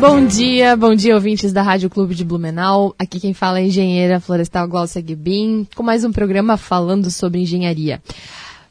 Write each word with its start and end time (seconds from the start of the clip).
Bom 0.00 0.24
dia, 0.26 0.74
bom 0.76 0.94
dia 0.94 1.14
ouvintes 1.14 1.52
da 1.52 1.60
Rádio 1.60 1.90
Clube 1.90 2.14
de 2.14 2.24
Blumenau. 2.24 2.94
Aqui 2.98 3.20
quem 3.20 3.34
fala 3.34 3.58
é 3.58 3.62
a 3.62 3.66
engenheira 3.66 4.18
florestal 4.18 4.66
Glaucia 4.66 5.02
Guebin, 5.02 5.68
com 5.76 5.82
mais 5.82 6.06
um 6.06 6.10
programa 6.10 6.56
falando 6.56 7.10
sobre 7.10 7.42
engenharia. 7.42 8.00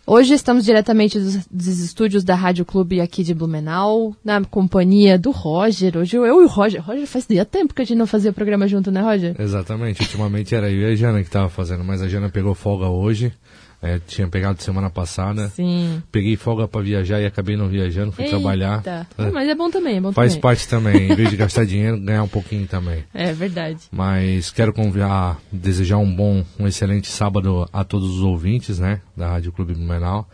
Hoje 0.07 0.33
estamos 0.33 0.65
diretamente 0.65 1.19
dos, 1.19 1.45
dos, 1.45 1.79
estúdios 1.81 2.23
da 2.23 2.33
Rádio 2.33 2.65
Clube 2.65 2.99
aqui 2.99 3.23
de 3.23 3.35
Blumenau, 3.35 4.15
na 4.25 4.43
companhia 4.43 5.19
do 5.19 5.29
Roger. 5.29 5.97
Hoje 5.97 6.17
eu, 6.17 6.25
eu 6.25 6.41
e 6.41 6.45
o 6.45 6.47
Roger. 6.47 6.83
Roger, 6.83 7.05
faz 7.05 7.27
dia 7.27 7.45
tempo 7.45 7.75
que 7.75 7.83
a 7.83 7.85
gente 7.85 7.99
não 7.99 8.07
fazia 8.07 8.33
programa 8.33 8.67
junto, 8.67 8.89
né, 8.89 8.99
Roger? 8.99 9.35
Exatamente. 9.39 10.02
Ultimamente 10.02 10.55
era 10.55 10.67
eu 10.71 10.89
e 10.89 10.93
a 10.93 10.95
Jana 10.95 11.19
que 11.19 11.27
estava 11.27 11.47
fazendo, 11.47 11.83
mas 11.83 12.02
a 12.02 12.07
Jana 12.07 12.30
pegou 12.30 12.55
folga 12.55 12.89
hoje. 12.89 13.31
É, 13.81 13.97
tinha 14.05 14.27
pegado 14.27 14.61
semana 14.61 14.89
passada. 14.89 15.47
Sim. 15.49 16.03
Peguei 16.11 16.35
folga 16.35 16.67
para 16.67 16.81
viajar 16.81 17.22
e 17.22 17.25
acabei 17.25 17.55
não 17.55 17.69
viajando, 17.69 18.11
fui 18.11 18.25
Eita. 18.25 18.35
trabalhar. 18.38 18.83
Ah, 19.17 19.31
mas 19.31 19.47
é 19.47 19.55
bom 19.55 19.69
também, 19.72 19.97
é 19.97 20.02
bom 20.02 20.11
Faz 20.11 20.33
também. 20.33 20.41
parte 20.41 20.67
também, 20.67 21.11
em 21.11 21.16
vez 21.16 21.30
de 21.30 21.38
gastar 21.38 21.66
dinheiro, 21.66 21.97
ganhar 21.97 22.23
um 22.23 22.27
pouquinho 22.27 22.67
também. 22.67 23.05
É 23.13 23.31
verdade. 23.31 23.80
Mas 23.89 24.52
quero 24.52 24.73
convidar, 24.73 25.39
desejar 25.50 25.97
um 25.97 26.13
bom, 26.13 26.44
um 26.59 26.67
excelente 26.67 27.07
sábado 27.07 27.69
a 27.72 27.83
todos 27.85 28.09
os 28.17 28.22
ouvintes, 28.22 28.80
né, 28.80 29.00
da 29.16 29.30
Rádio 29.30 29.53
Clube 29.53 29.73
Blumenau. 29.73 30.27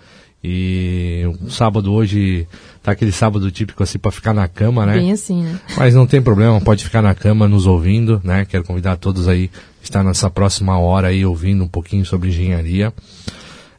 E 0.43 1.23
o 1.41 1.49
sábado 1.49 1.91
hoje 1.91 2.47
tá 2.85 2.91
aquele 2.91 3.11
sábado 3.11 3.49
típico 3.49 3.81
assim 3.81 3.97
para 3.97 4.11
ficar 4.11 4.31
na 4.31 4.47
cama, 4.47 4.85
né? 4.85 4.93
Bem 4.93 5.11
assim, 5.11 5.41
né? 5.41 5.59
Mas 5.75 5.95
não 5.95 6.05
tem 6.05 6.21
problema, 6.21 6.61
pode 6.61 6.83
ficar 6.83 7.01
na 7.01 7.15
cama 7.15 7.47
nos 7.47 7.65
ouvindo, 7.65 8.21
né? 8.23 8.45
Quero 8.45 8.63
convidar 8.63 8.95
todos 8.97 9.27
aí 9.27 9.49
estar 9.81 10.03
nessa 10.03 10.29
próxima 10.29 10.77
hora 10.77 11.07
aí 11.07 11.25
ouvindo 11.25 11.63
um 11.63 11.67
pouquinho 11.67 12.05
sobre 12.05 12.29
engenharia. 12.29 12.93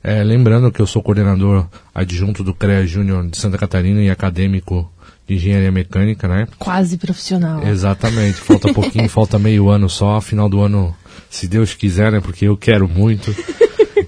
É, 0.03 0.25
lembrando 0.25 0.73
que 0.73 0.81
eu 0.81 0.87
sou 0.89 1.03
coordenador 1.03 1.67
adjunto 1.95 2.43
do 2.43 2.53
CREA 2.53 2.85
Júnior 2.85 3.29
de 3.29 3.37
Santa 3.37 3.57
Catarina 3.57 4.03
e 4.03 4.11
acadêmico 4.11 4.91
de 5.27 5.37
engenharia 5.37 5.71
mecânica, 5.71 6.27
né? 6.27 6.49
Quase 6.59 6.97
profissional. 6.97 7.65
Exatamente, 7.65 8.35
falta 8.35 8.73
pouquinho, 8.73 9.09
falta 9.11 9.39
meio 9.39 9.69
ano 9.69 9.89
só, 9.89 10.21
final 10.21 10.49
do 10.49 10.61
ano, 10.61 10.95
se 11.31 11.47
Deus 11.47 11.75
quiser, 11.75 12.11
né? 12.11 12.21
Porque 12.21 12.47
eu 12.47 12.57
quero 12.57 12.89
muito, 12.89 13.35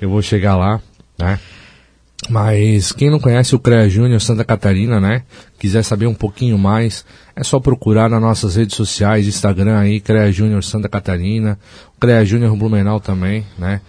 eu 0.00 0.10
vou 0.10 0.22
chegar 0.22 0.56
lá, 0.56 0.80
né? 1.16 1.38
Mas 2.28 2.92
quem 2.92 3.10
não 3.10 3.18
conhece 3.18 3.54
o 3.54 3.58
CREA 3.58 3.88
Júnior 3.88 4.20
Santa 4.20 4.44
Catarina, 4.44 5.00
né? 5.00 5.22
Quiser 5.58 5.82
saber 5.82 6.06
um 6.06 6.14
pouquinho 6.14 6.58
mais, 6.58 7.04
é 7.34 7.42
só 7.42 7.58
procurar 7.58 8.10
nas 8.10 8.20
nossas 8.20 8.56
redes 8.56 8.76
sociais, 8.76 9.26
Instagram 9.26 9.78
aí, 9.78 9.98
CREA 9.98 10.30
Júnior 10.30 10.62
Santa 10.62 10.88
Catarina, 10.88 11.58
CREA 11.98 12.24
Júnior 12.24 12.54
Blumenau 12.54 13.00
também, 13.00 13.46
né? 13.58 13.80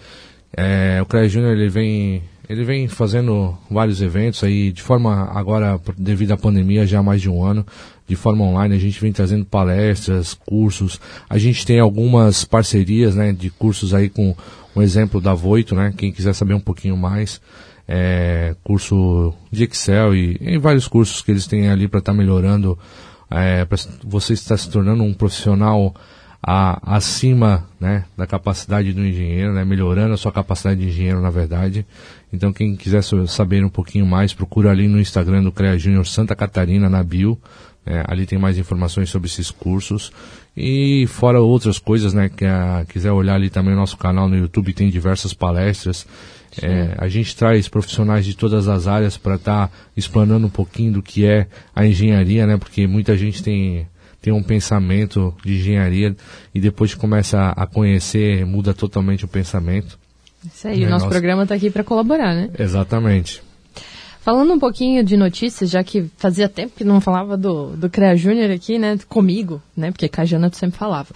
É, 0.56 1.00
o 1.02 1.06
CREA 1.06 1.28
Júnior 1.28 1.52
ele 1.52 1.68
vem, 1.68 2.22
ele 2.48 2.64
vem 2.64 2.88
fazendo 2.88 3.56
vários 3.70 4.00
eventos 4.00 4.42
aí, 4.42 4.72
de 4.72 4.82
forma 4.82 5.30
agora, 5.34 5.78
devido 5.96 6.32
à 6.32 6.36
pandemia, 6.36 6.86
já 6.86 7.00
há 7.00 7.02
mais 7.02 7.20
de 7.20 7.28
um 7.28 7.44
ano, 7.44 7.64
de 8.08 8.16
forma 8.16 8.44
online, 8.44 8.74
a 8.74 8.80
gente 8.80 9.00
vem 9.00 9.12
trazendo 9.12 9.44
palestras, 9.44 10.34
cursos, 10.34 10.98
a 11.28 11.36
gente 11.38 11.64
tem 11.64 11.78
algumas 11.78 12.44
parcerias, 12.44 13.14
né, 13.14 13.32
de 13.32 13.50
cursos 13.50 13.94
aí 13.94 14.08
com 14.08 14.34
um 14.74 14.82
exemplo 14.82 15.20
da 15.20 15.34
Voito, 15.34 15.74
né, 15.74 15.92
quem 15.96 16.10
quiser 16.10 16.32
saber 16.32 16.54
um 16.54 16.60
pouquinho 16.60 16.96
mais, 16.96 17.40
é, 17.92 18.54
curso 18.62 19.34
de 19.50 19.64
Excel 19.64 20.14
e, 20.14 20.38
e, 20.40 20.58
vários 20.58 20.86
cursos 20.86 21.22
que 21.22 21.32
eles 21.32 21.48
têm 21.48 21.68
ali 21.68 21.88
para 21.88 21.98
estar 21.98 22.12
tá 22.12 22.16
melhorando, 22.16 22.78
é, 23.28 23.64
para 23.64 23.76
você 24.04 24.32
estar 24.32 24.56
se 24.56 24.70
tornando 24.70 25.02
um 25.02 25.12
profissional 25.12 25.92
a, 26.40 26.96
acima 26.96 27.68
né, 27.80 28.04
da 28.16 28.28
capacidade 28.28 28.92
do 28.92 29.04
engenheiro, 29.04 29.52
né, 29.52 29.64
melhorando 29.64 30.14
a 30.14 30.16
sua 30.16 30.30
capacidade 30.30 30.78
de 30.78 30.86
engenheiro, 30.86 31.20
na 31.20 31.30
verdade. 31.30 31.84
Então, 32.32 32.52
quem 32.52 32.76
quiser 32.76 33.02
saber 33.26 33.64
um 33.64 33.68
pouquinho 33.68 34.06
mais, 34.06 34.32
procura 34.32 34.70
ali 34.70 34.86
no 34.86 35.00
Instagram 35.00 35.42
do 35.42 35.50
CREA 35.50 35.76
Júnior 35.76 36.06
Santa 36.06 36.36
Catarina, 36.36 36.88
na 36.88 37.02
bio. 37.02 37.36
É, 37.84 38.04
ali 38.06 38.24
tem 38.24 38.38
mais 38.38 38.56
informações 38.56 39.10
sobre 39.10 39.26
esses 39.26 39.50
cursos. 39.50 40.12
E 40.56 41.08
fora 41.08 41.40
outras 41.40 41.76
coisas, 41.80 42.14
né, 42.14 42.28
que 42.28 42.44
a, 42.44 42.84
quiser 42.88 43.10
olhar 43.10 43.34
ali 43.34 43.50
também 43.50 43.74
o 43.74 43.76
nosso 43.76 43.96
canal 43.96 44.28
no 44.28 44.36
YouTube, 44.36 44.72
tem 44.72 44.88
diversas 44.88 45.34
palestras. 45.34 46.06
É, 46.60 46.94
a 46.98 47.08
gente 47.08 47.36
traz 47.36 47.68
profissionais 47.68 48.24
de 48.24 48.34
todas 48.34 48.68
as 48.68 48.86
áreas 48.86 49.16
para 49.16 49.36
estar 49.36 49.68
tá 49.68 49.74
explanando 49.96 50.46
um 50.46 50.50
pouquinho 50.50 50.94
do 50.94 51.02
que 51.02 51.24
é 51.24 51.46
a 51.74 51.86
engenharia, 51.86 52.46
né? 52.46 52.56
Porque 52.56 52.86
muita 52.86 53.16
gente 53.16 53.42
tem, 53.42 53.86
tem 54.20 54.32
um 54.32 54.42
pensamento 54.42 55.34
de 55.44 55.56
engenharia 55.56 56.16
e 56.54 56.60
depois 56.60 56.94
começa 56.94 57.50
a 57.50 57.66
conhecer, 57.66 58.44
muda 58.44 58.74
totalmente 58.74 59.24
o 59.24 59.28
pensamento. 59.28 59.98
Isso 60.44 60.66
aí, 60.66 60.80
né? 60.80 60.86
o 60.86 60.90
nosso, 60.90 61.04
nosso 61.04 61.10
programa 61.10 61.42
está 61.44 61.54
aqui 61.54 61.70
para 61.70 61.84
colaborar, 61.84 62.34
né? 62.34 62.50
Exatamente. 62.58 63.42
Falando 64.20 64.52
um 64.52 64.58
pouquinho 64.58 65.02
de 65.02 65.16
notícias, 65.16 65.70
já 65.70 65.82
que 65.82 66.02
fazia 66.18 66.46
tempo 66.46 66.74
que 66.76 66.84
não 66.84 67.00
falava 67.00 67.38
do, 67.38 67.74
do 67.74 67.88
CREA 67.88 68.14
Júnior 68.14 68.50
aqui, 68.50 68.78
né, 68.78 68.98
comigo, 69.08 69.62
né, 69.74 69.90
porque 69.90 70.10
com 70.10 70.20
a 70.20 70.24
Jana 70.26 70.50
tu 70.50 70.58
sempre 70.58 70.78
falava. 70.78 71.08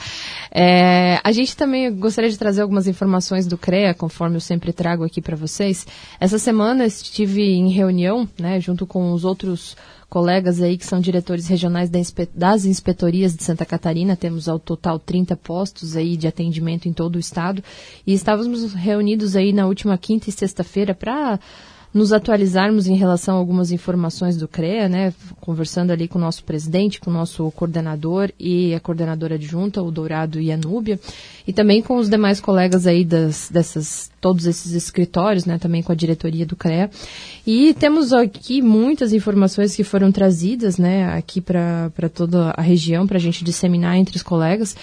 É, 0.51 1.21
a 1.23 1.31
gente 1.31 1.55
também 1.55 1.95
gostaria 1.95 2.31
de 2.31 2.39
trazer 2.39 2.63
algumas 2.63 2.89
informações 2.89 3.47
do 3.47 3.59
CREA, 3.59 3.93
conforme 3.93 4.37
eu 4.37 4.41
sempre 4.41 4.73
trago 4.73 5.05
aqui 5.05 5.21
para 5.21 5.37
vocês. 5.37 5.87
Essa 6.19 6.39
semana 6.39 6.87
estive 6.87 7.43
em 7.43 7.69
reunião, 7.69 8.27
né, 8.41 8.59
junto 8.59 8.87
com 8.87 9.13
os 9.13 9.23
outros 9.23 9.77
colegas 10.09 10.63
aí 10.63 10.79
que 10.79 10.87
são 10.87 10.99
diretores 10.99 11.47
regionais 11.47 11.91
das 12.33 12.65
inspetorias 12.65 13.37
de 13.37 13.45
Santa 13.45 13.67
Catarina, 13.67 14.17
temos 14.17 14.49
ao 14.49 14.59
total 14.59 14.99
30 14.99 15.37
postos 15.37 15.95
aí 15.95 16.17
de 16.17 16.27
atendimento 16.27 16.89
em 16.89 16.93
todo 16.93 17.17
o 17.17 17.19
estado, 17.19 17.63
e 18.07 18.15
estávamos 18.15 18.73
reunidos 18.73 19.37
aí 19.37 19.53
na 19.53 19.67
última 19.67 19.99
quinta 19.99 20.31
e 20.31 20.33
sexta-feira 20.33 20.95
para 20.95 21.39
nos 21.95 22.13
atualizarmos 22.13 22.89
em 22.89 22.97
relação 22.97 23.37
a 23.37 23.39
algumas 23.39 23.71
informações 23.71 24.37
do 24.37 24.49
CREA, 24.49 24.89
né, 24.89 25.15
conversando 25.41 25.93
ali 25.93 26.09
com 26.09 26.19
o 26.19 26.21
nosso 26.21 26.43
presidente, 26.43 26.99
com 26.99 27.09
o 27.09 27.15
nosso 27.15 27.49
coordenador 27.53 28.33
e 28.39 28.75
a 28.75 28.81
coordenadora 28.81 29.37
adjunta, 29.37 29.81
o 29.81 29.93
Dourado 29.93 30.41
e 30.41 30.51
a 30.51 30.57
Núbia, 30.57 30.99
e 31.47 31.53
também 31.53 31.81
com 31.81 31.97
os 31.97 32.11
demais 32.11 32.41
colegas 32.41 32.89
aí 32.89 33.05
das, 33.05 33.49
dessas, 33.49 34.11
todos 34.21 34.45
esses 34.45 34.73
escritórios, 34.73 35.45
né, 35.45 35.57
também 35.57 35.85
com 35.85 35.93
a 35.93 35.95
diretoria 35.95 36.45
do 36.45 36.57
CREA. 36.57 36.91
E 37.47 37.73
temos 37.75 38.13
aqui 38.13 38.61
muitas 38.61 39.13
informações 39.13 39.77
que 39.77 39.85
foram 39.85 40.11
trazidas, 40.11 40.79
né, 40.79 41.07
aqui 41.15 41.41
para 41.41 41.93
toda 42.13 42.51
a 42.57 42.63
região, 42.63 43.07
para 43.07 43.19
a 43.19 43.21
gente 43.21 43.45
disseminar 43.45 43.97
entre 43.97 44.17
os 44.17 44.23
colegas. 44.23 44.75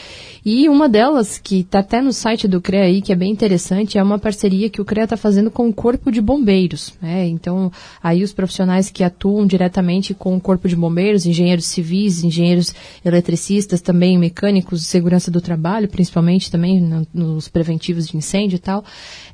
E 0.46 0.70
uma 0.70 0.88
delas, 0.88 1.38
que 1.38 1.60
está 1.60 1.80
até 1.80 2.02
no 2.02 2.14
site 2.14 2.48
do 2.48 2.62
CREA 2.62 2.86
aí, 2.86 3.02
que 3.02 3.12
é 3.12 3.16
bem 3.16 3.32
interessante, 3.32 3.98
é 3.98 4.04
uma 4.04 4.18
parceria 4.18 4.70
que 4.70 4.80
o 4.80 4.86
CREA 4.86 5.04
está 5.04 5.18
fazendo 5.18 5.52
com 5.52 5.68
o 5.68 5.74
Corpo 5.74 6.10
de 6.10 6.22
Bombeiros. 6.22 6.94
Né? 7.02 7.28
Então, 7.28 7.72
aí 8.02 8.24
os 8.24 8.32
profissionais 8.32 8.92
que 8.92 9.04
atuam 9.04 9.48
diretamente 9.48 10.14
com 10.14 10.36
o 10.38 10.42
Corpo 10.42 10.68
de 10.68 10.76
Bombeiros, 10.76 11.26
engenheiros 11.26 11.66
civis, 11.66 12.24
engenheiros 12.24 12.74
eletricistas, 13.04 13.82
também 13.82 14.18
mecânicos 14.18 14.82
de 14.82 14.88
segurança 14.88 15.32
do 15.32 15.42
trabalho, 15.42 15.88
principalmente 15.88 16.52
também 16.52 16.80
no, 16.80 17.08
nos 17.12 17.48
preventivos 17.48 18.08
de 18.08 18.18
incêndio 18.18 18.58
e 18.58 18.59
tal, 18.59 18.86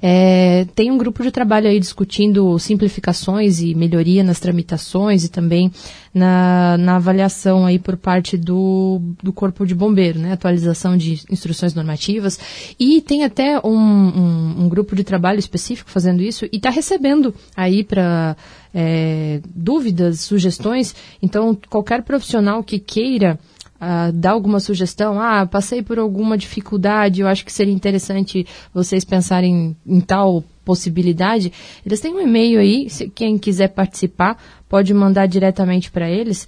é, 0.01 0.65
tem 0.75 0.89
um 0.89 0.97
grupo 0.97 1.21
de 1.21 1.29
trabalho 1.29 1.67
aí 1.67 1.79
discutindo 1.79 2.57
simplificações 2.57 3.59
e 3.59 3.75
melhoria 3.75 4.23
nas 4.23 4.39
tramitações 4.39 5.25
e 5.25 5.29
também 5.29 5.71
na, 6.17 6.77
na 6.77 6.95
avaliação 6.95 7.65
aí 7.65 7.79
por 7.79 7.95
parte 7.95 8.37
do, 8.37 8.99
do 9.21 9.31
Corpo 9.31 9.65
de 9.65 9.75
Bombeiro, 9.75 10.19
né? 10.19 10.33
Atualização 10.33 10.97
de 10.97 11.23
instruções 11.29 11.73
normativas. 11.73 12.39
E 12.79 13.01
tem 13.01 13.23
até 13.23 13.59
um, 13.63 13.77
um, 13.77 14.63
um 14.63 14.69
grupo 14.69 14.95
de 14.95 15.03
trabalho 15.03 15.39
específico 15.39 15.89
fazendo 15.89 16.21
isso 16.21 16.45
e 16.45 16.57
está 16.57 16.69
recebendo 16.69 17.33
aí 17.55 17.83
para 17.83 18.35
é, 18.73 19.39
dúvidas, 19.55 20.21
sugestões. 20.21 20.95
Então, 21.21 21.57
qualquer 21.69 22.03
profissional 22.03 22.63
que 22.63 22.79
queira 22.79 23.39
uh, 23.77 24.11
dar 24.11 24.31
alguma 24.31 24.59
sugestão, 24.59 25.19
ah, 25.19 25.45
passei 25.45 25.81
por 25.81 25.99
alguma 25.99 26.37
dificuldade, 26.37 27.21
eu 27.21 27.27
acho 27.27 27.45
que 27.45 27.51
seria 27.51 27.73
interessante 27.73 28.45
vocês 28.73 29.05
pensarem 29.05 29.75
em 29.85 30.01
tal 30.01 30.43
possibilidade, 30.65 31.53
eles 31.85 32.01
têm 32.01 32.13
um 32.13 32.19
e-mail 32.19 32.59
aí, 32.59 32.89
se 32.89 33.09
quem 33.09 33.37
quiser 33.37 33.69
participar 33.69 34.37
pode 34.69 34.93
mandar 34.93 35.27
diretamente 35.27 35.91
para 35.91 36.09
eles, 36.09 36.47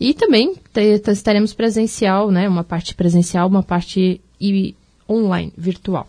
E 0.00 0.12
também 0.12 0.54
estaremos 1.06 1.54
presencial, 1.54 2.32
né, 2.32 2.48
uma 2.48 2.64
parte 2.64 2.96
presencial, 2.96 3.46
uma 3.46 3.62
parte 3.62 4.20
e 4.40 4.74
online, 5.08 5.52
virtual. 5.56 6.08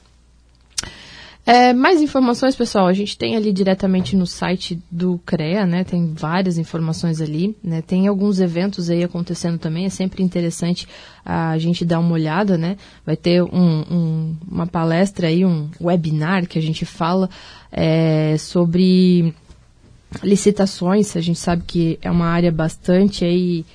É, 1.50 1.72
mais 1.72 2.02
informações, 2.02 2.58
pessoal, 2.58 2.88
a 2.88 2.94
gente 2.94 3.18
tem 3.18 3.38
ali 3.38 3.54
diretamente 3.54 4.18
no 4.18 4.28
site 4.28 4.78
do 4.92 5.18
CREA, 5.26 5.66
né? 5.66 5.86
Tem 5.86 6.14
várias 6.14 6.58
informações 6.58 7.22
ali, 7.22 7.56
né? 7.64 7.82
Tem 7.82 8.06
alguns 8.06 8.42
eventos 8.42 8.90
aí 8.90 9.02
acontecendo 9.02 9.58
também, 9.58 9.86
é 9.86 9.90
sempre 9.90 10.22
interessante 10.22 10.86
a 11.24 11.58
gente 11.58 11.86
dar 11.86 12.00
uma 12.00 12.12
olhada, 12.12 12.58
né? 12.58 12.76
Vai 13.06 13.16
ter 13.16 13.42
um, 13.42 13.80
um, 13.90 14.36
uma 14.46 14.68
palestra 14.68 15.30
aí, 15.30 15.46
um 15.46 15.70
webinar 15.80 16.46
que 16.50 16.60
a 16.60 16.62
gente 16.62 16.84
fala 16.84 17.30
é, 17.72 18.36
sobre 18.38 19.34
licitações, 20.22 21.16
a 21.16 21.22
gente 21.22 21.40
sabe 21.40 21.64
que 21.66 21.98
é 22.02 22.12
uma 22.12 22.28
área 22.28 22.52
bastante 22.52 23.24
aí 23.24 23.66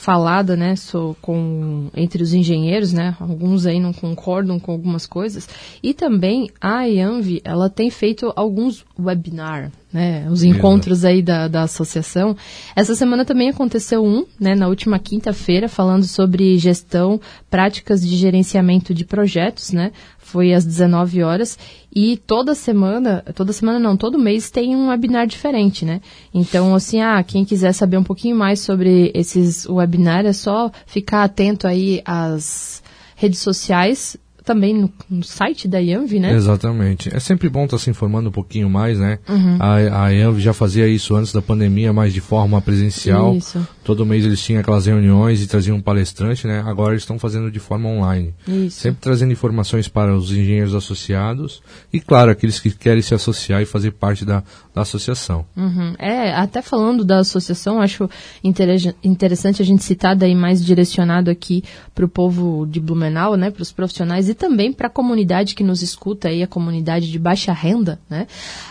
falada, 0.00 0.56
né, 0.56 0.76
so, 0.76 1.14
com, 1.20 1.90
entre 1.94 2.22
os 2.22 2.32
engenheiros, 2.32 2.90
né, 2.90 3.14
alguns 3.20 3.66
aí 3.66 3.78
não 3.78 3.92
concordam 3.92 4.58
com 4.58 4.72
algumas 4.72 5.04
coisas, 5.04 5.46
e 5.82 5.92
também 5.92 6.48
a 6.58 6.84
IANV, 6.84 7.42
ela 7.44 7.68
tem 7.68 7.90
feito 7.90 8.32
alguns 8.34 8.82
webinars, 8.98 9.70
né, 9.92 10.28
os 10.30 10.42
encontros 10.42 11.04
aí 11.04 11.22
da, 11.22 11.48
da 11.48 11.62
associação. 11.62 12.36
Essa 12.76 12.94
semana 12.94 13.24
também 13.24 13.48
aconteceu 13.48 14.04
um, 14.04 14.24
né, 14.38 14.54
na 14.54 14.68
última 14.68 14.98
quinta-feira, 14.98 15.68
falando 15.68 16.04
sobre 16.04 16.56
gestão, 16.58 17.20
práticas 17.50 18.06
de 18.06 18.16
gerenciamento 18.16 18.94
de 18.94 19.04
projetos, 19.04 19.72
né, 19.72 19.92
foi 20.18 20.52
às 20.52 20.64
19 20.64 21.22
horas 21.22 21.58
e 21.94 22.16
toda 22.16 22.54
semana, 22.54 23.24
toda 23.34 23.52
semana 23.52 23.80
não, 23.80 23.96
todo 23.96 24.18
mês 24.18 24.48
tem 24.48 24.76
um 24.76 24.88
webinar 24.88 25.26
diferente, 25.26 25.84
né? 25.84 26.00
Então, 26.32 26.72
assim, 26.72 27.00
ah, 27.00 27.20
quem 27.24 27.44
quiser 27.44 27.72
saber 27.72 27.96
um 27.96 28.04
pouquinho 28.04 28.36
mais 28.36 28.60
sobre 28.60 29.10
esses 29.12 29.66
webinars, 29.66 30.28
é 30.28 30.32
só 30.32 30.70
ficar 30.86 31.24
atento 31.24 31.66
aí 31.66 32.00
às 32.04 32.80
redes 33.16 33.40
sociais 33.40 34.16
também 34.50 34.74
no, 34.74 34.92
no, 35.08 35.22
site 35.22 35.68
da 35.68 35.78
IANV, 35.78 36.18
né? 36.18 36.34
Exatamente. 36.34 37.08
É 37.14 37.20
sempre 37.20 37.48
bom 37.48 37.66
estar 37.66 37.76
tá 37.76 37.82
se 37.84 37.88
informando 37.88 38.30
um 38.30 38.32
pouquinho 38.32 38.68
mais, 38.68 38.98
né? 38.98 39.20
Uhum. 39.28 39.56
A, 39.60 40.06
a 40.06 40.08
IANV 40.08 40.40
já 40.40 40.52
fazia 40.52 40.88
isso 40.88 41.14
antes 41.14 41.32
da 41.32 41.40
pandemia, 41.40 41.92
mas 41.92 42.12
de 42.12 42.20
forma 42.20 42.60
presencial. 42.60 43.36
Isso. 43.36 43.64
Todo 43.84 44.04
mês 44.04 44.26
eles 44.26 44.42
tinham 44.42 44.60
aquelas 44.60 44.86
reuniões 44.86 45.40
e 45.40 45.46
traziam 45.46 45.76
um 45.76 45.80
palestrante, 45.80 46.48
né? 46.48 46.64
Agora 46.66 46.94
eles 46.94 47.04
estão 47.04 47.16
fazendo 47.16 47.48
de 47.48 47.60
forma 47.60 47.88
online. 47.88 48.34
Isso. 48.48 48.80
Sempre 48.80 49.00
trazendo 49.00 49.32
informações 49.32 49.86
para 49.86 50.16
os 50.16 50.32
engenheiros 50.32 50.74
associados 50.74 51.62
e, 51.92 52.00
claro, 52.00 52.32
aqueles 52.32 52.58
que 52.58 52.72
querem 52.72 53.02
se 53.02 53.14
associar 53.14 53.62
e 53.62 53.66
fazer 53.66 53.92
parte 53.92 54.24
da, 54.24 54.42
da 54.74 54.82
associação. 54.82 55.46
Uhum. 55.56 55.94
É, 55.96 56.34
até 56.34 56.60
falando 56.60 57.04
da 57.04 57.20
associação, 57.20 57.80
acho 57.80 58.10
interessante 58.42 59.62
a 59.62 59.64
gente 59.64 59.84
citar 59.84 60.16
daí 60.16 60.34
mais 60.34 60.64
direcionado 60.64 61.30
aqui 61.30 61.62
para 61.94 62.04
o 62.04 62.08
povo 62.08 62.66
de 62.66 62.80
Blumenau, 62.80 63.36
né? 63.36 63.50
Para 63.50 63.62
os 63.62 63.70
profissionais 63.70 64.28
e 64.28 64.34
também 64.40 64.72
para 64.72 64.86
a 64.86 64.90
comunidade 64.90 65.54
que 65.54 65.62
nos 65.62 65.82
escuta 65.82 66.28
aí, 66.28 66.42
a 66.42 66.46
comunidade 66.46 67.12
de 67.12 67.18
baixa 67.18 67.52
renda, 67.52 68.00
né? 68.08 68.26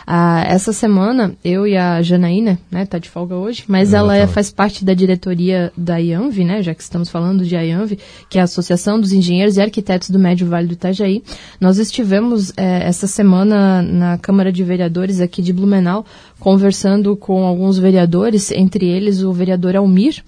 Ah, 0.06 0.44
essa 0.48 0.74
semana, 0.74 1.36
eu 1.45 1.68
e 1.68 1.77
a 1.77 2.01
Janaína, 2.01 2.57
né, 2.71 2.88
tá 2.88 2.98
de 2.98 3.07
folga 3.07 3.36
hoje, 3.36 3.66
mas 3.68 3.94
ela 3.94 4.18
é, 4.18 4.25
faz 4.25 4.50
parte 4.50 4.83
da 4.83 4.95
diretoria 4.95 5.71
da 5.77 5.98
IANV, 5.98 6.44
né, 6.44 6.63
já 6.63 6.74
que 6.74 6.81
estamos 6.81 7.07
falando 7.07 7.45
de 7.45 7.56
IANV, 7.56 8.00
que 8.27 8.39
é 8.39 8.42
a 8.42 8.45
Associação 8.45 9.00
dos 9.00 9.13
Engenheiros 9.13 9.57
e 9.57 9.62
Arquitetos 9.62 10.10
do 10.10 10.18
Médio 10.18 10.48
Vale 10.48 10.66
do 10.66 10.74
Itajaí. 10.74 11.24
Nós 11.62 11.77
estivemos 11.77 12.51
é, 12.57 12.88
essa 12.88 13.06
semana 13.06 13.83
na 13.83 14.18
Câmara 14.18 14.51
de 14.51 14.63
Vereadores 14.63 15.21
aqui 15.21 15.44
de 15.44 15.54
Blumenau, 15.54 16.04
conversando 16.39 17.16
com 17.16 17.45
alguns 17.45 17.77
vereadores, 17.77 18.50
entre 18.50 18.88
eles 18.88 19.21
o 19.21 19.31
vereador 19.31 19.75
Almir, 19.75 20.24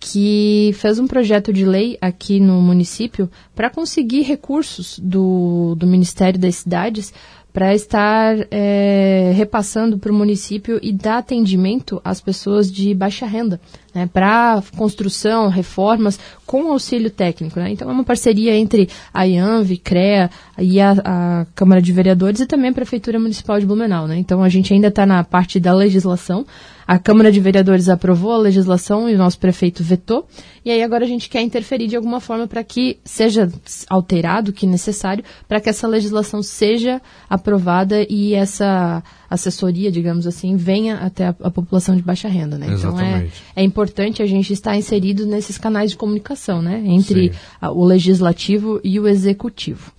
que 0.00 0.72
fez 0.76 0.98
um 0.98 1.06
projeto 1.06 1.52
de 1.52 1.64
lei 1.64 1.98
aqui 2.00 2.40
no 2.40 2.60
município 2.62 3.30
para 3.54 3.68
conseguir 3.68 4.22
recursos 4.22 4.98
do, 4.98 5.74
do 5.76 5.86
Ministério 5.86 6.40
das 6.40 6.56
Cidades 6.56 7.12
para 7.52 7.74
estar 7.74 8.36
é, 8.50 9.32
repassando 9.34 9.98
para 9.98 10.10
o 10.10 10.14
município 10.14 10.78
e 10.82 10.92
dar 10.92 11.18
atendimento 11.18 12.00
às 12.02 12.20
pessoas 12.20 12.72
de 12.72 12.94
baixa 12.94 13.26
renda, 13.26 13.60
né, 13.94 14.08
para 14.12 14.62
construção, 14.76 15.48
reformas 15.48 16.18
com 16.46 16.70
auxílio 16.72 17.10
técnico. 17.10 17.58
Né? 17.58 17.70
Então 17.72 17.88
é 17.88 17.92
uma 17.92 18.04
parceria 18.04 18.54
entre 18.54 18.88
a 19.12 19.24
IANV, 19.24 19.76
CREA 19.78 20.30
e 20.58 20.80
a, 20.80 20.96
a, 21.04 21.46
Câmara 21.54 21.80
de 21.80 21.92
Vereadores 21.92 22.40
e 22.40 22.46
também 22.46 22.70
a 22.70 22.74
Prefeitura 22.74 23.18
Municipal 23.18 23.58
de 23.58 23.66
Blumenau. 23.66 24.06
Né? 24.06 24.18
Então 24.18 24.42
a 24.42 24.48
gente 24.48 24.72
ainda 24.72 24.88
está 24.88 25.06
na 25.06 25.22
parte 25.22 25.60
da 25.60 25.72
legislação, 25.72 26.46
a 26.86 26.98
Câmara 26.98 27.30
de 27.30 27.38
Vereadores 27.38 27.88
aprovou 27.88 28.32
a 28.32 28.38
legislação 28.38 29.08
e 29.08 29.14
o 29.14 29.18
nosso 29.18 29.38
prefeito 29.38 29.82
vetou. 29.84 30.26
E 30.64 30.72
aí 30.72 30.82
agora 30.82 31.04
a 31.04 31.08
gente 31.08 31.28
quer 31.28 31.40
interferir 31.40 31.86
de 31.86 31.94
alguma 31.94 32.20
forma 32.20 32.48
para 32.48 32.64
que 32.64 32.98
seja 33.04 33.48
alterado 33.88 34.50
o 34.50 34.52
que 34.52 34.66
necessário 34.66 35.22
para 35.46 35.60
que 35.60 35.68
essa 35.68 35.86
legislação 35.86 36.42
seja 36.42 37.00
aprovada 37.28 38.04
e 38.10 38.34
essa 38.34 39.04
assessoria, 39.30 39.92
digamos 39.92 40.26
assim, 40.26 40.56
venha 40.56 40.96
até 40.96 41.28
a, 41.28 41.34
a 41.44 41.50
população 41.50 41.94
de 41.94 42.02
baixa 42.02 42.28
renda, 42.28 42.58
né? 42.58 42.66
Então 42.70 43.00
é, 43.00 43.28
é 43.54 43.62
importante 43.62 44.22
a 44.22 44.26
gente 44.26 44.52
estar 44.52 44.76
inserido 44.76 45.24
nesses 45.24 45.56
canais 45.56 45.92
de 45.92 45.96
comunicação, 45.96 46.60
né? 46.60 46.82
Entre 46.84 47.32
a, 47.60 47.70
o 47.70 47.84
legislativo 47.84 48.80
e 48.82 48.98
o 48.98 49.06
executivo. 49.06 49.92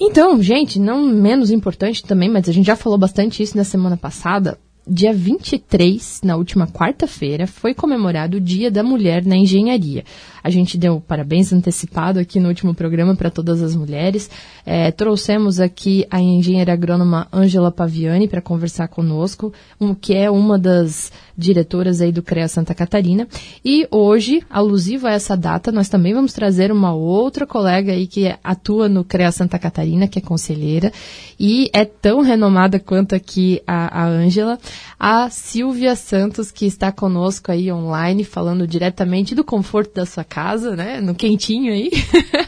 Então, 0.00 0.42
gente, 0.42 0.80
não 0.80 1.06
menos 1.06 1.50
importante 1.50 2.02
também, 2.02 2.30
mas 2.30 2.48
a 2.48 2.52
gente 2.52 2.66
já 2.66 2.74
falou 2.74 2.96
bastante 2.96 3.42
isso 3.42 3.54
na 3.54 3.64
semana 3.64 3.98
passada, 3.98 4.58
dia 4.88 5.12
23, 5.12 6.22
na 6.24 6.36
última 6.36 6.66
quarta-feira, 6.66 7.46
foi 7.46 7.74
comemorado 7.74 8.38
o 8.38 8.40
Dia 8.40 8.70
da 8.70 8.82
Mulher 8.82 9.24
na 9.24 9.36
Engenharia. 9.36 10.04
A 10.42 10.50
gente 10.50 10.76
deu 10.76 11.00
parabéns 11.00 11.52
antecipado 11.52 12.18
aqui 12.18 12.40
no 12.40 12.48
último 12.48 12.74
programa 12.74 13.14
para 13.14 13.30
todas 13.30 13.62
as 13.62 13.74
mulheres. 13.74 14.30
É, 14.64 14.90
trouxemos 14.90 15.60
aqui 15.60 16.06
a 16.10 16.20
engenheira 16.20 16.72
agrônoma 16.72 17.28
Ângela 17.32 17.70
Paviani 17.70 18.26
para 18.26 18.40
conversar 18.40 18.88
conosco, 18.88 19.52
um, 19.80 19.94
que 19.94 20.14
é 20.14 20.30
uma 20.30 20.58
das 20.58 21.12
diretoras 21.36 22.00
aí 22.00 22.12
do 22.12 22.22
CREA 22.22 22.48
Santa 22.48 22.74
Catarina. 22.74 23.28
E 23.64 23.86
hoje, 23.90 24.42
alusivo 24.50 25.06
a 25.06 25.12
essa 25.12 25.36
data, 25.36 25.70
nós 25.70 25.88
também 25.88 26.12
vamos 26.12 26.32
trazer 26.32 26.72
uma 26.72 26.92
outra 26.92 27.46
colega 27.46 27.92
aí 27.92 28.06
que 28.06 28.34
atua 28.42 28.88
no 28.88 29.04
CREA 29.04 29.32
Santa 29.32 29.58
Catarina, 29.58 30.08
que 30.08 30.18
é 30.18 30.22
conselheira, 30.22 30.92
e 31.38 31.70
é 31.72 31.84
tão 31.84 32.20
renomada 32.20 32.78
quanto 32.78 33.14
aqui 33.14 33.62
a 33.66 34.06
Ângela, 34.06 34.58
a, 34.98 35.20
a 35.24 35.28
Silvia 35.28 35.96
Santos, 35.96 36.50
que 36.50 36.66
está 36.66 36.92
conosco 36.92 37.50
aí 37.50 37.70
online, 37.72 38.22
falando 38.22 38.66
diretamente 38.66 39.34
do 39.34 39.42
conforto 39.42 39.94
da 39.94 40.06
sua 40.06 40.24
casa, 40.30 40.76
né? 40.76 41.00
No 41.00 41.14
quentinho 41.14 41.72
aí. 41.72 41.90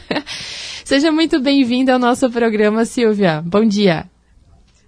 Seja 0.85 1.11
muito 1.11 1.39
bem-vinda 1.39 1.93
ao 1.93 1.99
nosso 1.99 2.29
programa, 2.29 2.85
Silvia. 2.85 3.43
Bom 3.45 3.65
dia. 3.65 4.07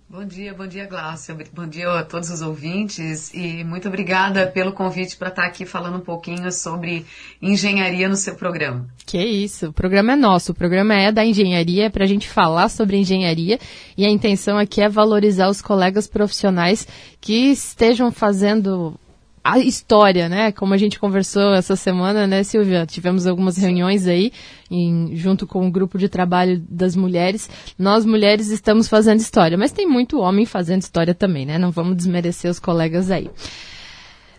Bom 0.08 0.24
dia, 0.24 0.54
bom 0.54 0.66
dia, 0.66 0.86
Glaucia. 0.86 1.36
Bom 1.54 1.68
dia 1.68 1.92
a 1.92 2.04
todos 2.04 2.30
os 2.30 2.42
ouvintes 2.42 3.34
e 3.34 3.66
muito 3.66 3.90
obrigada 3.90 4.48
pelo 4.48 4.72
convite 4.72 5.18
para 5.18 5.28
estar 5.28 5.44
aqui 5.44 5.66
falando 5.66 5.98
um 5.98 6.02
pouquinho 6.02 6.50
sobre 6.54 7.06
engenharia 7.42 8.08
no 8.08 8.16
seu 8.16 8.34
programa. 8.36 8.88
Que 9.06 9.22
isso, 9.22 9.68
o 9.68 9.74
programa 9.74 10.14
é 10.14 10.16
nosso, 10.16 10.54
o 10.54 10.56
programa 10.56 10.94
é 10.94 11.12
da 11.12 11.26
engenharia, 11.26 11.88
é 11.88 11.90
para 11.90 12.06
a 12.06 12.08
gente 12.08 12.30
falar 12.30 12.70
sobre 12.70 12.96
engenharia 12.96 13.60
e 13.98 14.06
a 14.06 14.10
intenção 14.10 14.58
aqui 14.58 14.80
é 14.80 14.88
valorizar 14.88 15.50
os 15.50 15.62
colegas 15.62 16.08
profissionais 16.08 16.88
que 17.20 17.52
estejam 17.52 18.10
fazendo 18.10 18.98
a 19.46 19.60
história, 19.60 20.28
né? 20.28 20.52
Como 20.52 20.74
a 20.74 20.78
gente 20.78 21.00
conversou 21.00 21.54
essa 21.54 21.76
semana, 21.76 22.26
né, 22.26 22.42
Silvia? 22.42 22.84
Tivemos 22.84 23.28
algumas 23.28 23.56
reuniões 23.56 24.08
aí, 24.08 24.32
em, 24.72 25.16
junto 25.16 25.46
com 25.46 25.68
o 25.68 25.72
grupo 25.72 26.00
de 26.00 26.10
trabalho 26.10 26.60
das 26.68 26.96
mulheres. 26.96 27.48
Nós, 27.78 28.06
mulheres, 28.06 28.50
estamos 28.50 28.88
fazendo 28.88 29.20
história, 29.20 29.56
mas 29.56 29.72
tem 29.72 29.88
muito 29.88 30.20
homem 30.20 30.48
fazendo 30.48 30.82
história 30.82 31.14
também, 31.14 31.46
né? 31.46 31.60
Não 31.60 31.70
vamos 31.70 31.96
desmerecer 31.96 32.50
os 32.50 32.58
colegas 32.58 33.12
aí. 33.12 33.30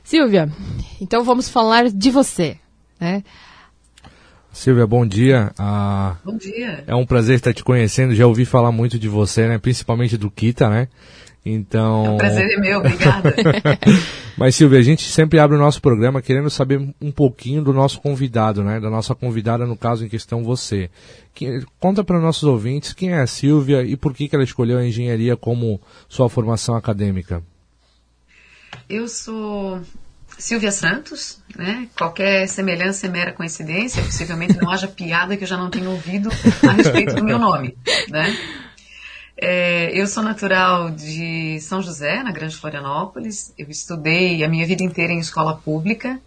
Silvia, 0.03 0.51
então 1.01 1.23
vamos 1.23 1.49
falar 1.49 1.89
de 1.89 2.11
você, 2.11 2.57
né? 3.01 3.23
Silvia, 4.51 4.89
bom 4.89 5.07
dia. 5.07 5.53
Ah, 5.57 6.17
bom 6.25 6.37
dia. 6.37 6.83
É 6.85 6.97
um 6.97 7.07
prazer 7.07 7.37
estar 7.37 7.55
te 7.55 7.63
conhecendo. 7.63 8.13
Já 8.13 8.27
ouvi 8.27 8.45
falar 8.45 8.73
muito 8.73 8.99
de 8.99 9.09
você, 9.09 9.47
né? 9.47 9.59
Principalmente 9.59 10.17
do 10.17 10.31
Kita, 10.33 10.69
né? 10.69 10.89
Então. 11.49 12.05
É 12.05 12.11
um 12.11 12.17
prazer 12.17 12.51
é 12.51 12.61
meu, 12.61 12.81
obrigada. 12.81 13.33
Mas 14.37 14.57
Silvia, 14.57 14.81
a 14.81 14.83
gente 14.83 15.05
sempre 15.05 15.39
abre 15.39 15.57
o 15.57 15.61
nosso 15.61 15.81
programa 15.81 16.21
querendo 16.21 16.51
saber 16.51 16.81
um 17.01 17.13
pouquinho 17.13 17.63
do 17.63 17.73
nosso 17.73 18.01
convidado, 18.01 18.65
né? 18.65 18.81
Da 18.81 18.91
nossa 18.91 19.15
convidada, 19.15 19.65
no 19.65 19.77
caso 19.77 20.05
em 20.05 20.09
questão 20.09 20.43
você. 20.43 20.91
Que, 21.33 21.65
conta 21.79 22.03
para 22.03 22.17
os 22.17 22.23
nossos 22.23 22.43
ouvintes 22.43 22.93
quem 22.93 23.13
é 23.13 23.21
a 23.21 23.29
Silvia 23.29 23.85
e 23.85 23.97
por 23.97 24.13
que, 24.13 24.29
que 24.29 24.35
ela 24.35 24.43
escolheu 24.43 24.79
a 24.79 24.85
engenharia 24.85 25.37
como 25.37 25.81
sua 26.09 26.29
formação 26.29 26.75
acadêmica. 26.75 27.41
Eu 28.89 29.07
sou 29.07 29.81
Silvia 30.37 30.73
Santos, 30.73 31.41
né? 31.57 31.89
Qualquer 31.97 32.49
semelhança 32.49 33.07
é 33.07 33.09
mera 33.11 33.33
coincidência, 33.33 34.03
possivelmente 34.03 34.59
não 34.61 34.69
haja 34.69 34.89
piada 34.89 35.37
que 35.37 35.45
eu 35.45 35.49
já 35.49 35.57
não 35.57 35.71
tenha 35.71 35.89
ouvido 35.89 36.29
a 36.69 36.73
respeito 36.73 37.15
do 37.15 37.23
meu 37.23 37.39
nome, 37.39 37.77
né? 38.09 38.37
É, 39.39 39.91
eu 39.93 40.07
sou 40.07 40.23
natural 40.23 40.91
de 40.91 41.61
São 41.61 41.83
José, 41.83 42.23
na 42.23 42.33
Grande 42.33 42.57
Florianópolis. 42.57 43.53
Eu 43.59 43.69
estudei 43.69 44.43
a 44.43 44.49
minha 44.49 44.67
vida 44.67 44.83
inteira 44.83 45.13
em 45.13 45.19
escola 45.19 45.57
pública. 45.57 46.19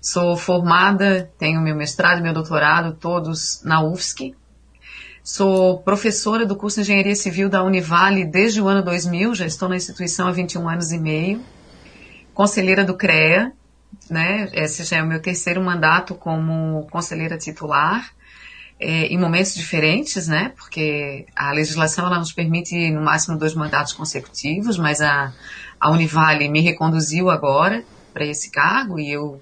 Sou 0.00 0.36
formada, 0.36 1.30
tenho 1.38 1.60
meu 1.60 1.76
mestrado 1.76 2.20
e 2.20 2.22
meu 2.22 2.32
doutorado 2.32 2.94
todos 2.94 3.62
na 3.62 3.82
UFSC. 3.82 4.34
Sou 5.22 5.80
professora 5.80 6.46
do 6.46 6.56
curso 6.56 6.76
de 6.76 6.82
Engenharia 6.82 7.16
Civil 7.16 7.48
da 7.50 7.62
Univale 7.62 8.24
desde 8.24 8.62
o 8.62 8.68
ano 8.68 8.82
2000, 8.82 9.34
já 9.34 9.44
estou 9.44 9.68
na 9.68 9.76
instituição 9.76 10.28
há 10.28 10.32
21 10.32 10.68
anos 10.68 10.92
e 10.92 10.98
meio. 10.98 11.42
Conselheira 12.32 12.84
do 12.84 12.94
CREA, 12.94 13.52
né? 14.08 14.48
Esse 14.52 14.84
já 14.84 14.98
é 14.98 15.02
o 15.02 15.06
meu 15.06 15.20
terceiro 15.20 15.60
mandato 15.60 16.14
como 16.14 16.86
conselheira 16.90 17.36
titular 17.36 18.15
é, 18.78 19.06
em 19.06 19.18
momentos 19.18 19.54
diferentes, 19.54 20.28
né? 20.28 20.52
Porque 20.56 21.26
a 21.34 21.52
legislação 21.52 22.06
ela 22.06 22.18
nos 22.18 22.32
permite 22.32 22.90
no 22.90 23.02
máximo 23.02 23.38
dois 23.38 23.54
mandatos 23.54 23.92
consecutivos, 23.92 24.78
mas 24.78 25.00
a, 25.00 25.32
a 25.80 25.90
Univale 25.90 26.48
me 26.48 26.60
reconduziu 26.60 27.30
agora 27.30 27.84
para 28.12 28.24
esse 28.26 28.50
cargo 28.50 28.98
e 28.98 29.10
eu 29.10 29.40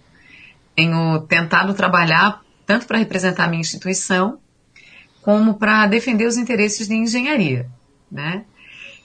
tenho 0.74 1.20
tentado 1.22 1.74
trabalhar 1.74 2.42
tanto 2.66 2.86
para 2.86 2.98
representar 2.98 3.44
a 3.44 3.48
minha 3.48 3.60
instituição 3.60 4.38
como 5.22 5.54
para 5.54 5.86
defender 5.86 6.26
os 6.26 6.36
interesses 6.36 6.88
de 6.88 6.94
engenharia, 6.94 7.68
né? 8.10 8.44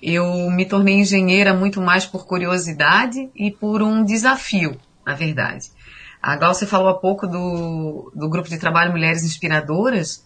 Eu 0.01 0.50
me 0.51 0.65
tornei 0.65 0.95
engenheira 0.95 1.53
muito 1.53 1.81
mais 1.81 2.05
por 2.05 2.25
curiosidade 2.25 3.29
e 3.36 3.51
por 3.51 3.81
um 3.81 4.03
desafio, 4.03 4.77
na 5.05 5.13
verdade. 5.13 5.69
A 6.21 6.35
Gal, 6.35 6.53
você 6.53 6.65
falou 6.65 6.89
há 6.89 6.95
pouco 6.95 7.25
do, 7.25 8.11
do 8.15 8.29
grupo 8.29 8.49
de 8.49 8.57
trabalho 8.57 8.91
Mulheres 8.91 9.23
Inspiradoras. 9.23 10.23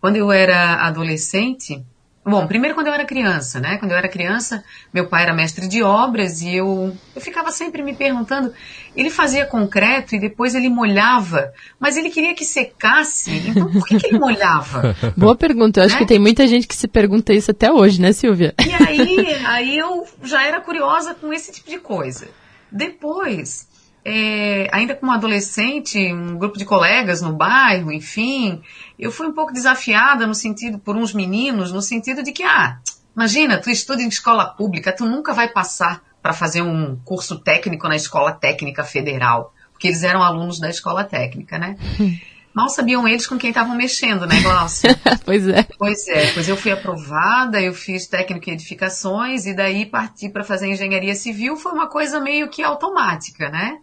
Quando 0.00 0.16
eu 0.16 0.30
era 0.30 0.86
adolescente, 0.86 1.84
Bom, 2.26 2.46
primeiro 2.46 2.74
quando 2.74 2.86
eu 2.86 2.94
era 2.94 3.04
criança, 3.04 3.60
né? 3.60 3.76
Quando 3.76 3.90
eu 3.90 3.98
era 3.98 4.08
criança, 4.08 4.64
meu 4.94 5.06
pai 5.06 5.24
era 5.24 5.34
mestre 5.34 5.68
de 5.68 5.82
obras 5.82 6.40
e 6.40 6.56
eu, 6.56 6.96
eu 7.14 7.20
ficava 7.20 7.50
sempre 7.50 7.82
me 7.82 7.94
perguntando. 7.94 8.50
Ele 8.96 9.10
fazia 9.10 9.44
concreto 9.44 10.16
e 10.16 10.18
depois 10.18 10.54
ele 10.54 10.70
molhava, 10.70 11.52
mas 11.78 11.98
ele 11.98 12.08
queria 12.08 12.34
que 12.34 12.44
secasse, 12.44 13.30
então 13.30 13.70
por 13.70 13.86
que, 13.86 13.98
que 13.98 14.06
ele 14.06 14.18
molhava? 14.18 14.96
Boa 15.14 15.36
pergunta, 15.36 15.80
eu 15.80 15.84
acho 15.84 15.96
né? 15.96 16.00
que 16.00 16.06
tem 16.06 16.18
muita 16.18 16.46
gente 16.46 16.66
que 16.66 16.74
se 16.74 16.88
pergunta 16.88 17.34
isso 17.34 17.50
até 17.50 17.70
hoje, 17.70 18.00
né, 18.00 18.12
Silvia? 18.12 18.54
E 18.58 18.72
aí, 18.72 19.44
aí 19.44 19.78
eu 19.78 20.06
já 20.22 20.42
era 20.46 20.62
curiosa 20.62 21.14
com 21.14 21.30
esse 21.30 21.52
tipo 21.52 21.68
de 21.68 21.78
coisa. 21.78 22.26
Depois, 22.72 23.68
é, 24.04 24.68
ainda 24.70 24.94
como 24.94 25.10
adolescente, 25.10 26.12
um 26.12 26.36
grupo 26.36 26.58
de 26.58 26.64
colegas 26.64 27.22
no 27.22 27.32
bairro, 27.32 27.90
enfim, 27.90 28.60
eu 28.98 29.10
fui 29.10 29.26
um 29.26 29.32
pouco 29.32 29.52
desafiada 29.52 30.26
no 30.26 30.34
sentido, 30.34 30.78
por 30.78 30.96
uns 30.96 31.14
meninos, 31.14 31.72
no 31.72 31.80
sentido 31.80 32.22
de 32.22 32.30
que, 32.30 32.42
ah, 32.42 32.78
imagina, 33.16 33.58
tu 33.58 33.70
estuda 33.70 34.02
em 34.02 34.08
escola 34.08 34.44
pública, 34.44 34.94
tu 34.94 35.06
nunca 35.06 35.32
vai 35.32 35.48
passar 35.48 36.02
para 36.20 36.34
fazer 36.34 36.60
um 36.60 36.96
curso 37.04 37.38
técnico 37.38 37.88
na 37.88 37.96
escola 37.96 38.32
técnica 38.32 38.84
federal, 38.84 39.54
porque 39.72 39.88
eles 39.88 40.02
eram 40.02 40.22
alunos 40.22 40.60
da 40.60 40.68
escola 40.68 41.04
técnica, 41.04 41.58
né? 41.58 41.76
Mal 42.54 42.68
sabiam 42.68 43.08
eles 43.08 43.26
com 43.26 43.36
quem 43.36 43.50
estavam 43.50 43.74
mexendo, 43.74 44.26
né, 44.26 44.40
Glaucia? 44.40 44.96
pois 45.26 45.48
é. 45.48 45.66
Pois 45.76 46.06
é, 46.06 46.32
pois 46.32 46.48
eu 46.48 46.56
fui 46.56 46.70
aprovada, 46.70 47.60
eu 47.60 47.74
fiz 47.74 48.06
técnico 48.06 48.48
em 48.48 48.52
edificações 48.52 49.44
e 49.44 49.52
daí 49.52 49.84
parti 49.84 50.28
para 50.28 50.44
fazer 50.44 50.68
engenharia 50.68 51.16
civil, 51.16 51.56
foi 51.56 51.72
uma 51.72 51.88
coisa 51.88 52.20
meio 52.20 52.48
que 52.48 52.62
automática, 52.62 53.48
né? 53.48 53.78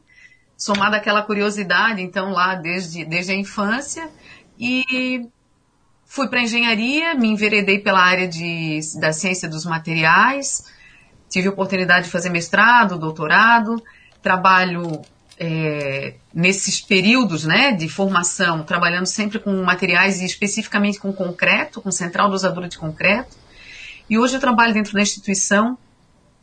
Somada 0.61 0.97
aquela 0.97 1.23
curiosidade, 1.23 2.03
então, 2.03 2.29
lá 2.29 2.53
desde, 2.53 3.03
desde 3.03 3.31
a 3.31 3.35
infância. 3.35 4.07
E 4.59 5.27
fui 6.05 6.27
para 6.27 6.43
engenharia, 6.43 7.15
me 7.15 7.29
enveredei 7.29 7.79
pela 7.79 7.99
área 7.99 8.27
de, 8.27 8.79
da 8.99 9.11
ciência 9.11 9.49
dos 9.49 9.65
materiais, 9.65 10.71
tive 11.27 11.49
oportunidade 11.49 12.05
de 12.05 12.11
fazer 12.11 12.29
mestrado, 12.29 12.99
doutorado, 12.99 13.81
trabalho 14.21 15.01
é, 15.39 16.13
nesses 16.31 16.79
períodos 16.79 17.43
né, 17.43 17.71
de 17.71 17.89
formação, 17.89 18.63
trabalhando 18.63 19.07
sempre 19.07 19.39
com 19.39 19.63
materiais 19.63 20.21
e 20.21 20.25
especificamente 20.25 20.99
com 20.99 21.11
concreto, 21.11 21.81
com 21.81 21.89
central 21.89 22.29
dosadora 22.29 22.69
de 22.69 22.77
concreto. 22.77 23.35
E 24.07 24.15
hoje 24.15 24.35
eu 24.35 24.39
trabalho 24.39 24.75
dentro 24.75 24.93
da 24.93 25.01
instituição 25.01 25.75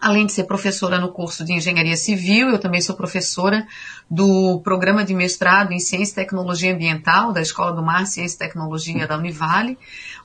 Além 0.00 0.26
de 0.26 0.32
ser 0.32 0.44
professora 0.44 1.00
no 1.00 1.08
curso 1.08 1.44
de 1.44 1.52
Engenharia 1.52 1.96
Civil, 1.96 2.50
eu 2.50 2.58
também 2.58 2.80
sou 2.80 2.94
professora 2.94 3.66
do 4.08 4.60
programa 4.62 5.04
de 5.04 5.12
mestrado 5.12 5.72
em 5.72 5.80
Ciência 5.80 6.12
e 6.12 6.14
Tecnologia 6.14 6.72
Ambiental 6.72 7.32
da 7.32 7.42
Escola 7.42 7.72
do 7.72 7.82
Mar, 7.82 8.06
Ciência 8.06 8.36
e 8.36 8.38
Tecnologia 8.38 9.08
da 9.08 9.18
Univale, 9.18 9.76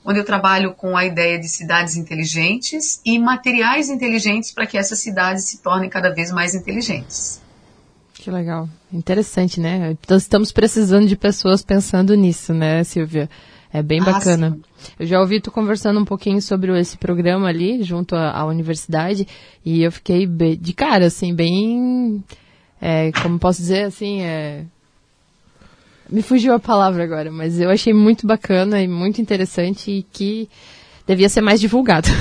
onde 0.04 0.20
eu 0.20 0.24
trabalho 0.24 0.74
com 0.74 0.96
a 0.96 1.04
ideia 1.04 1.40
de 1.40 1.48
cidades 1.48 1.96
inteligentes 1.96 3.00
e 3.04 3.18
materiais 3.18 3.88
inteligentes 3.88 4.52
para 4.52 4.64
que 4.64 4.78
essas 4.78 5.00
cidades 5.00 5.44
se 5.44 5.58
tornem 5.58 5.90
cada 5.90 6.14
vez 6.14 6.30
mais 6.30 6.54
inteligentes. 6.54 7.42
Que 8.12 8.30
legal. 8.30 8.68
Interessante, 8.92 9.60
né? 9.60 9.96
Nós 10.08 10.22
estamos 10.22 10.52
precisando 10.52 11.06
de 11.08 11.16
pessoas 11.16 11.62
pensando 11.62 12.14
nisso, 12.14 12.54
né, 12.54 12.84
Silvia? 12.84 13.28
É 13.72 13.82
bem 13.82 14.00
ah, 14.00 14.04
bacana. 14.04 14.50
Sim. 14.52 14.73
Eu 14.98 15.06
já 15.06 15.20
ouvi 15.20 15.40
tu 15.40 15.50
conversando 15.50 16.00
um 16.00 16.04
pouquinho 16.04 16.40
sobre 16.40 16.78
esse 16.78 16.96
programa 16.96 17.48
ali, 17.48 17.82
junto 17.82 18.14
à, 18.14 18.30
à 18.30 18.44
universidade, 18.44 19.26
e 19.64 19.82
eu 19.82 19.92
fiquei 19.92 20.26
de 20.26 20.72
cara, 20.72 21.06
assim, 21.06 21.34
bem. 21.34 22.22
É, 22.80 23.10
como 23.22 23.38
posso 23.38 23.60
dizer, 23.60 23.84
assim, 23.84 24.20
é, 24.20 24.64
me 26.10 26.22
fugiu 26.22 26.52
a 26.54 26.60
palavra 26.60 27.02
agora, 27.02 27.30
mas 27.30 27.58
eu 27.58 27.70
achei 27.70 27.92
muito 27.92 28.26
bacana 28.26 28.80
e 28.82 28.88
muito 28.88 29.20
interessante 29.20 29.90
e 29.90 30.02
que 30.02 30.48
devia 31.06 31.28
ser 31.28 31.40
mais 31.40 31.60
divulgado. 31.60 32.08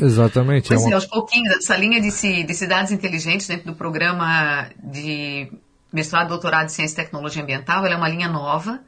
Exatamente. 0.00 0.72
É 0.72 0.76
pois 0.76 0.84
é, 0.84 0.88
uma... 0.88 0.94
aos 0.96 1.06
pouquinhos, 1.06 1.56
essa 1.56 1.76
linha 1.76 2.00
de, 2.00 2.10
de, 2.44 2.54
cidades 2.54 2.92
inteligentes 2.92 3.48
dentro 3.48 3.66
do 3.66 3.74
programa 3.74 4.68
de 4.82 5.50
mestrado, 5.92 6.28
doutorado 6.28 6.66
em 6.66 6.68
ciência 6.68 6.94
e 6.94 7.04
tecnologia 7.04 7.42
ambiental, 7.42 7.84
ela 7.84 7.94
é 7.94 7.96
uma 7.96 8.08
linha 8.08 8.28
nova. 8.28 8.80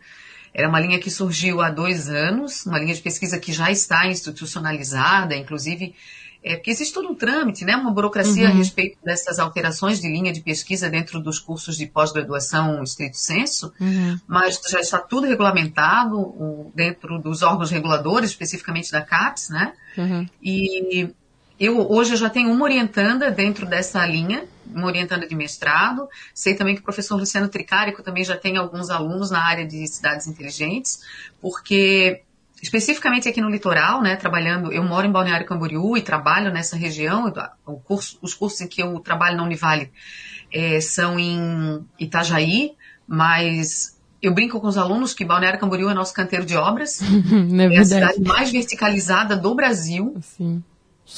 Era 0.53 0.69
uma 0.69 0.81
linha 0.81 0.99
que 0.99 1.11
surgiu 1.11 1.61
há 1.61 1.71
dois 1.71 2.09
anos, 2.09 2.67
uma 2.67 2.79
linha 2.79 2.95
de 2.95 3.01
pesquisa 3.01 3.39
que 3.39 3.53
já 3.53 3.71
está 3.71 4.07
institucionalizada, 4.07 5.37
inclusive, 5.37 5.95
é, 6.43 6.57
porque 6.57 6.71
existe 6.71 6.95
todo 6.95 7.09
um 7.09 7.15
trâmite, 7.15 7.65
né, 7.65 7.77
uma 7.77 7.93
burocracia 7.93 8.47
uhum. 8.47 8.53
a 8.53 8.55
respeito 8.55 8.99
dessas 9.05 9.39
alterações 9.39 10.01
de 10.01 10.09
linha 10.09 10.33
de 10.33 10.41
pesquisa 10.41 10.89
dentro 10.89 11.21
dos 11.21 11.39
cursos 11.39 11.77
de 11.77 11.87
pós-graduação 11.87 12.83
estrito 12.83 13.19
senso, 13.19 13.73
uhum. 13.79 14.19
mas 14.27 14.59
já 14.71 14.81
está 14.81 14.99
tudo 14.99 15.27
regulamentado 15.27 16.19
o, 16.19 16.73
dentro 16.75 17.19
dos 17.19 17.43
órgãos 17.43 17.71
reguladores, 17.71 18.31
especificamente 18.31 18.91
da 18.91 19.03
CAPES, 19.03 19.51
né, 19.51 19.73
uhum. 19.99 20.27
e 20.43 21.11
eu 21.59 21.79
hoje 21.91 22.13
eu 22.13 22.17
já 22.17 22.31
tenho 22.31 22.51
uma 22.51 22.65
orientanda 22.65 23.31
dentro 23.31 23.67
dessa 23.67 24.05
linha, 24.07 24.45
uma 24.75 24.87
orientanda 24.87 25.27
de 25.27 25.35
mestrado. 25.35 26.09
Sei 26.35 26.55
também 26.55 26.75
que 26.75 26.81
o 26.81 26.85
professor 26.85 27.17
Luciano 27.17 27.49
Tricárico 27.49 28.03
também 28.03 28.25
já 28.25 28.37
tem 28.37 28.57
alguns 28.57 28.91
alunos 28.91 29.31
na 29.31 29.45
área 29.45 29.67
de 29.67 29.87
cidades 29.87 30.27
inteligentes, 30.27 31.01
porque 31.41 32.23
especificamente 32.63 33.29
aqui 33.29 33.41
no 33.41 33.49
litoral, 33.49 34.03
né, 34.03 34.17
trabalhando, 34.17 34.73
eu 34.73 34.83
moro 34.83 35.07
em 35.07 35.11
Balneário 35.11 35.47
Camboriú 35.47 35.97
e 35.97 36.03
trabalho 36.03 36.53
nessa 36.53 36.77
região, 36.77 37.33
curso, 37.85 38.19
os 38.21 38.35
cursos 38.35 38.61
em 38.61 38.69
que 38.69 38.83
eu 38.83 38.99
trabalho 39.01 39.37
na 39.37 39.45
Univale 39.45 39.91
é, 40.53 40.81
são 40.81 41.19
em 41.19 41.85
Itajaí, 41.99 42.73
mas 43.07 43.99
eu 44.21 44.35
brinco 44.35 44.61
com 44.61 44.67
os 44.67 44.77
alunos 44.77 45.15
que 45.15 45.25
Balneário 45.25 45.59
Camboriú 45.59 45.89
é 45.89 45.95
nosso 45.95 46.13
canteiro 46.13 46.45
de 46.45 46.57
obras, 46.57 47.01
é, 47.03 47.75
é 47.75 47.79
a 47.79 47.85
cidade 47.85 48.21
mais 48.21 48.51
verticalizada 48.51 49.37
do 49.37 49.55
Brasil, 49.55 50.17
Sim. 50.21 50.63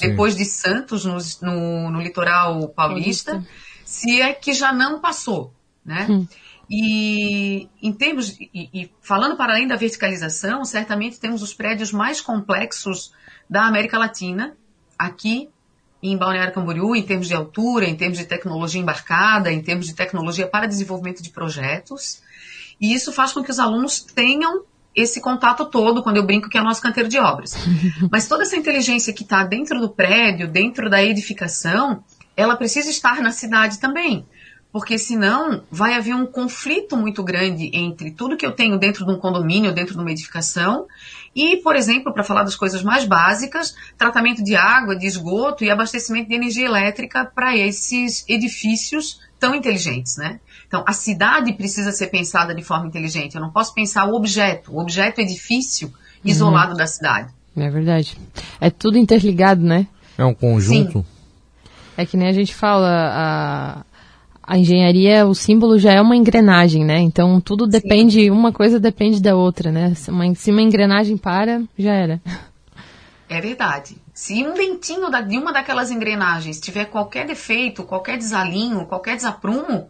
Depois 0.00 0.36
de 0.36 0.44
Santos, 0.44 1.04
no, 1.04 1.16
no, 1.42 1.90
no 1.90 2.00
litoral 2.00 2.68
paulista, 2.68 3.32
paulista, 3.32 3.50
se 3.84 4.20
é 4.20 4.32
que 4.32 4.52
já 4.52 4.72
não 4.72 5.00
passou, 5.00 5.52
né? 5.84 6.06
Hum. 6.08 6.26
E 6.70 7.68
em 7.82 7.92
termos 7.92 8.30
e, 8.40 8.48
e, 8.72 8.90
falando 9.02 9.36
para 9.36 9.52
além 9.52 9.66
da 9.66 9.76
verticalização, 9.76 10.64
certamente 10.64 11.20
temos 11.20 11.42
os 11.42 11.52
prédios 11.52 11.92
mais 11.92 12.20
complexos 12.20 13.12
da 13.48 13.66
América 13.66 13.98
Latina 13.98 14.56
aqui 14.98 15.50
em 16.02 16.16
Balneário 16.16 16.54
Camboriú, 16.54 16.96
em 16.96 17.02
termos 17.02 17.28
de 17.28 17.34
altura, 17.34 17.84
em 17.84 17.94
termos 17.94 18.18
de 18.18 18.24
tecnologia 18.24 18.80
embarcada, 18.80 19.52
em 19.52 19.62
termos 19.62 19.86
de 19.86 19.94
tecnologia 19.94 20.48
para 20.48 20.66
desenvolvimento 20.66 21.22
de 21.22 21.30
projetos. 21.30 22.22
E 22.80 22.92
isso 22.92 23.12
faz 23.12 23.32
com 23.32 23.42
que 23.42 23.50
os 23.50 23.60
alunos 23.60 24.00
tenham 24.00 24.64
esse 24.94 25.20
contato 25.20 25.66
todo, 25.66 26.02
quando 26.02 26.16
eu 26.18 26.26
brinco 26.26 26.48
que 26.48 26.58
é 26.58 26.60
o 26.60 26.64
nosso 26.64 26.82
canteiro 26.82 27.08
de 27.08 27.18
obras. 27.18 27.54
Mas 28.10 28.28
toda 28.28 28.42
essa 28.42 28.56
inteligência 28.56 29.12
que 29.12 29.22
está 29.22 29.44
dentro 29.44 29.80
do 29.80 29.88
prédio, 29.88 30.48
dentro 30.48 30.90
da 30.90 31.02
edificação, 31.02 32.02
ela 32.36 32.56
precisa 32.56 32.90
estar 32.90 33.20
na 33.20 33.32
cidade 33.32 33.78
também 33.78 34.26
porque 34.72 34.96
senão 34.96 35.62
vai 35.70 35.92
haver 35.92 36.14
um 36.14 36.24
conflito 36.24 36.96
muito 36.96 37.22
grande 37.22 37.70
entre 37.74 38.10
tudo 38.10 38.38
que 38.38 38.46
eu 38.46 38.52
tenho 38.52 38.78
dentro 38.78 39.04
de 39.04 39.12
um 39.12 39.18
condomínio, 39.18 39.74
dentro 39.74 39.94
de 39.94 40.00
uma 40.00 40.10
edificação, 40.10 40.86
e, 41.34 41.56
por 41.58 41.74
exemplo, 41.76 42.12
para 42.12 42.22
falar 42.22 42.42
das 42.42 42.56
coisas 42.56 42.82
mais 42.82 43.04
básicas, 43.04 43.74
tratamento 43.96 44.44
de 44.44 44.54
água, 44.54 44.96
de 44.96 45.06
esgoto 45.06 45.64
e 45.64 45.70
abastecimento 45.70 46.28
de 46.28 46.34
energia 46.34 46.66
elétrica 46.66 47.24
para 47.24 47.56
esses 47.56 48.24
edifícios 48.28 49.20
tão 49.40 49.54
inteligentes, 49.54 50.16
né? 50.16 50.40
Então, 50.68 50.84
a 50.86 50.92
cidade 50.92 51.52
precisa 51.54 51.90
ser 51.92 52.06
pensada 52.08 52.54
de 52.54 52.62
forma 52.62 52.86
inteligente. 52.86 53.34
Eu 53.34 53.40
não 53.40 53.50
posso 53.50 53.74
pensar 53.74 54.06
o 54.06 54.14
objeto, 54.14 54.72
o 54.72 54.80
objeto 54.80 55.20
edifício 55.20 55.92
isolado 56.24 56.72
uhum. 56.72 56.76
da 56.78 56.86
cidade. 56.86 57.30
É 57.56 57.68
verdade. 57.68 58.16
É 58.60 58.70
tudo 58.70 58.96
interligado, 58.96 59.62
né? 59.62 59.86
É 60.16 60.24
um 60.24 60.34
conjunto. 60.34 61.00
Sim. 61.00 61.04
É 61.96 62.06
que 62.06 62.16
nem 62.16 62.28
a 62.28 62.32
gente 62.32 62.54
fala, 62.54 62.88
a, 62.88 63.84
a 64.42 64.58
engenharia, 64.58 65.26
o 65.26 65.34
símbolo 65.34 65.78
já 65.78 65.92
é 65.92 66.00
uma 66.00 66.16
engrenagem, 66.16 66.84
né? 66.84 66.98
Então 66.98 67.40
tudo 67.40 67.66
depende, 67.66 68.24
Sim. 68.24 68.30
uma 68.30 68.52
coisa 68.52 68.80
depende 68.80 69.20
da 69.20 69.36
outra, 69.36 69.70
né? 69.70 69.94
Se 69.94 70.10
uma, 70.10 70.34
se 70.34 70.50
uma 70.50 70.62
engrenagem 70.62 71.16
para, 71.16 71.62
já 71.78 71.92
era. 71.92 72.20
É 73.28 73.40
verdade. 73.40 73.96
Se 74.12 74.44
um 74.44 74.52
dentinho 74.52 75.10
da, 75.10 75.20
de 75.20 75.38
uma 75.38 75.52
daquelas 75.52 75.90
engrenagens 75.90 76.60
tiver 76.60 76.86
qualquer 76.86 77.26
defeito, 77.26 77.82
qualquer 77.84 78.18
desalinho, 78.18 78.84
qualquer 78.84 79.16
desaprumo, 79.16 79.88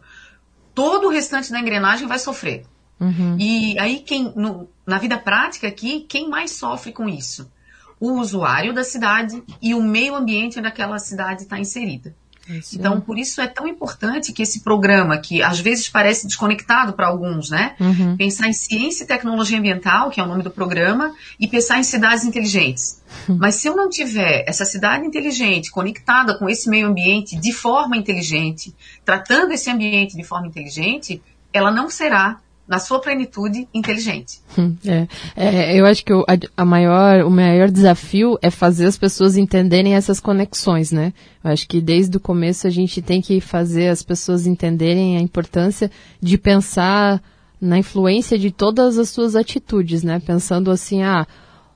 todo 0.75 1.09
o 1.09 1.11
restante 1.11 1.51
da 1.51 1.59
engrenagem 1.59 2.07
vai 2.07 2.19
sofrer. 2.19 2.65
Uhum. 3.01 3.37
E 3.39 3.77
aí, 3.81 3.99
quem, 3.99 4.33
no, 4.37 4.69
na 4.87 4.99
vida 4.99 5.19
prática 5.19 5.67
aqui, 5.67 6.07
quem 6.09 6.29
mais 6.29 6.53
sofre 6.53 6.93
com 6.93 7.09
isso? 7.09 7.51
O 7.99 8.13
usuário 8.13 8.73
da 8.73 8.85
cidade 8.85 9.43
e 9.61 9.75
o 9.75 9.83
meio 9.83 10.15
ambiente 10.15 10.59
onde 10.59 10.69
aquela 10.69 10.99
cidade 10.99 11.43
está 11.43 11.59
inserida. 11.59 12.15
Isso. 12.49 12.77
Então, 12.77 13.01
por 13.01 13.19
isso 13.19 13.41
é 13.41 13.47
tão 13.47 13.67
importante 13.69 14.33
que 14.33 14.43
esse 14.43 14.61
programa, 14.61 15.17
que 15.19 15.43
às 15.43 15.61
vezes 15.61 15.89
parece 15.89 16.27
desconectado 16.27 16.93
para 16.93 17.07
alguns, 17.07 17.51
né? 17.51 17.77
Uhum. 17.79 18.17
Pensar 18.17 18.49
em 18.49 18.53
ciência 18.53 19.05
e 19.05 19.07
tecnologia 19.07 19.59
ambiental, 19.59 20.11
que 20.11 20.21
é 20.21 20.25
o 20.25 20.27
nome 20.27 20.43
do 20.43 20.51
programa, 20.51 21.15
e 21.39 21.47
pensar 21.47 21.79
em 21.79 21.85
cidades 21.85 22.25
inteligentes. 22.25 23.01
Uhum. 23.29 23.39
Mas 23.41 23.57
se 23.57 23.69
eu 23.69 23.77
não 23.77 23.89
tiver 23.89 24.45
essa 24.47 24.65
cidade 24.65 25.07
inteligente 25.07 25.71
conectada 25.71 26.37
com 26.37 26.49
esse 26.49 26.69
meio 26.69 26.89
ambiente 26.89 27.37
de 27.37 27.53
forma 27.53 27.97
inteligente, 27.97 28.75
tratando 29.05 29.53
esse 29.53 29.71
ambiente 29.71 30.17
de 30.17 30.25
forma 30.25 30.49
inteligente, 30.49 31.23
ela 31.53 31.71
não 31.71 31.89
será 31.89 32.41
na 32.67 32.79
sua 32.79 33.01
plenitude 33.01 33.69
inteligente. 33.75 34.41
Hum, 34.57 34.77
é, 34.87 35.07
é, 35.37 35.77
eu 35.77 35.85
acho 35.85 36.05
que 36.05 36.13
o, 36.13 36.25
a, 36.57 36.65
maior, 36.65 37.25
o 37.25 37.31
maior 37.31 37.71
desafio 37.71 38.39
é 38.41 38.51
fazer 38.51 38.87
as 38.87 38.97
pessoas 38.97 39.37
entenderem 39.37 39.95
essas 39.95 40.21
conexões, 40.21 40.93
né? 40.93 41.13
Eu 41.43 41.51
acho 41.51 41.67
que 41.67 41.81
desde 41.81 42.17
o 42.17 42.21
começo 42.21 42.67
a 42.67 42.71
gente 42.71 43.03
tem 43.03 43.21
que 43.21 43.41
fazer 43.41 43.89
as 43.89 44.03
pessoas 44.03 44.47
entenderem 44.47 45.17
a 45.17 45.21
importância 45.21 45.91
de 46.21 46.39
pensar 46.39 47.23
na 47.61 47.79
influência 47.79 48.39
de 48.39 48.51
todas 48.51 48.99
as 48.99 49.11
suas 49.11 49.37
atitudes, 49.37 50.03
né? 50.03 50.21
Pensando 50.21 50.71
assim, 50.71 51.03
ah, 51.03 51.27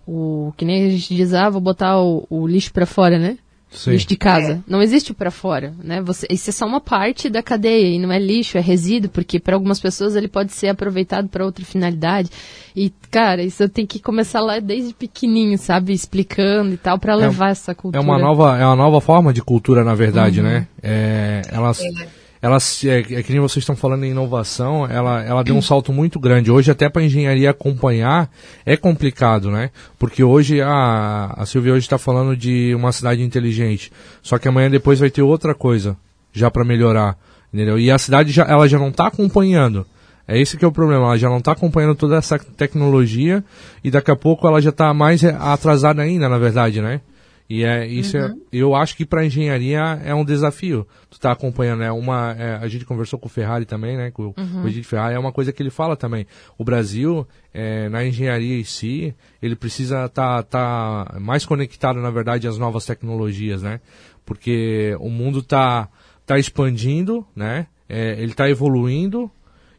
o 0.07 0.53
que 0.57 0.65
nem 0.65 0.87
a 0.87 0.91
gente 0.91 1.15
diz, 1.15 1.35
ah, 1.35 1.51
vou 1.51 1.61
botar 1.61 2.01
o, 2.01 2.27
o 2.31 2.47
lixo 2.47 2.73
para 2.73 2.87
fora, 2.87 3.19
né? 3.19 3.39
Sim. 3.77 3.91
lixo 3.91 4.09
de 4.09 4.17
casa. 4.17 4.53
É. 4.53 4.59
Não 4.67 4.81
existe 4.81 5.13
para 5.13 5.31
fora, 5.31 5.75
né? 5.83 6.01
Você, 6.01 6.27
isso 6.31 6.51
é 6.51 6.53
só 6.53 6.67
uma 6.67 6.81
parte 6.81 7.29
da 7.29 7.43
cadeia 7.43 7.95
e 7.95 7.99
não 7.99 8.11
é 8.11 8.19
lixo, 8.19 8.57
é 8.57 8.61
resíduo, 8.61 9.11
porque 9.11 9.39
para 9.39 9.55
algumas 9.55 9.79
pessoas 9.79 10.17
ele 10.17 10.29
pode 10.29 10.53
ser 10.53 10.69
aproveitado 10.69 11.29
para 11.29 11.45
outra 11.45 11.65
finalidade. 11.65 12.31
E, 12.75 12.93
cara, 13.11 13.43
isso 13.43 13.63
eu 13.63 13.69
tenho 13.69 13.87
que 13.87 14.01
começar 14.01 14.41
lá 14.41 14.59
desde 14.59 14.95
pequenininho, 14.95 15.59
sabe? 15.59 15.93
Explicando 15.93 16.75
e 16.75 16.77
tal, 16.77 16.99
para 16.99 17.13
é 17.13 17.17
levar 17.17 17.49
é, 17.49 17.53
essa 17.53 17.75
cultura. 17.75 18.03
É 18.03 18.05
uma 18.05 18.19
nova, 18.19 18.59
é 18.59 18.67
uma 18.67 18.77
nova 18.77 19.01
forma 19.01 19.33
de 19.33 19.43
cultura, 19.43 19.85
na 19.85 19.95
verdade, 19.95 20.41
uhum. 20.41 20.47
né? 20.47 20.67
É, 20.83 21.43
elas... 21.51 21.81
É 21.81 22.16
ela 22.41 22.59
é, 22.85 22.99
é 22.99 23.23
que 23.23 23.33
nem 23.33 23.41
vocês 23.41 23.63
estão 23.63 23.77
falando 23.77 24.05
em 24.05 24.11
inovação, 24.11 24.87
ela, 24.87 25.23
ela 25.23 25.43
deu 25.43 25.57
um 25.57 25.63
salto 25.63 25.93
muito 25.93 26.21
grande. 26.21 26.51
Hoje 26.51 26.71
até 26.71 26.89
para 26.89 27.03
a 27.03 27.05
engenharia 27.05 27.51
acompanhar 27.51 28.31
é 28.65 28.77
complicado, 28.77 29.51
né? 29.51 29.71
Porque 29.99 30.23
hoje 30.23 30.61
a, 30.61 31.35
a 31.37 31.47
Silvia 31.47 31.73
hoje 31.73 31.87
está 31.87 31.99
falando 31.99 32.37
de 32.37 32.75
uma 32.75 32.93
cidade 32.93 33.23
inteligente, 33.23 33.93
só 34.23 34.39
que 34.39 34.49
amanhã 34.49 34.71
depois 34.71 35.01
vai 35.01 35.11
ter 35.11 35.23
outra 35.23 35.55
coisa 35.55 35.97
já 36.33 36.51
para 36.51 36.65
melhorar, 36.65 37.17
entendeu? 37.53 37.79
E 37.79 37.91
a 37.91 37.99
cidade 37.99 38.31
já, 38.33 38.45
ela 38.45 38.69
já 38.69 38.79
não 38.79 38.89
está 38.89 39.07
acompanhando. 39.07 39.87
É 40.29 40.41
esse 40.41 40.57
que 40.57 40.65
é 40.65 40.69
o 40.69 40.73
problema, 40.73 41.05
ela 41.05 41.17
já 41.17 41.29
não 41.29 41.39
está 41.39 41.53
acompanhando 41.53 41.95
toda 41.95 42.17
essa 42.17 42.39
tecnologia 42.39 43.45
e 43.83 43.91
daqui 43.91 44.11
a 44.11 44.17
pouco 44.17 44.47
ela 44.47 44.61
já 44.61 44.71
está 44.71 44.93
mais 44.93 45.25
atrasada 45.25 46.03
ainda, 46.03 46.29
na 46.29 46.37
verdade, 46.37 46.81
né? 46.83 47.01
E 47.49 47.65
é 47.65 47.87
isso 47.87 48.17
é, 48.17 48.27
uhum. 48.27 48.43
é, 48.53 48.57
eu 48.57 48.75
acho 48.75 48.97
que 48.97 49.07
para 49.07 49.25
engenharia 49.25 49.81
é 50.05 50.13
um 50.15 50.25
desafio. 50.25 50.87
Tu 51.09 51.21
tá 51.21 51.31
acompanhando, 51.31 51.83
é 51.83 51.93
uma 51.93 52.33
é, 52.33 52.57
a 52.57 52.67
gente 52.67 52.85
conversou 52.85 53.19
com 53.19 53.27
o 53.27 53.31
Ferrari 53.31 53.65
também, 53.65 53.97
né, 53.97 54.11
com, 54.11 54.35
uhum. 54.37 54.65
o 54.65 54.69
Edith 54.69 54.83
Ferrari, 54.83 55.15
é 55.15 55.19
uma 55.19 55.33
coisa 55.33 55.53
que 55.53 55.63
ele 55.63 55.71
fala 55.71 55.97
também. 55.97 56.27
O 56.59 56.65
Brasil 56.65 57.27
é, 57.55 57.89
na 57.89 58.05
engenharia 58.05 58.59
em 58.59 58.65
si, 58.65 59.15
ele 59.41 59.55
precisa 59.55 60.07
estar 60.07 60.43
tá, 60.43 61.05
tá 61.07 61.21
mais 61.21 61.47
conectado, 61.47 62.01
na 62.01 62.11
verdade, 62.11 62.49
às 62.49 62.59
novas 62.59 62.85
tecnologias, 62.85 63.63
né? 63.63 63.81
Porque 64.25 64.97
o 64.99 65.09
mundo 65.09 65.41
tá 65.41 65.89
tá 66.27 66.39
expandindo, 66.39 67.25
né? 67.35 67.69
É, 67.89 68.21
ele 68.21 68.33
está 68.33 68.51
evoluindo 68.51 69.31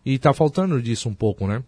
e 0.05 0.13
está 0.13 0.33
faltando 0.33 0.81
disso 0.81 1.09
um 1.09 1.13
pouco, 1.13 1.45
né? 1.45 1.61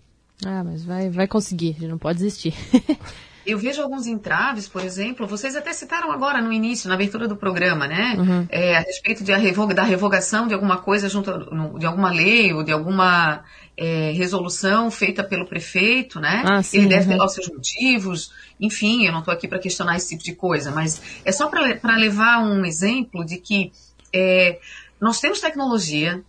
Ah, 0.46 0.64
mas 0.64 0.86
vai, 0.86 1.10
vai 1.10 1.28
conseguir, 1.28 1.76
ele 1.78 1.90
não 1.90 1.98
pode 1.98 2.20
desistir. 2.20 2.54
eu 3.52 3.58
vejo 3.58 3.82
alguns 3.82 4.08
entraves, 4.08 4.68
por 4.68 4.84
exemplo, 4.84 5.28
vocês 5.28 5.56
até 5.56 5.74
citaram 5.74 6.12
agora 6.12 6.42
no 6.42 6.52
início, 6.52 6.88
na 6.88 6.96
abertura 6.96 7.28
do 7.28 7.36
programa, 7.36 7.88
né? 7.88 8.16
Uhum. 8.18 8.48
É, 8.50 8.78
a 8.78 8.80
respeito 8.80 9.24
de 9.24 9.32
a 9.32 9.38
revoga, 9.38 9.74
da 9.74 9.84
revogação 9.84 10.48
de 10.48 10.54
alguma 10.54 10.78
coisa 10.78 11.10
junto 11.10 11.32
de 11.78 11.86
alguma 11.86 12.12
lei 12.12 12.54
ou 12.54 12.64
de 12.64 12.72
alguma 12.72 13.44
é, 13.78 14.12
resolução 14.12 14.92
feita 14.92 15.24
pelo 15.24 15.48
prefeito, 15.48 16.20
né? 16.20 16.44
Ah, 16.46 16.62
sim, 16.62 16.80
Ele 16.80 16.88
deve 16.88 17.04
uhum. 17.04 17.12
ter 17.12 17.18
lá 17.18 17.26
os 17.26 17.34
seus 17.34 17.50
motivos, 17.50 18.32
enfim, 18.60 19.06
eu 19.06 19.12
não 19.12 19.20
estou 19.20 19.34
aqui 19.34 19.48
para 19.48 19.60
questionar 19.60 19.96
esse 19.96 20.10
tipo 20.10 20.24
de 20.24 20.36
coisa, 20.36 20.72
mas 20.72 21.02
é 21.24 21.32
só 21.32 21.48
para 21.48 21.96
levar 21.96 22.44
um 22.44 22.66
exemplo 22.66 23.26
de 23.26 23.38
que 23.38 23.72
é, 24.14 24.60
nós 25.00 25.20
temos 25.20 25.40
tecnologia, 25.40 26.22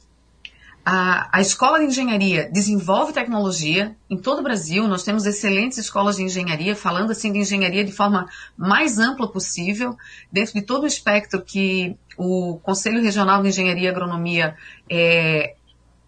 a, 0.85 1.29
a 1.39 1.41
escola 1.41 1.79
de 1.79 1.87
engenharia 1.87 2.51
desenvolve 2.51 3.13
tecnologia 3.13 3.95
em 4.09 4.17
todo 4.17 4.41
o 4.41 4.43
Brasil. 4.43 4.89
Nós 4.89 5.03
temos 5.03 5.27
excelentes 5.27 5.79
escolas 5.79 6.17
de 6.17 6.23
engenharia, 6.23 6.75
falando 6.75 7.11
assim 7.11 7.33
de 7.33 7.39
engenharia 7.39 7.85
de 7.85 7.93
forma 7.93 8.29
mais 8.57 8.99
ampla 8.99 9.29
possível, 9.29 9.97
dentro 10.33 10.55
de 10.55 10.63
todo 10.63 10.85
o 10.85 10.87
espectro 10.87 11.43
que 11.43 11.97
o 12.17 12.59
Conselho 12.63 13.03
Regional 13.03 13.43
de 13.43 13.49
Engenharia 13.49 13.85
e 13.85 13.89
Agronomia 13.89 14.57
é, 14.89 15.55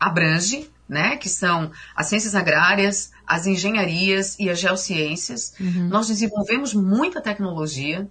abrange, 0.01 0.71
né, 0.89 1.17
que 1.17 1.29
são 1.29 1.71
as 1.95 2.07
ciências 2.07 2.35
agrárias, 2.35 3.13
as 3.27 3.47
engenharias 3.47 4.37
e 4.39 4.51
as 4.51 4.59
geociências. 4.59 5.55
Uhum. 5.61 5.89
Nós 5.89 6.09
desenvolvemos 6.09 6.75
muita 6.75 7.21
tecnologia. 7.21 8.07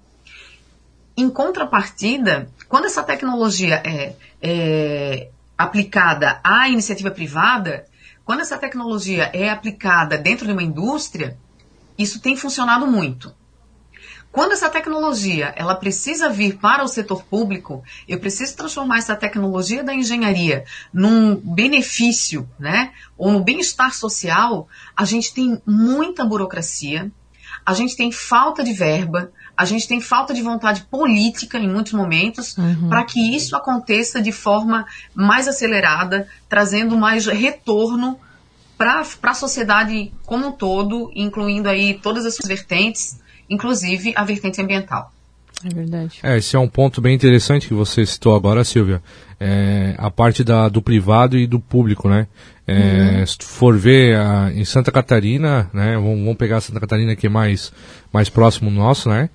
Em 1.18 1.30
contrapartida, 1.30 2.50
quando 2.68 2.86
essa 2.86 3.04
tecnologia 3.04 3.82
é, 3.86 4.16
é 4.42 5.30
aplicada 5.64 6.40
à 6.44 6.68
iniciativa 6.68 7.12
privada, 7.12 7.86
quando 8.24 8.42
essa 8.42 8.58
tecnologia 8.58 9.30
é 9.34 9.50
aplicada 9.50 10.18
dentro 10.18 10.46
de 10.46 10.54
uma 10.54 10.64
indústria, 10.64 11.38
isso 11.98 12.22
tem 12.22 12.36
funcionado 12.36 12.88
muito. 12.88 13.34
Quando 14.32 14.54
essa 14.54 14.70
tecnologia 14.70 15.54
ela 15.58 15.76
precisa 15.76 16.30
vir 16.30 16.58
para 16.58 16.84
o 16.84 16.88
setor 16.88 17.24
público, 17.24 17.84
eu 18.08 18.18
preciso 18.18 18.56
transformar 18.56 19.00
essa 19.00 19.16
tecnologia 19.16 19.84
da 19.84 19.94
engenharia 19.94 20.64
num 20.94 21.36
benefício, 21.36 22.50
né, 22.58 22.94
ou 23.18 23.32
no 23.32 23.44
bem-estar 23.44 23.94
social, 23.94 24.70
a 24.96 25.04
gente 25.04 25.34
tem 25.34 25.62
muita 25.66 26.24
burocracia, 26.24 27.12
a 27.66 27.74
gente 27.74 27.98
tem 27.98 28.12
falta 28.12 28.64
de 28.64 28.72
verba, 28.72 29.32
a 29.62 29.66
gente 29.66 29.88
tem 29.88 30.02
falta 30.02 30.34
de 30.34 30.42
vontade 30.42 30.82
política 30.90 31.60
em 31.60 31.68
muitos 31.68 31.94
momentos 31.94 32.58
uhum. 32.58 32.90
para 32.90 33.04
que 33.04 33.36
isso 33.36 33.56
aconteça 33.56 34.20
de 34.20 34.32
forma 34.32 34.88
mais 35.14 35.48
acelerada, 35.48 36.28
trazendo 36.50 36.98
mais 36.98 37.28
retorno 37.28 38.20
para 38.76 39.04
a 39.22 39.34
sociedade 39.36 40.12
como 40.26 40.48
um 40.48 40.52
todo, 40.52 41.12
incluindo 41.14 41.70
aí 41.70 41.94
todas 41.94 42.26
as 42.26 42.38
vertentes, 42.44 43.20
inclusive 43.48 44.14
a 44.16 44.24
vertente 44.24 44.60
ambiental. 44.60 45.14
É 45.64 45.74
verdade. 45.74 46.20
É, 46.24 46.38
esse 46.38 46.56
é 46.56 46.60
um 46.60 46.68
ponto 46.68 47.02
bem 47.02 47.16
interessante 47.16 47.68
que 47.68 47.74
você 47.74 48.06
citou 48.06 48.36
agora, 48.36 48.64
Silvia. 48.64 49.02
É, 49.40 49.96
a 49.98 50.10
parte 50.10 50.44
da, 50.44 50.70
do 50.70 50.82
privado 50.82 51.38
e 51.38 51.48
do 51.48 51.60
público, 51.60 52.08
né? 52.08 52.28
É, 52.68 53.20
uhum. 53.20 53.26
Se 53.26 53.38
tu 53.38 53.46
for 53.46 53.78
ver 53.78 54.16
a, 54.16 54.52
em 54.54 54.64
Santa 54.64 54.92
Catarina, 54.92 55.70
né? 55.74 55.96
Vamos, 55.96 56.20
vamos, 56.20 56.38
pegar 56.38 56.62
Santa 56.62 56.80
Catarina 56.80 57.16
que 57.16 57.28
é 57.28 57.30
mais, 57.30 57.72
mais 58.14 58.30
próximo 58.30 58.70
nosso, 58.70 59.10
né? 59.10 59.30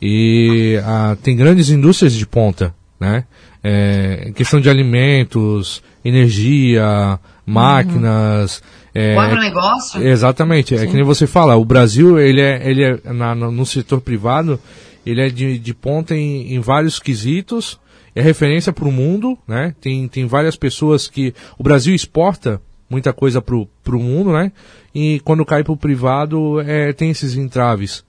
E 0.00 0.80
a, 0.84 1.16
tem 1.22 1.36
grandes 1.36 1.70
indústrias 1.70 2.12
de 2.12 2.26
ponta, 2.26 2.74
né? 2.98 3.24
É, 3.62 4.32
questão 4.34 4.60
de 4.60 4.68
alimentos, 4.68 5.82
energia, 6.04 7.18
máquinas. 7.46 8.58
Uhum. 8.58 8.82
É, 8.94 9.16
o 9.16 9.20
agronegócio? 9.20 10.02
Exatamente. 10.02 10.76
Sim. 10.76 10.84
É 10.84 10.86
que 10.86 10.94
nem 10.94 11.04
você 11.04 11.26
fala, 11.26 11.56
o 11.56 11.64
Brasil, 11.64 12.18
ele 12.18 12.40
é, 12.40 12.68
ele 12.68 12.84
é 12.84 13.12
na, 13.12 13.34
no 13.34 13.64
setor 13.64 14.00
privado, 14.00 14.60
ele 15.04 15.20
é 15.20 15.28
de, 15.28 15.58
de 15.58 15.74
ponta 15.74 16.14
em, 16.14 16.54
em 16.54 16.60
vários 16.60 16.98
quesitos, 16.98 17.80
é 18.14 18.20
referência 18.20 18.72
para 18.72 18.86
o 18.86 18.92
mundo, 18.92 19.38
né? 19.46 19.74
Tem, 19.80 20.06
tem 20.06 20.26
várias 20.26 20.56
pessoas 20.56 21.08
que. 21.08 21.34
O 21.58 21.62
Brasil 21.62 21.94
exporta 21.94 22.60
muita 22.88 23.12
coisa 23.12 23.40
para 23.40 23.56
o 23.56 23.98
mundo, 23.98 24.32
né? 24.32 24.52
E 24.94 25.20
quando 25.24 25.46
cai 25.46 25.64
para 25.64 25.72
o 25.72 25.76
privado, 25.76 26.60
é, 26.60 26.92
tem 26.92 27.10
esses 27.10 27.36
entraves. 27.36 28.04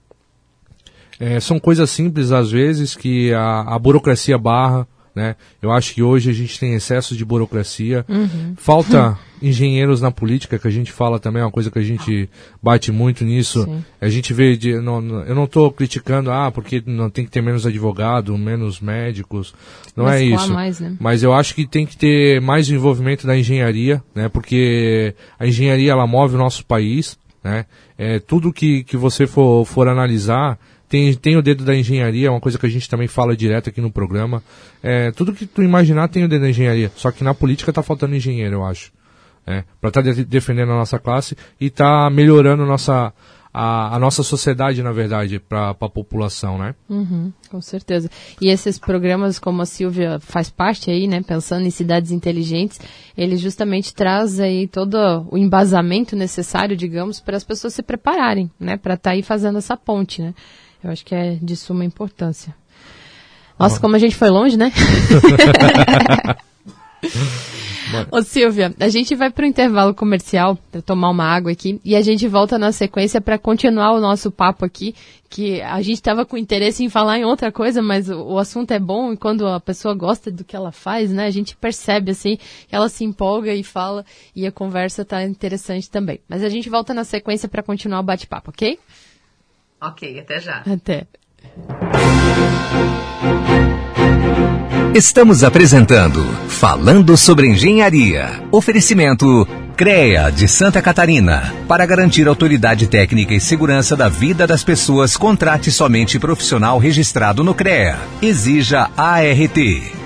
É, 1.18 1.40
são 1.40 1.58
coisas 1.58 1.88
simples, 1.90 2.32
às 2.32 2.50
vezes, 2.50 2.94
que 2.94 3.32
a, 3.32 3.60
a 3.62 3.78
burocracia 3.78 4.36
barra, 4.36 4.86
né? 5.14 5.36
Eu 5.62 5.70
acho 5.70 5.94
que 5.94 6.02
hoje 6.02 6.28
a 6.28 6.32
gente 6.32 6.58
tem 6.58 6.74
excesso 6.74 7.16
de 7.16 7.24
burocracia. 7.24 8.04
Uhum. 8.08 8.54
Falta 8.56 9.18
engenheiros 9.40 10.00
na 10.00 10.10
política, 10.10 10.58
que 10.58 10.66
a 10.66 10.70
gente 10.70 10.90
fala 10.90 11.20
também, 11.20 11.42
é 11.42 11.44
uma 11.44 11.50
coisa 11.50 11.70
que 11.70 11.78
a 11.78 11.82
gente 11.82 12.28
bate 12.62 12.90
muito 12.90 13.24
nisso. 13.24 13.64
Sim. 13.64 13.84
A 14.00 14.08
gente 14.08 14.32
vê, 14.32 14.56
de, 14.56 14.80
não, 14.80 15.22
eu 15.24 15.34
não 15.34 15.44
estou 15.44 15.70
criticando, 15.70 16.30
ah, 16.30 16.50
porque 16.50 16.82
não 16.84 17.10
tem 17.10 17.24
que 17.24 17.30
ter 17.30 17.42
menos 17.42 17.66
advogado, 17.66 18.36
menos 18.36 18.80
médicos. 18.80 19.54
Não 19.96 20.04
Mas 20.04 20.20
é 20.20 20.24
isso. 20.24 20.52
Mais, 20.52 20.80
né? 20.80 20.96
Mas 20.98 21.22
eu 21.22 21.32
acho 21.32 21.54
que 21.54 21.66
tem 21.66 21.86
que 21.86 21.96
ter 21.96 22.40
mais 22.40 22.68
envolvimento 22.68 23.26
da 23.26 23.36
engenharia, 23.36 24.02
né? 24.14 24.28
Porque 24.28 25.14
a 25.38 25.46
engenharia 25.46 25.92
ela 25.92 26.06
move 26.06 26.34
o 26.34 26.38
nosso 26.38 26.64
país, 26.64 27.18
né? 27.42 27.66
É, 27.96 28.18
tudo 28.18 28.52
que, 28.52 28.82
que 28.82 28.96
você 28.96 29.26
for, 29.26 29.64
for 29.64 29.86
analisar, 29.86 30.58
tem, 30.88 31.14
tem 31.14 31.36
o 31.36 31.42
dedo 31.42 31.64
da 31.64 31.74
engenharia, 31.74 32.28
é 32.28 32.30
uma 32.30 32.40
coisa 32.40 32.58
que 32.58 32.66
a 32.66 32.70
gente 32.70 32.88
também 32.88 33.08
fala 33.08 33.36
direto 33.36 33.68
aqui 33.68 33.80
no 33.80 33.90
programa. 33.90 34.42
É, 34.82 35.10
tudo 35.12 35.32
que 35.32 35.46
tu 35.46 35.62
imaginar 35.62 36.08
tem 36.08 36.24
o 36.24 36.28
dedo 36.28 36.42
da 36.42 36.50
engenharia. 36.50 36.90
Só 36.96 37.10
que 37.10 37.24
na 37.24 37.34
política 37.34 37.70
está 37.70 37.82
faltando 37.82 38.14
engenheiro, 38.14 38.56
eu 38.56 38.64
acho. 38.64 38.92
É, 39.46 39.64
para 39.80 39.88
estar 39.88 40.02
tá 40.02 40.12
de 40.12 40.24
defendendo 40.24 40.72
a 40.72 40.76
nossa 40.76 40.98
classe 40.98 41.36
e 41.60 41.68
tá 41.68 42.08
melhorando 42.08 42.64
nossa, 42.64 43.12
a, 43.52 43.94
a, 43.94 43.98
nossa 43.98 44.22
sociedade, 44.22 44.82
na 44.82 44.90
verdade, 44.90 45.38
para 45.38 45.70
a 45.70 45.74
população, 45.74 46.56
né? 46.58 46.74
Uhum, 46.88 47.30
com 47.50 47.60
certeza. 47.60 48.10
E 48.40 48.48
esses 48.48 48.78
programas, 48.78 49.38
como 49.38 49.60
a 49.60 49.66
Silvia 49.66 50.18
faz 50.18 50.48
parte 50.48 50.90
aí, 50.90 51.06
né, 51.06 51.22
pensando 51.22 51.66
em 51.66 51.70
cidades 51.70 52.10
inteligentes, 52.10 52.80
ele 53.16 53.36
justamente 53.36 53.94
traz 53.94 54.40
aí 54.40 54.66
todo 54.66 54.96
o 55.30 55.36
embasamento 55.36 56.16
necessário, 56.16 56.76
digamos, 56.76 57.20
para 57.20 57.36
as 57.36 57.44
pessoas 57.44 57.74
se 57.74 57.82
prepararem, 57.82 58.50
né, 58.58 58.76
para 58.76 58.94
estar 58.94 59.10
tá 59.10 59.14
aí 59.14 59.22
fazendo 59.22 59.58
essa 59.58 59.76
ponte, 59.76 60.22
né? 60.22 60.34
Eu 60.84 60.90
acho 60.90 61.04
que 61.04 61.14
é 61.14 61.38
de 61.40 61.56
suma 61.56 61.84
importância. 61.84 62.54
Nossa, 63.58 63.80
como 63.80 63.96
a 63.96 63.98
gente 63.98 64.14
foi 64.14 64.28
longe, 64.28 64.56
né? 64.56 64.70
Ô 68.10 68.22
Silvia, 68.22 68.74
a 68.80 68.88
gente 68.88 69.14
vai 69.14 69.30
para 69.30 69.44
o 69.44 69.48
intervalo 69.48 69.94
comercial 69.94 70.58
para 70.70 70.82
tomar 70.82 71.10
uma 71.10 71.24
água 71.24 71.52
aqui 71.52 71.80
e 71.84 71.94
a 71.94 72.02
gente 72.02 72.26
volta 72.26 72.58
na 72.58 72.72
sequência 72.72 73.20
para 73.20 73.38
continuar 73.38 73.92
o 73.92 74.00
nosso 74.00 74.30
papo 74.30 74.64
aqui, 74.64 74.94
que 75.30 75.60
a 75.62 75.80
gente 75.80 75.96
estava 75.96 76.26
com 76.26 76.36
interesse 76.36 76.82
em 76.82 76.88
falar 76.88 77.18
em 77.18 77.24
outra 77.24 77.52
coisa, 77.52 77.80
mas 77.82 78.08
o, 78.08 78.20
o, 78.20 78.38
assunto 78.38 78.72
é 78.72 78.80
bom 78.80 79.12
e 79.12 79.16
quando 79.16 79.46
a 79.46 79.60
pessoa 79.60 79.94
gosta 79.94 80.30
do 80.30 80.44
que 80.44 80.56
ela 80.56 80.72
faz, 80.72 81.12
né, 81.12 81.26
a 81.26 81.30
gente 81.30 81.56
percebe 81.56 82.10
assim, 82.10 82.36
que 82.68 82.74
ela 82.74 82.88
se 82.88 83.04
empolga 83.04 83.54
e 83.54 83.62
fala 83.62 84.04
e 84.34 84.46
a 84.46 84.52
conversa 84.52 85.02
está 85.02 85.22
interessante 85.22 85.88
também. 85.88 86.20
Mas 86.28 86.42
a 86.42 86.48
gente 86.48 86.68
volta 86.68 86.92
na 86.92 87.04
sequência 87.04 87.48
para 87.48 87.62
continuar 87.62 88.00
o 88.00 88.04
bate-papo, 88.04 88.50
ok? 88.50 88.78
Ok, 89.86 90.18
até 90.18 90.40
já. 90.40 90.62
Até. 90.66 91.06
Estamos 94.94 95.44
apresentando 95.44 96.24
Falando 96.48 97.16
sobre 97.16 97.48
Engenharia. 97.48 98.42
Oferecimento 98.50 99.46
CREA 99.76 100.30
de 100.30 100.48
Santa 100.48 100.80
Catarina. 100.80 101.52
Para 101.68 101.84
garantir 101.84 102.26
autoridade 102.28 102.86
técnica 102.86 103.34
e 103.34 103.40
segurança 103.40 103.94
da 103.94 104.08
vida 104.08 104.46
das 104.46 104.64
pessoas, 104.64 105.16
contrate 105.16 105.70
somente 105.70 106.18
profissional 106.18 106.78
registrado 106.78 107.44
no 107.44 107.54
CREA. 107.54 107.98
Exija 108.22 108.88
ART. 108.96 109.58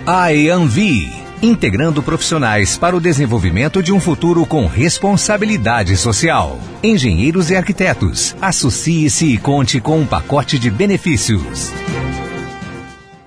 AEANVI 0.06 1.27
integrando 1.42 2.02
profissionais 2.02 2.76
para 2.76 2.96
o 2.96 3.00
desenvolvimento 3.00 3.82
de 3.82 3.92
um 3.92 4.00
futuro 4.00 4.44
com 4.44 4.66
responsabilidade 4.66 5.96
social. 5.96 6.58
Engenheiros 6.82 7.50
e 7.50 7.56
arquitetos, 7.56 8.34
associe-se 8.40 9.26
e 9.34 9.38
conte 9.38 9.80
com 9.80 9.98
um 10.00 10.06
pacote 10.06 10.58
de 10.58 10.70
benefícios. 10.70 11.70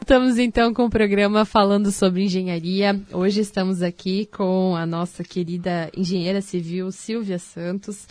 Estamos 0.02 0.38
então 0.38 0.74
com 0.74 0.86
o 0.86 0.90
programa 0.90 1.46
falando 1.46 1.90
sobre 1.90 2.26
engenharia. 2.26 3.00
Hoje 3.14 3.40
estamos 3.40 3.82
aqui 3.82 4.26
com 4.26 4.76
a 4.76 4.86
nossa 4.86 5.24
querida 5.24 5.90
engenheira 5.96 6.42
civil 6.42 6.92
Silvia 6.92 7.40
Santos, 7.40 8.08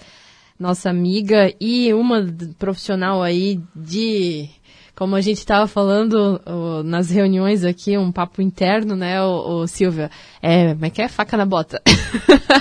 nossa 0.58 0.88
amiga 0.88 1.52
e 1.60 1.92
uma 1.92 2.26
profissional 2.58 3.22
aí 3.22 3.60
de 3.76 4.48
como 5.00 5.16
a 5.16 5.22
gente 5.22 5.38
estava 5.38 5.66
falando 5.66 6.38
nas 6.84 7.08
reuniões 7.08 7.64
aqui, 7.64 7.96
um 7.96 8.12
papo 8.12 8.42
interno, 8.42 8.94
né, 8.94 9.18
o, 9.22 9.62
o 9.62 9.66
Silvia? 9.66 10.10
É, 10.42 10.74
como 10.74 10.84
é 10.84 10.90
que 10.90 11.00
é? 11.00 11.08
Faca 11.08 11.38
na 11.38 11.46
bota. 11.46 11.80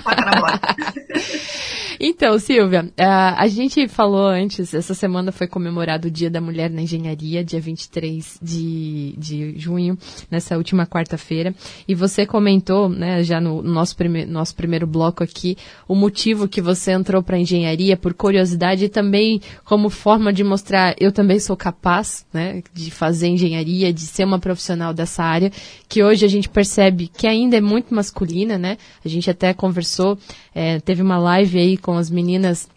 Faca 0.01 0.23
na 0.23 0.39
bota. 0.39 0.75
Então, 2.01 2.39
Silvia, 2.39 2.85
uh, 2.85 3.35
a 3.35 3.47
gente 3.47 3.85
falou 3.89 4.25
antes, 4.25 4.73
essa 4.73 4.93
semana 4.93 5.33
foi 5.33 5.47
comemorado 5.47 6.07
o 6.07 6.11
Dia 6.11 6.29
da 6.29 6.39
Mulher 6.39 6.69
na 6.69 6.81
Engenharia, 6.81 7.43
dia 7.43 7.59
23 7.59 8.39
de, 8.41 9.15
de 9.17 9.59
junho, 9.59 9.97
nessa 10.31 10.55
última 10.55 10.87
quarta-feira. 10.87 11.53
E 11.85 11.93
você 11.93 12.25
comentou, 12.25 12.87
né, 12.87 13.21
já 13.21 13.41
no 13.41 13.61
nosso, 13.61 13.97
prime 13.97 14.25
nosso 14.25 14.55
primeiro 14.55 14.87
bloco 14.87 15.25
aqui, 15.25 15.57
o 15.89 15.93
motivo 15.93 16.47
que 16.47 16.61
você 16.61 16.93
entrou 16.93 17.21
para 17.21 17.37
engenharia 17.37 17.97
por 17.97 18.13
curiosidade 18.13 18.85
e 18.85 18.89
também 18.89 19.41
como 19.65 19.89
forma 19.89 20.31
de 20.31 20.41
mostrar 20.41 20.95
eu 21.01 21.11
também 21.11 21.37
sou 21.37 21.57
capaz, 21.57 22.25
né, 22.31 22.63
de 22.73 22.91
fazer 22.91 23.27
engenharia, 23.27 23.91
de 23.91 24.01
ser 24.01 24.23
uma 24.23 24.39
profissional 24.39 24.93
dessa 24.93 25.21
área, 25.21 25.51
que 25.89 26.01
hoje 26.01 26.23
a 26.23 26.29
gente 26.29 26.47
percebe 26.47 27.09
que 27.09 27.27
ainda 27.27 27.57
é 27.57 27.61
muito 27.61 27.93
masculina, 27.93 28.57
né? 28.57 28.77
A 29.03 29.09
gente 29.09 29.29
até 29.29 29.53
conversou, 29.53 30.17
é, 30.55 30.79
teve 30.79 31.01
uma 31.01 31.17
live 31.17 31.59
aí 31.59 31.77
com 31.77 31.88
as 31.97 32.09
meninas 32.09 32.67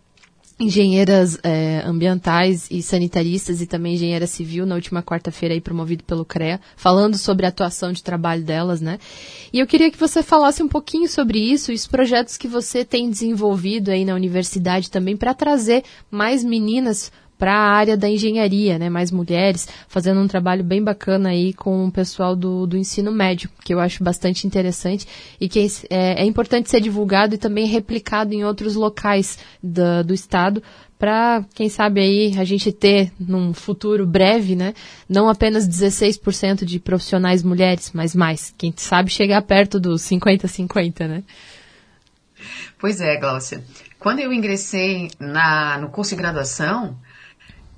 engenheiras 0.62 1.38
é, 1.42 1.82
ambientais 1.84 2.68
e 2.70 2.82
sanitaristas 2.82 3.60
e 3.60 3.66
também 3.66 3.94
engenheira 3.94 4.26
civil 4.26 4.64
na 4.64 4.74
última 4.74 5.02
quarta-feira 5.02 5.54
aí 5.54 5.60
promovido 5.60 6.04
pelo 6.04 6.24
CREA, 6.24 6.60
falando 6.76 7.16
sobre 7.16 7.46
a 7.46 7.48
atuação 7.48 7.92
de 7.92 8.02
trabalho 8.02 8.44
delas, 8.44 8.80
né? 8.80 8.98
E 9.52 9.58
eu 9.58 9.66
queria 9.66 9.90
que 9.90 9.98
você 9.98 10.22
falasse 10.22 10.62
um 10.62 10.68
pouquinho 10.68 11.08
sobre 11.08 11.38
isso 11.38 11.72
e 11.72 11.74
os 11.74 11.86
projetos 11.86 12.36
que 12.36 12.46
você 12.46 12.84
tem 12.84 13.10
desenvolvido 13.10 13.90
aí 13.90 14.04
na 14.04 14.14
universidade 14.14 14.90
também 14.90 15.16
para 15.16 15.34
trazer 15.34 15.82
mais 16.10 16.44
meninas 16.44 17.10
para 17.42 17.54
a 17.54 17.72
área 17.72 17.96
da 17.96 18.08
engenharia, 18.08 18.78
né? 18.78 18.88
Mais 18.88 19.10
mulheres, 19.10 19.66
fazendo 19.88 20.20
um 20.20 20.28
trabalho 20.28 20.62
bem 20.62 20.80
bacana 20.80 21.30
aí 21.30 21.52
com 21.52 21.86
o 21.86 21.90
pessoal 21.90 22.36
do, 22.36 22.68
do 22.68 22.76
ensino 22.76 23.10
médio, 23.10 23.50
que 23.64 23.74
eu 23.74 23.80
acho 23.80 24.04
bastante 24.04 24.46
interessante 24.46 25.08
e 25.40 25.48
que 25.48 25.66
é, 25.90 26.22
é 26.22 26.24
importante 26.24 26.70
ser 26.70 26.80
divulgado 26.80 27.34
e 27.34 27.38
também 27.38 27.66
replicado 27.66 28.32
em 28.32 28.44
outros 28.44 28.76
locais 28.76 29.40
do, 29.60 30.04
do 30.04 30.14
estado 30.14 30.62
para, 30.96 31.44
quem 31.52 31.68
sabe 31.68 32.00
aí, 32.00 32.38
a 32.38 32.44
gente 32.44 32.70
ter 32.70 33.10
num 33.18 33.52
futuro 33.52 34.06
breve, 34.06 34.54
né, 34.54 34.72
não 35.08 35.28
apenas 35.28 35.68
16% 35.68 36.64
de 36.64 36.78
profissionais 36.78 37.42
mulheres, 37.42 37.90
mas 37.92 38.14
mais. 38.14 38.54
Quem 38.56 38.72
sabe 38.76 39.10
chegar 39.10 39.42
perto 39.42 39.80
dos 39.80 40.02
50-50, 40.02 41.08
né? 41.08 41.24
Pois 42.78 43.00
é, 43.00 43.16
Glaucia. 43.16 43.64
Quando 43.98 44.20
eu 44.20 44.32
ingressei 44.32 45.10
na, 45.18 45.78
no 45.78 45.88
curso 45.88 46.14
de 46.14 46.22
graduação, 46.22 46.96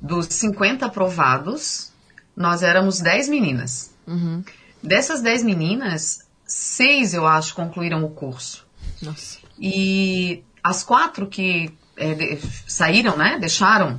dos 0.05 0.27
50 0.27 0.85
aprovados, 0.85 1.91
nós 2.37 2.63
éramos 2.63 3.01
10 3.01 3.29
meninas. 3.31 3.91
Uhum. 4.07 4.45
Dessas 4.83 5.23
10 5.23 5.43
meninas, 5.45 6.29
seis, 6.47 7.15
eu 7.15 7.27
acho, 7.27 7.55
concluíram 7.55 8.05
o 8.05 8.11
curso. 8.11 8.67
Nossa. 9.01 9.39
E 9.59 10.45
as 10.63 10.85
quatro 10.85 11.27
que 11.27 11.73
é, 11.97 12.15
de, 12.15 12.39
saíram, 12.67 13.17
né, 13.17 13.39
deixaram 13.41 13.99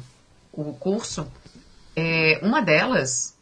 o 0.53 0.73
curso, 0.73 1.27
é, 1.95 2.39
uma 2.43 2.61
delas 2.61 3.33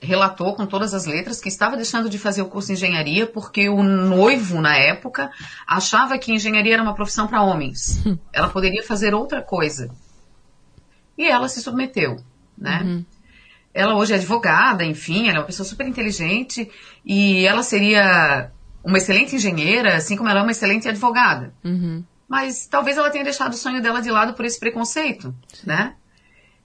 relatou 0.00 0.54
com 0.54 0.66
todas 0.66 0.94
as 0.94 1.06
letras 1.06 1.40
que 1.40 1.48
estava 1.48 1.76
deixando 1.76 2.08
de 2.08 2.18
fazer 2.18 2.42
o 2.42 2.46
curso 2.46 2.68
de 2.68 2.74
engenharia 2.74 3.26
porque 3.26 3.68
o 3.68 3.82
noivo, 3.82 4.60
na 4.60 4.76
época, 4.76 5.30
achava 5.66 6.18
que 6.18 6.32
engenharia 6.32 6.74
era 6.74 6.82
uma 6.82 6.94
profissão 6.94 7.26
para 7.26 7.42
homens. 7.42 8.00
Ela 8.32 8.48
poderia 8.48 8.82
fazer 8.84 9.12
outra 9.12 9.42
coisa. 9.42 9.90
E 11.16 11.26
ela 11.28 11.48
se 11.48 11.60
submeteu, 11.60 12.16
né? 12.56 12.82
Uhum. 12.82 13.04
Ela 13.74 13.94
hoje 13.94 14.12
é 14.12 14.16
advogada, 14.16 14.84
enfim, 14.84 15.28
ela 15.28 15.38
é 15.38 15.40
uma 15.40 15.46
pessoa 15.46 15.66
super 15.66 15.86
inteligente 15.86 16.70
e 17.04 17.46
ela 17.46 17.62
seria 17.62 18.50
uma 18.84 18.98
excelente 18.98 19.36
engenheira, 19.36 19.96
assim 19.96 20.16
como 20.16 20.28
ela 20.28 20.40
é 20.40 20.42
uma 20.42 20.52
excelente 20.52 20.88
advogada. 20.88 21.54
Uhum. 21.64 22.04
Mas 22.28 22.66
talvez 22.66 22.96
ela 22.96 23.10
tenha 23.10 23.24
deixado 23.24 23.52
o 23.52 23.56
sonho 23.56 23.80
dela 23.80 24.00
de 24.00 24.10
lado 24.10 24.34
por 24.34 24.44
esse 24.44 24.58
preconceito, 24.58 25.34
Sim. 25.52 25.66
né? 25.66 25.94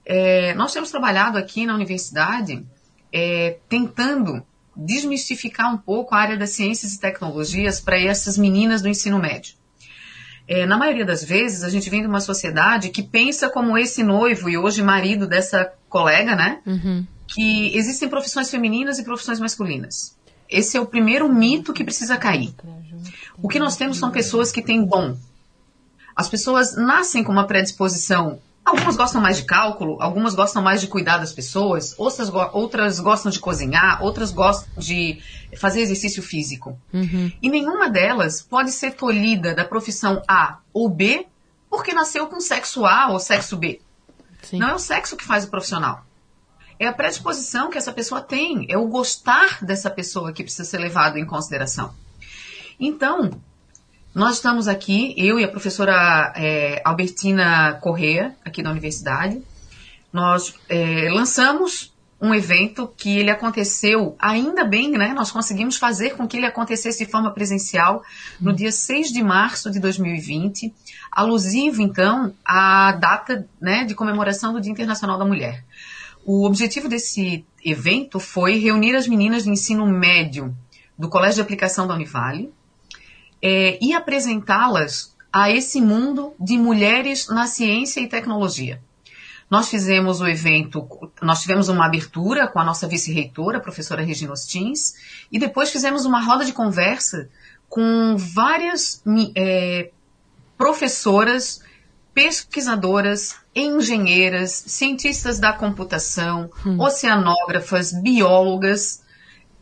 É, 0.04 0.54
nós 0.54 0.72
temos 0.72 0.90
trabalhado 0.90 1.36
aqui 1.36 1.66
na 1.66 1.74
universidade 1.74 2.64
é, 3.12 3.58
tentando 3.68 4.42
desmistificar 4.74 5.72
um 5.72 5.76
pouco 5.76 6.14
a 6.14 6.18
área 6.18 6.36
das 6.36 6.50
ciências 6.50 6.94
e 6.94 7.00
tecnologias 7.00 7.80
para 7.80 7.98
essas 7.98 8.38
meninas 8.38 8.80
do 8.80 8.88
ensino 8.88 9.18
médio. 9.18 9.57
É, 10.48 10.64
na 10.64 10.78
maioria 10.78 11.04
das 11.04 11.22
vezes, 11.22 11.62
a 11.62 11.68
gente 11.68 11.90
vem 11.90 12.00
de 12.00 12.08
uma 12.08 12.22
sociedade 12.22 12.88
que 12.88 13.02
pensa 13.02 13.50
como 13.50 13.76
esse 13.76 14.02
noivo 14.02 14.48
e 14.48 14.56
hoje 14.56 14.82
marido 14.82 15.26
dessa 15.26 15.70
colega, 15.90 16.34
né? 16.34 16.60
Uhum. 16.66 17.06
Que 17.26 17.76
existem 17.76 18.08
profissões 18.08 18.50
femininas 18.50 18.98
e 18.98 19.04
profissões 19.04 19.38
masculinas. 19.38 20.16
Esse 20.48 20.78
é 20.78 20.80
o 20.80 20.86
primeiro 20.86 21.28
mito 21.28 21.74
que 21.74 21.84
precisa 21.84 22.16
cair. 22.16 22.54
O 23.42 23.46
que 23.46 23.58
nós 23.58 23.76
temos 23.76 23.98
são 23.98 24.10
pessoas 24.10 24.50
que 24.50 24.62
têm 24.62 24.82
dom. 24.82 25.14
As 26.16 26.30
pessoas 26.30 26.74
nascem 26.74 27.22
com 27.22 27.30
uma 27.30 27.46
predisposição 27.46 28.40
Algumas 28.68 28.96
gostam 28.96 29.22
mais 29.22 29.38
de 29.38 29.44
cálculo, 29.44 29.96
algumas 29.98 30.34
gostam 30.34 30.62
mais 30.62 30.82
de 30.82 30.88
cuidar 30.88 31.16
das 31.16 31.32
pessoas, 31.32 31.94
outras, 31.96 32.30
outras 32.52 33.00
gostam 33.00 33.30
de 33.32 33.40
cozinhar, 33.40 34.02
outras 34.02 34.30
gostam 34.30 34.68
de 34.76 35.22
fazer 35.56 35.80
exercício 35.80 36.22
físico. 36.22 36.78
Uhum. 36.92 37.32
E 37.40 37.48
nenhuma 37.48 37.88
delas 37.88 38.42
pode 38.42 38.70
ser 38.70 38.92
tolhida 38.92 39.54
da 39.54 39.64
profissão 39.64 40.22
A 40.28 40.58
ou 40.70 40.86
B 40.88 41.26
porque 41.70 41.94
nasceu 41.94 42.26
com 42.26 42.40
sexo 42.40 42.84
A 42.84 43.08
ou 43.10 43.18
sexo 43.18 43.56
B. 43.56 43.80
Sim. 44.42 44.58
Não 44.58 44.68
é 44.68 44.74
o 44.74 44.78
sexo 44.78 45.16
que 45.16 45.24
faz 45.24 45.44
o 45.44 45.48
profissional. 45.48 46.04
É 46.78 46.86
a 46.86 46.92
predisposição 46.92 47.70
que 47.70 47.78
essa 47.78 47.92
pessoa 47.92 48.20
tem, 48.20 48.66
é 48.68 48.76
o 48.76 48.86
gostar 48.86 49.64
dessa 49.64 49.88
pessoa 49.88 50.30
que 50.30 50.42
precisa 50.42 50.68
ser 50.68 50.78
levado 50.78 51.16
em 51.16 51.24
consideração. 51.24 51.94
Então, 52.78 53.30
nós 54.18 54.34
estamos 54.34 54.66
aqui, 54.66 55.14
eu 55.16 55.38
e 55.38 55.44
a 55.44 55.48
professora 55.48 56.32
é, 56.34 56.82
Albertina 56.84 57.74
Correa, 57.80 58.34
aqui 58.44 58.64
da 58.64 58.70
universidade. 58.72 59.40
Nós 60.12 60.56
é, 60.68 61.08
lançamos 61.08 61.94
um 62.20 62.34
evento 62.34 62.92
que 62.96 63.16
ele 63.16 63.30
aconteceu, 63.30 64.16
ainda 64.18 64.64
bem, 64.64 64.90
né? 64.90 65.14
Nós 65.14 65.30
conseguimos 65.30 65.76
fazer 65.76 66.16
com 66.16 66.26
que 66.26 66.36
ele 66.36 66.46
acontecesse 66.46 67.04
de 67.04 67.08
forma 67.08 67.30
presencial 67.30 68.02
no 68.40 68.52
dia 68.52 68.72
6 68.72 69.12
de 69.12 69.22
março 69.22 69.70
de 69.70 69.78
2020, 69.78 70.74
alusivo, 71.12 71.80
então, 71.80 72.34
à 72.44 72.90
data 72.90 73.48
né, 73.60 73.84
de 73.84 73.94
comemoração 73.94 74.52
do 74.52 74.60
Dia 74.60 74.72
Internacional 74.72 75.16
da 75.16 75.24
Mulher. 75.24 75.64
O 76.24 76.44
objetivo 76.44 76.88
desse 76.88 77.46
evento 77.64 78.18
foi 78.18 78.58
reunir 78.58 78.96
as 78.96 79.06
meninas 79.06 79.44
de 79.44 79.50
ensino 79.50 79.86
médio 79.86 80.52
do 80.98 81.08
Colégio 81.08 81.36
de 81.36 81.42
Aplicação 81.42 81.86
da 81.86 81.94
Univale, 81.94 82.52
é, 83.42 83.78
e 83.80 83.92
apresentá-las 83.92 85.14
a 85.32 85.50
esse 85.50 85.80
mundo 85.80 86.34
de 86.38 86.56
mulheres 86.56 87.28
na 87.28 87.46
ciência 87.46 88.00
e 88.00 88.08
tecnologia. 88.08 88.80
Nós 89.50 89.68
fizemos 89.68 90.20
o 90.20 90.26
evento, 90.26 90.86
nós 91.22 91.40
tivemos 91.40 91.68
uma 91.68 91.86
abertura 91.86 92.46
com 92.48 92.58
a 92.58 92.64
nossa 92.64 92.86
vice-reitora, 92.86 93.58
a 93.58 93.60
professora 93.60 94.02
Regina 94.02 94.32
Ostins, 94.32 94.94
e 95.32 95.38
depois 95.38 95.70
fizemos 95.70 96.04
uma 96.04 96.22
roda 96.22 96.44
de 96.44 96.52
conversa 96.52 97.30
com 97.68 98.16
várias 98.16 99.02
é, 99.34 99.90
professoras, 100.56 101.62
pesquisadoras, 102.12 103.36
engenheiras, 103.54 104.64
cientistas 104.66 105.38
da 105.38 105.52
computação, 105.52 106.50
hum. 106.66 106.80
oceanógrafas, 106.80 107.92
biólogas, 107.92 109.02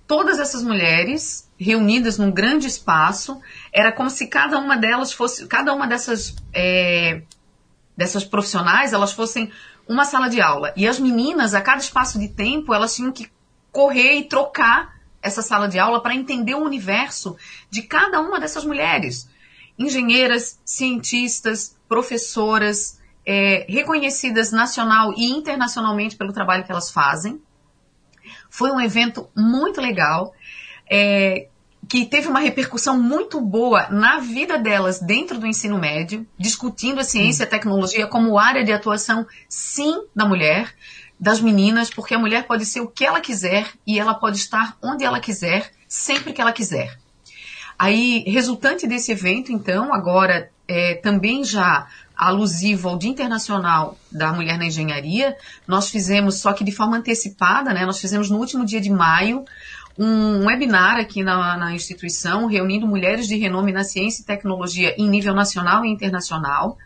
todas 0.07 0.41
essas 0.41 0.62
mulheres 0.62 1.46
reunidas 1.59 2.19
num 2.19 2.31
grande 2.31 2.66
espaço. 2.66 3.40
Era 3.73 3.92
como 3.92 4.11
se 4.11 4.27
cada 4.27 4.59
uma 4.59 4.77
delas 4.77 5.12
fosse, 5.12 5.47
cada 5.47 5.73
uma 5.73 5.87
dessas, 5.87 6.37
é, 6.53 7.23
dessas 7.97 8.25
profissionais, 8.25 8.92
elas 8.92 9.12
fossem 9.12 9.51
uma 9.88 10.05
sala 10.05 10.29
de 10.29 10.40
aula. 10.40 10.73
E 10.77 10.87
as 10.87 10.99
meninas, 10.99 11.55
a 11.55 11.61
cada 11.61 11.79
espaço 11.79 12.19
de 12.19 12.29
tempo, 12.29 12.75
elas 12.75 12.95
tinham 12.95 13.12
que 13.12 13.31
correr 13.73 14.14
e 14.14 14.25
trocar 14.25 14.97
essa 15.23 15.42
sala 15.42 15.69
de 15.69 15.79
aula 15.79 16.01
para 16.01 16.14
entender 16.14 16.55
o 16.55 16.64
universo 16.64 17.37
de 17.71 17.83
cada 17.83 18.21
uma 18.21 18.38
dessas 18.38 18.64
mulheres. 18.64 19.29
Engenheiras, 19.79 20.61
cientistas, 20.64 21.77
professoras, 21.88 23.01
é, 23.25 23.66
reconhecidas 23.69 24.53
nacional 24.53 25.12
e 25.16 25.25
internacionalmente 25.31 26.16
pelo 26.16 26.33
trabalho 26.33 26.64
que 26.64 26.71
elas 26.71 26.90
fazem. 26.90 27.42
Foi 28.49 28.71
um 28.71 28.81
evento 28.81 29.29
muito 29.37 29.81
legal 29.81 30.33
é, 30.90 31.49
que 31.88 32.05
teve 32.05 32.29
uma 32.29 32.40
repercussão 32.40 33.01
muito 33.01 33.40
boa 33.40 33.88
na 33.90 34.18
vida 34.18 34.59
delas 34.59 35.01
dentro 35.01 35.38
do 35.38 35.46
ensino 35.46 35.79
médio, 35.79 36.27
discutindo 36.38 37.01
a 37.01 37.05
ciência 37.05 37.44
e 37.44 37.46
a 37.46 37.51
tecnologia 37.51 38.07
como 38.07 38.38
área 38.38 38.64
de 38.64 38.72
atuação, 38.72 39.27
sim, 39.49 40.03
da 40.14 40.27
mulher, 40.27 40.75
das 41.18 41.40
meninas, 41.40 41.88
porque 41.88 42.14
a 42.14 42.18
mulher 42.18 42.46
pode 42.46 42.66
ser 42.66 42.81
o 42.81 42.88
que 42.88 43.05
ela 43.05 43.20
quiser 43.20 43.66
e 43.87 43.99
ela 43.99 44.14
pode 44.14 44.37
estar 44.37 44.77
onde 44.83 45.05
ela 45.05 45.20
quiser, 45.20 45.70
sempre 45.88 46.33
que 46.33 46.40
ela 46.40 46.53
quiser. 46.53 46.99
Aí, 47.79 48.25
resultante 48.27 48.87
desse 48.87 49.12
evento, 49.12 49.53
então, 49.53 49.92
agora 49.92 50.51
é, 50.66 50.94
também 50.94 51.44
já 51.44 51.87
alusivo 52.16 52.88
ao 52.88 52.96
Dia 52.96 53.11
Internacional 53.11 53.99
da 54.11 54.33
Mulher 54.33 54.57
na 54.57 54.66
Engenharia, 54.66 55.37
nós 55.66 55.90
fizemos, 55.90 56.37
só 56.37 56.55
que 56.55 56.64
de 56.64 56.72
forma 56.72 56.96
antecipada, 56.96 57.75
né? 57.75 57.85
Nós 57.85 58.01
fizemos 58.01 58.31
no 58.31 58.38
último 58.38 58.64
dia 58.64 58.81
de 58.81 58.88
maio, 58.88 59.44
um 59.99 60.47
webinar 60.47 60.99
aqui 60.99 61.23
na, 61.23 61.57
na, 61.57 61.75
instituição, 61.75 62.47
reunindo 62.47 62.87
mulheres 62.87 63.27
de 63.27 63.37
renome 63.37 63.73
na 63.73 63.85
ciência 63.85 64.23
e 64.23 64.27
tecnologia 64.27 64.95
em 64.99 65.09
nível 65.09 65.35
nacional 65.35 65.85
e 65.85 65.89
internacional, 65.89 66.77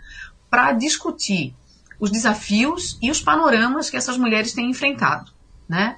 para 0.49 0.73
discutir 0.73 1.55
os 1.99 2.11
desafios 2.11 2.99
e 3.03 3.11
os 3.11 3.21
panoramas 3.21 3.91
que 3.91 3.97
essas 3.97 4.17
mulheres 4.17 4.53
têm 4.53 4.71
enfrentado. 4.71 5.31
Né? 5.69 5.97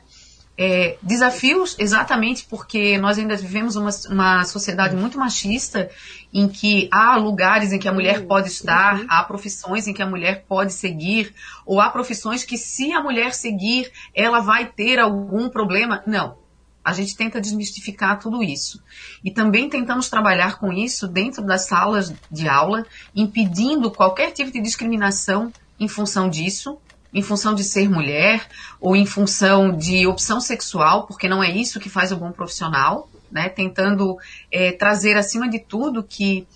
É, 0.56 0.98
desafios 1.02 1.74
exatamente 1.78 2.44
porque 2.44 2.98
nós 2.98 3.18
ainda 3.18 3.36
vivemos 3.36 3.74
uma, 3.74 3.90
uma 4.10 4.44
sociedade 4.44 4.94
muito 4.94 5.18
machista 5.18 5.90
em 6.32 6.46
que 6.46 6.88
há 6.92 7.16
lugares 7.16 7.72
em 7.72 7.78
que 7.78 7.88
a 7.88 7.92
mulher 7.92 8.26
pode 8.26 8.48
estar, 8.48 9.02
há 9.08 9.22
profissões 9.24 9.86
em 9.86 9.94
que 9.94 10.02
a 10.02 10.06
mulher 10.06 10.44
pode 10.46 10.74
seguir, 10.74 11.34
ou 11.64 11.80
há 11.80 11.88
profissões 11.88 12.44
que 12.44 12.58
se 12.58 12.92
a 12.92 13.02
mulher 13.02 13.32
seguir, 13.32 13.90
ela 14.14 14.40
vai 14.40 14.66
ter 14.66 14.98
algum 14.98 15.48
problema. 15.48 16.02
Não, 16.06 16.36
a 16.84 16.92
gente 16.92 17.16
tenta 17.16 17.40
desmistificar 17.40 18.18
tudo 18.18 18.42
isso. 18.42 18.82
E 19.22 19.30
também 19.30 19.68
tentamos 19.68 20.08
trabalhar 20.08 20.58
com 20.58 20.72
isso 20.72 21.06
dentro 21.06 21.44
das 21.44 21.66
salas 21.66 22.12
de 22.30 22.48
aula, 22.48 22.84
impedindo 23.14 23.90
qualquer 23.90 24.32
tipo 24.32 24.50
de 24.50 24.60
discriminação 24.60 25.52
em 25.78 25.88
função 25.88 26.28
disso, 26.28 26.78
em 27.12 27.22
função 27.22 27.54
de 27.54 27.62
ser 27.62 27.88
mulher 27.88 28.46
ou 28.80 28.96
em 28.96 29.06
função 29.06 29.76
de 29.76 30.06
opção 30.06 30.40
sexual, 30.40 31.06
porque 31.06 31.28
não 31.28 31.42
é 31.42 31.50
isso 31.50 31.78
que 31.78 31.90
faz 31.90 32.10
o 32.10 32.16
bom 32.16 32.32
profissional, 32.32 33.08
né? 33.30 33.48
Tentando 33.48 34.16
é, 34.50 34.72
trazer 34.72 35.16
acima 35.16 35.48
de 35.48 35.58
tudo 35.58 36.02
que 36.02 36.46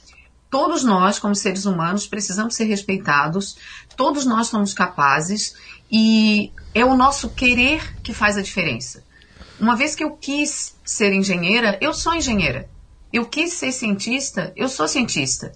todos 0.50 0.82
nós, 0.82 1.18
como 1.18 1.34
seres 1.34 1.66
humanos, 1.66 2.06
precisamos 2.06 2.54
ser 2.54 2.64
respeitados, 2.64 3.56
todos 3.96 4.24
nós 4.24 4.46
somos 4.46 4.72
capazes 4.72 5.54
e 5.90 6.50
é 6.74 6.84
o 6.84 6.96
nosso 6.96 7.30
querer 7.30 8.00
que 8.02 8.14
faz 8.14 8.36
a 8.36 8.42
diferença. 8.42 9.05
Uma 9.58 9.76
vez 9.76 9.94
que 9.94 10.04
eu 10.04 10.10
quis 10.10 10.76
ser 10.84 11.12
engenheira, 11.12 11.78
eu 11.80 11.94
sou 11.94 12.14
engenheira. 12.14 12.68
Eu 13.12 13.24
quis 13.24 13.54
ser 13.54 13.72
cientista, 13.72 14.52
eu 14.56 14.68
sou 14.68 14.86
cientista. 14.86 15.52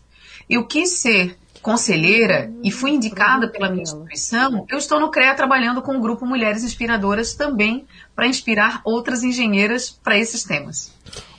Eu 0.49 0.67
quis 0.67 0.91
ser 0.91 1.39
conselheira 1.63 2.51
e 2.63 2.71
fui 2.71 2.91
indicada 2.91 3.49
pela 3.49 3.71
minha 3.71 3.83
instituição, 3.83 4.65
eu 4.69 4.79
estou 4.79 4.99
no 4.99 5.11
CREA 5.11 5.35
trabalhando 5.35 5.83
com 5.83 5.97
o 5.97 6.01
grupo 6.01 6.27
Mulheres 6.27 6.65
Inspiradoras 6.65 7.35
também 7.35 7.85
para 8.15 8.27
inspirar 8.27 8.81
outras 8.85 9.23
engenheiras 9.23 9.91
para 9.91 10.19
esses 10.19 10.45
temas. 10.45 10.93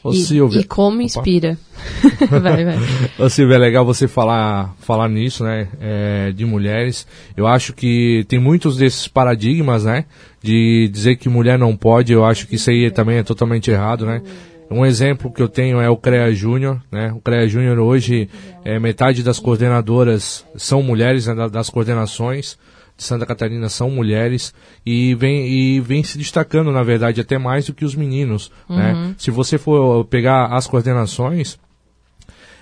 Ô, 0.03 0.11
e, 0.11 0.17
Silvia. 0.17 0.59
e 0.59 0.63
como 0.63 1.01
inspira. 1.01 1.57
vai, 2.29 2.65
vai. 2.65 2.77
Ô, 3.19 3.29
Silvia, 3.29 3.55
é 3.55 3.59
legal 3.59 3.85
você 3.85 4.07
falar, 4.07 4.75
falar 4.79 5.07
nisso, 5.07 5.43
né? 5.43 5.67
É, 5.79 6.31
de 6.31 6.43
mulheres. 6.43 7.05
Eu 7.37 7.45
acho 7.45 7.71
que 7.71 8.25
tem 8.27 8.39
muitos 8.39 8.77
desses 8.77 9.07
paradigmas, 9.07 9.85
né? 9.85 10.05
De 10.41 10.89
dizer 10.91 11.17
que 11.17 11.29
mulher 11.29 11.57
não 11.59 11.77
pode, 11.77 12.11
eu 12.11 12.25
acho 12.25 12.47
que 12.47 12.55
isso 12.55 12.71
aí 12.71 12.89
também 12.89 13.17
é 13.17 13.23
totalmente 13.23 13.69
errado, 13.69 14.05
né? 14.05 14.23
Um 14.71 14.85
exemplo 14.85 15.31
que 15.31 15.41
eu 15.41 15.49
tenho 15.49 15.81
é 15.81 15.89
o 15.89 15.97
CREA 15.97 16.33
Júnior, 16.33 16.81
né? 16.91 17.11
O 17.13 17.19
CREA 17.19 17.47
Júnior 17.47 17.77
hoje, 17.79 18.29
é, 18.63 18.79
metade 18.79 19.21
das 19.21 19.39
coordenadoras 19.39 20.45
são 20.55 20.81
mulheres 20.81 21.27
né, 21.27 21.49
das 21.49 21.69
coordenações. 21.69 22.57
de 22.95 23.03
Santa 23.03 23.25
Catarina 23.25 23.67
são 23.67 23.89
mulheres 23.89 24.53
e 24.85 25.13
vem, 25.15 25.47
e 25.47 25.79
vem 25.81 26.03
se 26.03 26.17
destacando, 26.17 26.71
na 26.71 26.83
verdade, 26.83 27.19
até 27.19 27.37
mais 27.37 27.65
do 27.65 27.73
que 27.73 27.83
os 27.83 27.95
meninos. 27.95 28.51
Né? 28.69 29.13
Se 29.17 29.29
você 29.29 29.57
for 29.57 30.05
pegar 30.05 30.45
as 30.47 30.67
coordenações, 30.67 31.59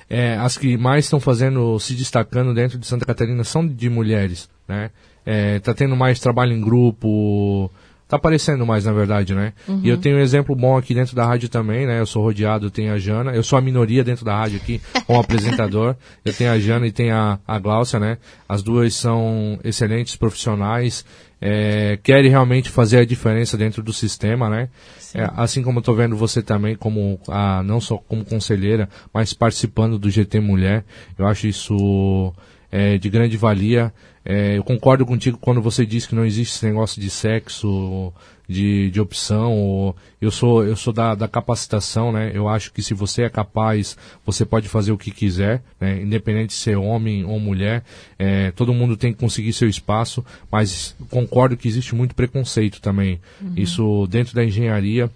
é, 0.09 0.35
as 0.37 0.57
que 0.57 0.75
mais 0.75 1.05
estão 1.05 1.19
fazendo, 1.19 1.79
se 1.79 1.93
destacando 1.93 2.53
dentro 2.53 2.79
de 2.79 2.87
Santa 2.87 3.05
Catarina 3.05 3.43
são 3.43 3.67
de 3.67 3.89
mulheres, 3.89 4.49
né? 4.67 4.89
É, 5.23 5.59
tá 5.59 5.75
tendo 5.75 5.95
mais 5.95 6.19
trabalho 6.19 6.53
em 6.53 6.61
grupo, 6.61 7.69
tá 8.09 8.17
aparecendo 8.17 8.65
mais, 8.65 8.85
na 8.85 8.91
verdade, 8.91 9.35
né? 9.35 9.53
E 9.83 9.87
eu 9.87 9.95
tenho 9.95 10.17
um 10.17 10.19
exemplo 10.19 10.55
bom 10.55 10.75
aqui 10.75 10.95
dentro 10.95 11.15
da 11.15 11.23
rádio 11.27 11.47
também, 11.47 11.85
né? 11.85 11.99
Eu 11.99 12.07
sou 12.07 12.23
rodeado, 12.23 12.71
tenho 12.71 12.91
a 12.91 12.97
Jana, 12.97 13.35
eu 13.35 13.43
sou 13.43 13.57
a 13.57 13.61
minoria 13.61 14.03
dentro 14.03 14.25
da 14.25 14.35
rádio 14.35 14.57
aqui, 14.57 14.81
como 15.05 15.19
apresentador. 15.21 15.95
Eu 16.25 16.33
tenho 16.33 16.51
a 16.51 16.57
Jana 16.57 16.87
e 16.87 16.91
tenho 16.91 17.15
a, 17.15 17.39
a 17.47 17.59
Gláucia, 17.59 17.99
né? 17.99 18.17
As 18.47 18.63
duas 18.63 18.95
são 18.95 19.59
excelentes 19.63 20.15
profissionais, 20.15 21.05
é, 21.39 21.99
querem 22.01 22.31
realmente 22.31 22.71
fazer 22.71 22.97
a 22.97 23.05
diferença 23.05 23.55
dentro 23.55 23.83
do 23.83 23.93
sistema, 23.93 24.49
né? 24.49 24.69
É, 25.13 25.29
assim 25.37 25.61
como 25.61 25.77
eu 25.77 25.83
tô 25.83 25.93
vendo 25.93 26.15
você 26.15 26.41
também 26.41 26.75
como 26.75 27.19
a, 27.27 27.61
não 27.61 27.79
só 27.79 27.97
como 27.97 28.25
conselheira, 28.25 28.89
mas 29.13 29.33
participando 29.33 29.99
do 29.99 30.09
GT 30.09 30.39
Mulher, 30.39 30.83
eu 31.15 31.27
acho 31.27 31.45
isso 31.45 32.33
é, 32.71 32.97
de 32.97 33.07
grande 33.07 33.37
valia. 33.37 33.93
É, 34.31 34.59
eu 34.59 34.63
concordo 34.63 35.07
contigo 35.07 35.39
quando 35.39 35.59
você 35.59 35.83
diz 35.83 36.05
que 36.05 36.13
não 36.13 36.23
existe 36.23 36.55
esse 36.55 36.65
negócio 36.67 37.01
de 37.01 37.09
sexo, 37.09 38.13
de, 38.47 38.91
de 38.91 39.01
opção. 39.01 39.51
Ou, 39.51 39.95
eu 40.21 40.29
sou 40.29 40.63
eu 40.63 40.75
sou 40.75 40.93
da, 40.93 41.15
da 41.15 41.27
capacitação, 41.27 42.11
né? 42.11 42.29
Eu 42.31 42.47
acho 42.47 42.71
que 42.71 42.83
se 42.83 42.93
você 42.93 43.23
é 43.23 43.29
capaz, 43.29 43.97
você 44.23 44.45
pode 44.45 44.69
fazer 44.69 44.91
o 44.91 44.99
que 44.99 45.09
quiser, 45.09 45.63
né? 45.81 45.99
Independente 46.03 46.49
de 46.49 46.53
ser 46.53 46.75
homem 46.75 47.25
ou 47.25 47.39
mulher. 47.39 47.83
É, 48.19 48.51
todo 48.51 48.71
mundo 48.71 48.95
tem 48.95 49.11
que 49.11 49.19
conseguir 49.19 49.51
seu 49.51 49.67
espaço, 49.67 50.23
mas 50.51 50.95
concordo 51.09 51.57
que 51.57 51.67
existe 51.67 51.95
muito 51.95 52.13
preconceito 52.13 52.79
também. 52.79 53.19
Isso 53.55 54.05
dentro 54.11 54.35
da 54.35 54.45
engenharia, 54.45 55.09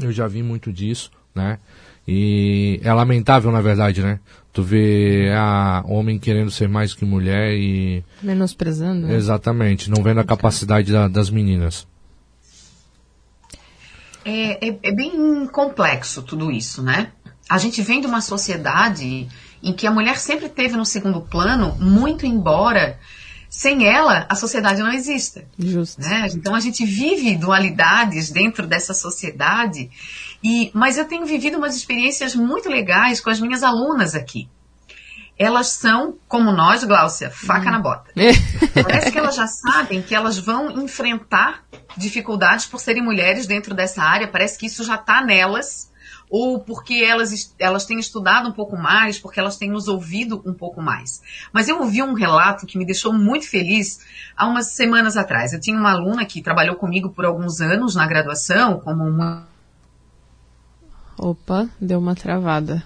eu 0.00 0.10
já 0.10 0.26
vi 0.26 0.42
muito 0.42 0.72
disso, 0.72 1.10
né? 1.34 1.58
E 2.10 2.80
é 2.82 2.90
lamentável, 2.94 3.52
na 3.52 3.60
verdade, 3.60 4.00
né? 4.00 4.18
Tu 4.58 4.62
vê 4.64 5.30
a 5.36 5.84
homem 5.86 6.18
querendo 6.18 6.50
ser 6.50 6.68
mais 6.68 6.92
que 6.92 7.04
mulher 7.04 7.52
e. 7.56 8.02
Menosprezando. 8.20 9.06
né? 9.06 9.14
Exatamente, 9.14 9.88
não 9.88 10.02
vendo 10.02 10.18
a 10.18 10.24
capacidade 10.24 10.90
da- 10.90 11.06
das 11.06 11.30
meninas. 11.30 11.86
É, 14.24 14.68
é- 14.68 14.78
é 14.82 14.92
bem 14.92 15.46
complexo 15.46 16.24
tudo 16.24 16.50
isso, 16.50 16.82
né? 16.82 17.12
A 17.48 17.56
gente 17.56 17.80
vem 17.82 18.00
de 18.00 18.08
uma 18.08 18.20
sociedade 18.20 19.28
em 19.62 19.72
que 19.72 19.86
a 19.86 19.92
mulher 19.92 20.18
sempre 20.18 20.48
teve 20.48 20.76
no 20.76 20.84
segundo 20.84 21.20
plano, 21.20 21.76
muito 21.78 22.26
embora 22.26 22.98
sem 23.48 23.86
ela 23.86 24.26
a 24.28 24.34
sociedade 24.34 24.80
não 24.82 24.92
exista. 24.92 25.44
Justo. 25.56 26.00
né? 26.02 26.26
Então 26.34 26.52
a 26.52 26.60
gente 26.60 26.84
vive 26.84 27.36
dualidades 27.36 28.28
dentro 28.30 28.66
dessa 28.66 28.92
sociedade 28.92 29.88
e 30.42 30.70
mas 30.74 30.96
eu 30.96 31.04
tenho 31.04 31.26
vivido 31.26 31.58
umas 31.58 31.76
experiências 31.76 32.34
muito 32.34 32.68
legais 32.68 33.20
com 33.20 33.30
as 33.30 33.40
minhas 33.40 33.62
alunas 33.62 34.14
aqui. 34.14 34.48
Elas 35.38 35.68
são, 35.68 36.18
como 36.26 36.50
nós, 36.50 36.82
Gláucia, 36.82 37.30
faca 37.30 37.70
na 37.70 37.78
bota. 37.78 38.10
Parece 38.74 39.12
que 39.12 39.18
elas 39.18 39.36
já 39.36 39.46
sabem 39.46 40.02
que 40.02 40.12
elas 40.12 40.36
vão 40.36 40.68
enfrentar 40.82 41.62
dificuldades 41.96 42.66
por 42.66 42.80
serem 42.80 43.04
mulheres 43.04 43.46
dentro 43.46 43.72
dessa 43.72 44.02
área. 44.02 44.26
Parece 44.26 44.58
que 44.58 44.66
isso 44.66 44.82
já 44.82 44.96
está 44.96 45.24
nelas. 45.24 45.92
Ou 46.28 46.60
porque 46.60 47.04
elas, 47.04 47.54
elas 47.58 47.86
têm 47.86 47.98
estudado 47.98 48.48
um 48.48 48.52
pouco 48.52 48.76
mais, 48.76 49.18
porque 49.18 49.40
elas 49.40 49.56
têm 49.56 49.70
nos 49.70 49.88
ouvido 49.88 50.42
um 50.44 50.52
pouco 50.52 50.82
mais. 50.82 51.22
Mas 51.52 51.68
eu 51.68 51.78
ouvi 51.78 52.02
um 52.02 52.12
relato 52.12 52.66
que 52.66 52.76
me 52.76 52.84
deixou 52.84 53.12
muito 53.12 53.48
feliz 53.48 54.00
há 54.36 54.46
umas 54.46 54.72
semanas 54.72 55.16
atrás. 55.16 55.52
Eu 55.52 55.60
tinha 55.60 55.78
uma 55.78 55.92
aluna 55.92 56.26
que 56.26 56.42
trabalhou 56.42 56.76
comigo 56.76 57.10
por 57.10 57.24
alguns 57.24 57.60
anos 57.60 57.94
na 57.94 58.06
graduação, 58.06 58.80
como 58.80 59.04
uma 59.04 59.47
Opa, 61.18 61.68
deu 61.80 61.98
uma 61.98 62.14
travada. 62.14 62.82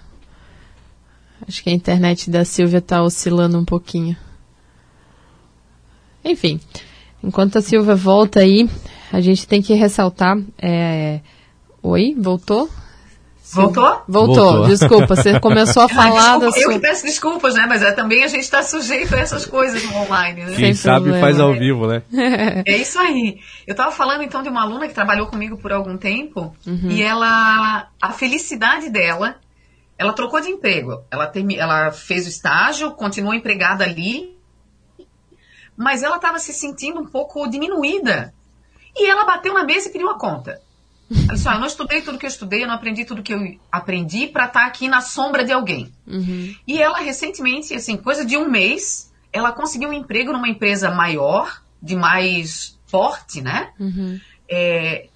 Acho 1.47 1.63
que 1.63 1.69
a 1.69 1.73
internet 1.73 2.29
da 2.29 2.43
Silvia 2.43 2.81
tá 2.81 3.03
oscilando 3.03 3.59
um 3.59 3.65
pouquinho. 3.65 4.17
Enfim, 6.25 6.59
enquanto 7.23 7.57
a 7.57 7.61
Silvia 7.61 7.95
volta 7.95 8.39
aí, 8.39 8.69
a 9.11 9.19
gente 9.21 9.47
tem 9.47 9.61
que 9.61 9.73
ressaltar. 9.73 10.37
é, 10.57 11.19
Oi, 11.81 12.15
voltou? 12.17 12.69
Voltou? 13.51 14.01
Voltou, 14.07 14.35
Voltou. 14.35 14.67
desculpa, 14.67 15.15
você 15.15 15.39
começou 15.39 15.83
a 15.83 15.85
Ah, 15.85 15.89
falar 15.89 16.37
da 16.37 16.45
desculpa, 16.47 16.57
eu 16.59 16.63
sua. 16.63 16.73
que 16.73 16.79
peço 16.79 17.03
desculpas, 17.05 17.53
né? 17.55 17.65
Mas 17.67 17.81
é, 17.83 17.91
também 17.91 18.23
a 18.23 18.27
gente 18.27 18.41
está 18.43 18.63
sujeito 18.63 19.13
a 19.13 19.19
essas 19.19 19.45
coisas 19.45 19.83
no 19.83 19.97
online, 19.97 20.41
né? 20.43 20.47
Sem 20.49 20.55
Quem 20.57 20.73
sabe 20.73 21.01
problema. 21.09 21.19
faz 21.19 21.39
ao 21.39 21.53
vivo, 21.53 21.85
né? 21.87 22.03
É 22.65 22.77
isso 22.77 22.97
aí. 22.99 23.39
Eu 23.67 23.73
estava 23.73 23.91
falando 23.91 24.23
então 24.23 24.41
de 24.41 24.49
uma 24.49 24.61
aluna 24.61 24.87
que 24.87 24.93
trabalhou 24.93 25.27
comigo 25.27 25.57
por 25.57 25.73
algum 25.73 25.97
tempo 25.97 26.55
e 26.65 27.01
ela, 27.03 27.87
a 28.01 28.11
felicidade 28.11 28.89
dela, 28.89 29.35
ela 29.97 30.13
trocou 30.13 30.39
de 30.39 30.47
emprego. 30.49 31.03
Ela, 31.11 31.27
termi, 31.27 31.55
ela 31.57 31.91
fez 31.91 32.25
o 32.25 32.29
estágio, 32.29 32.91
continuou 32.91 33.33
empregada 33.35 33.83
ali, 33.83 34.35
mas 35.75 36.01
ela 36.01 36.15
estava 36.15 36.39
se 36.39 36.53
sentindo 36.53 36.99
um 37.01 37.05
pouco 37.05 37.45
diminuída. 37.47 38.33
E 38.95 39.05
ela 39.09 39.25
bateu 39.25 39.53
na 39.53 39.63
mesa 39.63 39.89
e 39.89 39.91
pediu 39.91 40.09
a 40.09 40.17
conta. 40.17 40.61
Ela 41.13 41.33
disse, 41.33 41.47
ah, 41.47 41.53
eu 41.53 41.59
não 41.59 41.67
estudei 41.67 42.01
tudo 42.01 42.17
que 42.17 42.25
eu 42.25 42.29
estudei, 42.29 42.63
eu 42.63 42.67
não 42.67 42.75
aprendi 42.75 43.05
tudo 43.05 43.23
que 43.23 43.33
eu 43.33 43.57
aprendi 43.71 44.27
para 44.27 44.45
estar 44.45 44.65
aqui 44.65 44.87
na 44.87 45.01
sombra 45.01 45.43
de 45.43 45.51
alguém. 45.51 45.91
Uhum. 46.07 46.55
E 46.67 46.81
ela 46.81 46.99
recentemente, 46.99 47.73
assim, 47.73 47.97
coisa 47.97 48.25
de 48.25 48.37
um 48.37 48.49
mês, 48.49 49.11
ela 49.31 49.51
conseguiu 49.51 49.89
um 49.89 49.93
emprego 49.93 50.31
numa 50.31 50.47
empresa 50.47 50.91
maior, 50.91 51.61
de 51.81 51.95
mais 51.95 52.79
porte, 52.89 53.41
né? 53.41 53.71
Uhum. 53.79 54.19
É, 54.49 55.07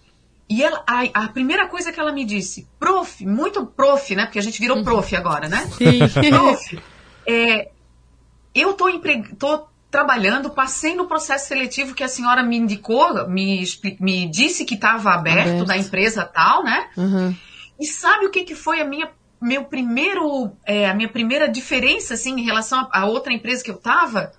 e 0.49 0.63
ela, 0.63 0.83
a, 0.87 1.25
a 1.25 1.27
primeira 1.27 1.67
coisa 1.67 1.91
que 1.91 1.99
ela 1.99 2.11
me 2.11 2.23
disse, 2.23 2.67
prof, 2.79 3.25
muito 3.25 3.65
prof, 3.65 4.15
né? 4.15 4.25
Porque 4.25 4.39
a 4.39 4.43
gente 4.43 4.59
virou 4.59 4.83
prof 4.83 5.15
agora, 5.15 5.49
né? 5.49 5.69
Sim. 5.77 5.99
Prof, 6.29 6.79
é, 7.27 7.69
eu 8.55 8.73
tô, 8.73 8.87
empre... 8.87 9.23
tô 9.37 9.67
trabalhando, 9.97 10.51
passei 10.51 10.95
no 10.95 11.07
processo 11.07 11.47
seletivo 11.47 11.95
que 11.95 12.03
a 12.03 12.07
senhora 12.07 12.43
me 12.43 12.55
indicou, 12.55 13.27
me, 13.27 13.63
me 13.99 14.29
disse 14.29 14.63
que 14.63 14.75
estava 14.75 15.09
aberto, 15.09 15.49
Aberto. 15.49 15.65
da 15.65 15.75
empresa 15.75 16.23
tal, 16.23 16.63
né? 16.63 16.87
Uhum. 16.95 17.35
E 17.79 17.85
sabe 17.87 18.27
o 18.27 18.29
que, 18.29 18.43
que 18.43 18.53
foi 18.53 18.79
a 18.79 18.85
minha, 18.85 19.09
meu 19.41 19.63
primeiro, 19.63 20.51
é, 20.63 20.87
a 20.87 20.93
minha 20.93 21.09
primeira 21.09 21.49
diferença 21.49 22.13
assim, 22.13 22.39
em 22.39 22.43
relação 22.43 22.87
a, 22.91 22.99
a 22.99 23.05
outra 23.05 23.33
empresa 23.33 23.63
que 23.63 23.71
eu 23.71 23.75
estava? 23.75 24.33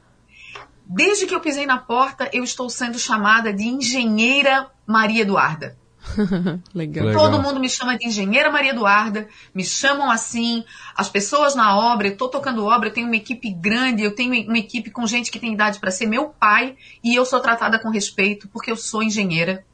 Desde 0.86 1.26
que 1.26 1.34
eu 1.34 1.40
pisei 1.40 1.66
na 1.66 1.78
porta, 1.78 2.30
eu 2.32 2.44
estou 2.44 2.70
sendo 2.70 2.96
chamada 2.96 3.52
de 3.52 3.64
engenheira 3.64 4.70
Maria 4.86 5.22
Eduarda. 5.22 5.76
Legal. 6.74 7.06
Legal. 7.06 7.22
Todo 7.30 7.42
mundo 7.42 7.60
me 7.60 7.68
chama 7.68 7.96
de 7.98 8.06
engenheira 8.06 8.50
Maria 8.50 8.70
Eduarda, 8.70 9.28
me 9.54 9.64
chamam 9.64 10.10
assim. 10.10 10.64
As 10.94 11.08
pessoas 11.08 11.54
na 11.54 11.76
obra, 11.76 12.08
eu 12.08 12.12
estou 12.12 12.28
tocando 12.28 12.64
obra, 12.64 12.88
eu 12.88 12.92
tenho 12.92 13.06
uma 13.06 13.16
equipe 13.16 13.50
grande, 13.50 14.02
eu 14.02 14.14
tenho 14.14 14.32
uma 14.48 14.58
equipe 14.58 14.90
com 14.90 15.06
gente 15.06 15.30
que 15.30 15.38
tem 15.38 15.52
idade 15.54 15.78
para 15.78 15.90
ser 15.90 16.06
meu 16.06 16.26
pai 16.30 16.76
e 17.02 17.14
eu 17.14 17.24
sou 17.24 17.40
tratada 17.40 17.78
com 17.78 17.90
respeito 17.90 18.48
porque 18.48 18.70
eu 18.70 18.76
sou 18.76 19.02
engenheira. 19.02 19.64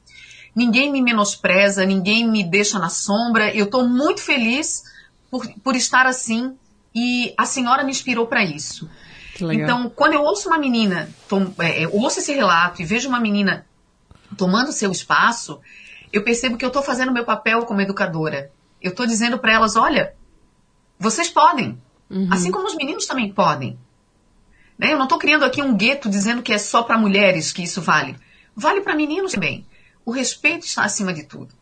Ninguém 0.55 0.91
me 0.93 1.03
menospreza, 1.03 1.85
ninguém 1.85 2.29
me 2.29 2.45
deixa 2.45 2.79
na 2.79 2.89
sombra. 2.89 3.53
Eu 3.55 3.65
estou 3.65 3.89
muito 3.89 4.21
feliz 4.21 4.85
por, 5.31 5.47
por 5.63 5.75
estar 5.75 6.07
assim 6.07 6.55
e 6.95 7.35
a 7.37 7.45
senhora 7.45 7.83
me 7.83 7.91
inspirou 7.91 8.27
para 8.27 8.45
isso. 8.45 8.89
Que 9.35 9.45
legal. 9.45 9.65
Então, 9.65 9.91
quando 9.91 10.13
eu 10.13 10.23
ouço 10.23 10.49
uma 10.49 10.59
menina, 10.59 11.09
tom- 11.29 11.53
é, 11.59 11.85
eu 11.85 11.93
ouço 11.93 12.21
esse 12.21 12.33
relato 12.33 12.81
e 12.81 12.85
vejo 12.85 13.09
uma 13.09 13.19
menina 13.19 13.67
tomando 14.37 14.71
seu 14.71 14.93
espaço, 14.93 15.61
eu 16.17 16.23
percebo 16.23 16.57
que 16.57 16.65
eu 16.65 16.69
estou 16.69 16.83
fazendo 16.83 17.13
meu 17.13 17.25
papel 17.25 17.65
como 17.65 17.81
educadora. 17.81 18.51
Eu 18.81 18.91
estou 18.91 19.07
dizendo 19.07 19.39
para 19.39 19.53
elas, 19.53 19.77
olha, 19.77 20.15
vocês 20.99 21.29
podem, 21.29 21.79
Uhum. 22.11 22.29
assim 22.31 22.51
como 22.51 22.67
os 22.67 22.77
meninos 22.77 23.07
também 23.07 23.33
podem. 23.33 23.79
Né? 24.79 24.93
Eu 24.93 24.97
não 24.97 25.05
estou 25.05 25.19
criando 25.19 25.45
aqui 25.45 25.63
um 25.63 25.75
gueto 25.77 26.09
dizendo 26.09 26.43
que 26.43 26.53
é 26.53 26.59
só 26.59 26.83
para 26.83 26.99
mulheres 26.99 27.53
que 27.53 27.63
isso 27.63 27.81
vale. 27.81 28.17
Vale 28.55 28.81
para 28.83 28.95
meninos 28.95 29.33
também. 29.33 29.67
O 30.05 30.11
respeito 30.11 30.67
está 30.67 30.85
acima 30.85 31.13
de 31.15 31.23
tudo. 31.25 31.55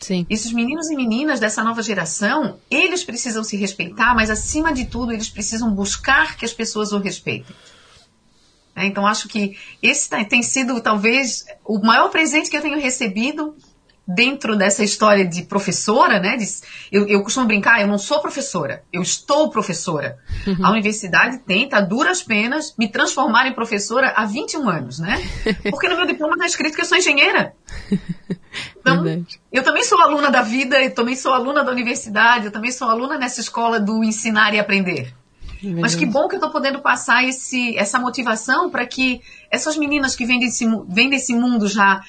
Sim. 0.00 0.26
Esses 0.28 0.50
meninos 0.52 0.90
e 0.90 0.96
meninas 0.96 1.38
dessa 1.38 1.62
nova 1.62 1.82
geração, 1.82 2.58
eles 2.70 3.04
precisam 3.04 3.44
se 3.44 3.56
respeitar, 3.56 4.14
mas 4.16 4.30
acima 4.30 4.72
de 4.72 4.86
tudo, 4.86 5.12
eles 5.12 5.28
precisam 5.28 5.70
buscar 5.72 6.36
que 6.36 6.44
as 6.44 6.52
pessoas 6.52 6.90
o 6.92 6.98
respeitem. 6.98 7.54
Né? 8.74 8.86
Então, 8.86 9.06
acho 9.06 9.28
que 9.28 9.56
esse 9.82 10.08
tá- 10.08 10.24
tem 10.24 10.42
sido, 10.42 10.80
talvez, 10.80 11.44
o 11.64 11.78
maior 11.78 12.08
presente 12.08 12.50
que 12.50 12.56
eu 12.56 12.62
tenho 12.62 12.80
recebido 12.80 13.54
dentro 14.06 14.56
dessa 14.56 14.82
história 14.82 15.24
de 15.24 15.42
professora, 15.42 16.18
né? 16.18 16.36
De- 16.36 16.46
eu, 16.90 17.06
eu 17.06 17.22
costumo 17.22 17.46
brincar, 17.46 17.80
eu 17.80 17.86
não 17.86 17.98
sou 17.98 18.20
professora, 18.20 18.82
eu 18.92 19.00
estou 19.00 19.48
professora. 19.50 20.18
A 20.62 20.70
universidade 20.70 21.38
tenta, 21.38 21.76
a 21.76 21.80
duras 21.80 22.22
penas, 22.22 22.74
me 22.76 22.88
transformar 22.88 23.46
em 23.46 23.54
professora 23.54 24.12
há 24.16 24.24
21 24.24 24.68
anos, 24.68 24.98
né? 24.98 25.22
Porque 25.70 25.88
no 25.88 25.96
meu 25.96 26.06
diploma 26.06 26.34
está 26.34 26.46
escrito 26.46 26.74
que 26.74 26.80
eu 26.82 26.86
sou 26.86 26.98
engenheira. 26.98 27.54
Então, 28.78 29.02
Verdade. 29.02 29.40
eu 29.50 29.62
também 29.62 29.82
sou 29.82 29.98
aluna 30.00 30.30
da 30.30 30.42
vida, 30.42 30.78
eu 30.82 30.92
também 30.92 31.16
sou 31.16 31.32
aluna 31.32 31.64
da 31.64 31.70
universidade, 31.72 32.46
eu 32.46 32.50
também 32.50 32.70
sou 32.70 32.88
aluna 32.88 33.16
nessa 33.16 33.40
escola 33.40 33.80
do 33.80 34.04
ensinar 34.04 34.52
e 34.52 34.58
aprender. 34.60 35.14
Mas 35.62 35.94
que 35.94 36.04
bom 36.04 36.26
que 36.28 36.34
eu 36.34 36.38
estou 36.38 36.50
podendo 36.50 36.80
passar 36.80 37.24
esse, 37.24 37.76
essa 37.78 37.98
motivação 37.98 38.68
para 38.68 38.84
que 38.84 39.22
essas 39.50 39.76
meninas 39.76 40.16
que 40.16 40.26
vêm 40.26 40.40
desse, 40.40 40.66
vêm 40.88 41.08
desse 41.08 41.32
mundo 41.32 41.68
já 41.68 42.02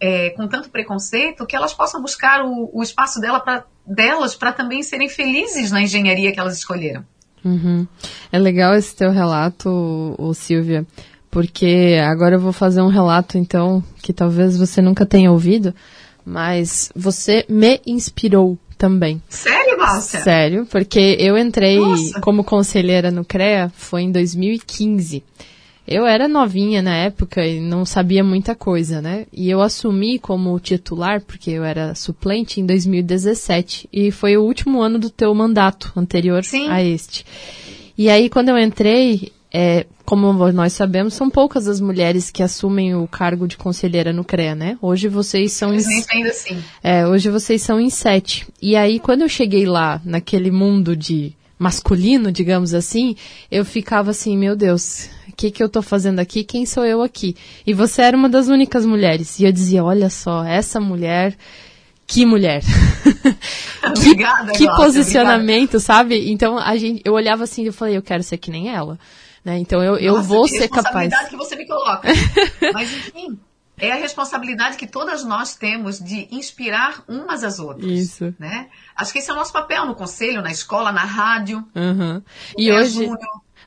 é, 0.00 0.30
com 0.30 0.48
tanto 0.48 0.70
preconceito, 0.70 1.46
que 1.46 1.54
elas 1.54 1.74
possam 1.74 2.00
buscar 2.00 2.44
o, 2.44 2.70
o 2.72 2.82
espaço 2.82 3.20
dela 3.20 3.38
pra, 3.38 3.64
delas 3.86 4.34
para 4.34 4.52
também 4.52 4.82
serem 4.82 5.08
felizes 5.08 5.70
na 5.70 5.82
engenharia 5.82 6.32
que 6.32 6.40
elas 6.40 6.56
escolheram. 6.56 7.04
Uhum. 7.44 7.86
É 8.32 8.38
legal 8.38 8.74
esse 8.74 8.94
teu 8.94 9.10
relato, 9.10 10.14
o 10.18 10.34
Silvia, 10.34 10.86
porque 11.30 11.98
agora 12.02 12.36
eu 12.36 12.40
vou 12.40 12.52
fazer 12.52 12.82
um 12.82 12.88
relato, 12.88 13.38
então, 13.38 13.82
que 14.02 14.12
talvez 14.12 14.56
você 14.56 14.82
nunca 14.82 15.06
tenha 15.06 15.30
ouvido, 15.30 15.74
mas 16.24 16.90
você 16.94 17.44
me 17.48 17.80
inspirou 17.86 18.58
também. 18.76 19.22
Sério, 19.28 19.78
Márcia? 19.78 20.20
Sério, 20.22 20.66
porque 20.66 21.16
eu 21.18 21.36
entrei 21.36 21.78
Nossa. 21.78 22.20
como 22.20 22.42
conselheira 22.42 23.10
no 23.10 23.24
CREA 23.24 23.70
foi 23.74 24.02
em 24.02 24.12
2015. 24.12 25.22
Eu 25.86 26.06
era 26.06 26.28
novinha 26.28 26.82
na 26.82 26.94
época 26.94 27.44
e 27.44 27.60
não 27.60 27.84
sabia 27.84 28.22
muita 28.22 28.54
coisa, 28.54 29.00
né? 29.02 29.26
E 29.32 29.50
eu 29.50 29.60
assumi 29.60 30.18
como 30.18 30.58
titular, 30.60 31.20
porque 31.20 31.50
eu 31.50 31.64
era 31.64 31.94
suplente, 31.94 32.60
em 32.60 32.66
2017. 32.66 33.88
E 33.92 34.10
foi 34.10 34.36
o 34.36 34.42
último 34.42 34.80
ano 34.80 34.98
do 34.98 35.10
teu 35.10 35.34
mandato 35.34 35.92
anterior 35.96 36.44
Sim. 36.44 36.68
a 36.68 36.82
este. 36.82 37.24
E 37.98 38.08
aí, 38.08 38.30
quando 38.30 38.50
eu 38.50 38.58
entrei, 38.58 39.32
é, 39.52 39.84
como 40.04 40.32
nós 40.52 40.72
sabemos, 40.72 41.14
são 41.14 41.28
poucas 41.28 41.66
as 41.66 41.80
mulheres 41.80 42.30
que 42.30 42.42
assumem 42.42 42.94
o 42.94 43.06
cargo 43.08 43.48
de 43.48 43.56
conselheira 43.56 44.12
no 44.12 44.24
CREA, 44.24 44.54
né? 44.54 44.78
Hoje 44.80 45.08
vocês 45.08 45.52
são 45.52 45.74
em, 45.74 45.78
assim. 45.78 46.62
É, 46.82 47.06
hoje 47.06 47.30
vocês 47.30 47.62
são 47.62 47.80
em 47.80 47.90
sete. 47.90 48.46
E 48.62 48.76
aí, 48.76 49.00
quando 49.00 49.22
eu 49.22 49.28
cheguei 49.28 49.66
lá, 49.66 50.00
naquele 50.04 50.50
mundo 50.50 50.96
de 50.96 51.34
masculino, 51.58 52.32
digamos 52.32 52.72
assim, 52.72 53.14
eu 53.50 53.64
ficava 53.64 54.12
assim, 54.12 54.36
meu 54.36 54.56
Deus, 54.56 55.10
o 55.30 55.36
que, 55.36 55.50
que 55.50 55.62
eu 55.62 55.68
tô 55.68 55.80
fazendo 55.80 56.18
aqui? 56.18 56.44
Quem 56.44 56.66
sou 56.66 56.84
eu 56.84 57.02
aqui? 57.02 57.36
E 57.66 57.72
você 57.72 58.02
era 58.02 58.16
uma 58.16 58.28
das 58.28 58.48
únicas 58.48 58.84
mulheres. 58.84 59.38
E 59.38 59.44
eu 59.44 59.52
dizia, 59.52 59.82
olha 59.82 60.10
só, 60.10 60.44
essa 60.44 60.80
mulher 60.80 61.36
que 62.06 62.26
mulher. 62.26 62.62
Obrigada, 63.86 64.52
que, 64.52 64.66
que 64.66 64.76
posicionamento, 64.76 65.76
obrigada. 65.76 65.80
sabe? 65.80 66.30
Então 66.30 66.58
a 66.58 66.76
gente, 66.76 67.00
eu 67.04 67.12
olhava 67.12 67.44
assim 67.44 67.64
e 67.64 67.72
falei, 67.72 67.96
eu 67.96 68.02
quero 68.02 68.22
ser 68.22 68.36
que 68.36 68.50
nem 68.50 68.68
ela. 68.68 68.98
Né? 69.44 69.58
Então 69.58 69.82
eu, 69.82 69.96
eu 69.96 70.20
vou 70.20 70.46
ser 70.48 70.68
capaz. 70.68 71.28
que 71.28 71.36
você 71.36 71.54
me 71.56 71.66
coloca. 71.66 72.08
Mas 72.74 72.92
enfim, 72.92 73.38
é 73.78 73.92
a 73.92 73.96
responsabilidade 73.96 74.76
que 74.76 74.86
todas 74.86 75.24
nós 75.24 75.54
temos 75.54 75.98
de 75.98 76.28
inspirar 76.30 77.02
umas 77.08 77.42
às 77.42 77.58
outras. 77.58 77.90
Isso. 77.90 78.34
Né? 78.38 78.68
Acho 78.94 79.12
que 79.12 79.18
esse 79.18 79.30
é 79.30 79.32
o 79.32 79.36
nosso 79.36 79.52
papel 79.52 79.86
no 79.86 79.94
conselho, 79.94 80.42
na 80.42 80.50
escola, 80.50 80.92
na 80.92 81.04
rádio. 81.04 81.64
Uhum. 81.74 82.22
E 82.58 82.70
hoje. 82.70 83.06
Júnior. 83.06 83.18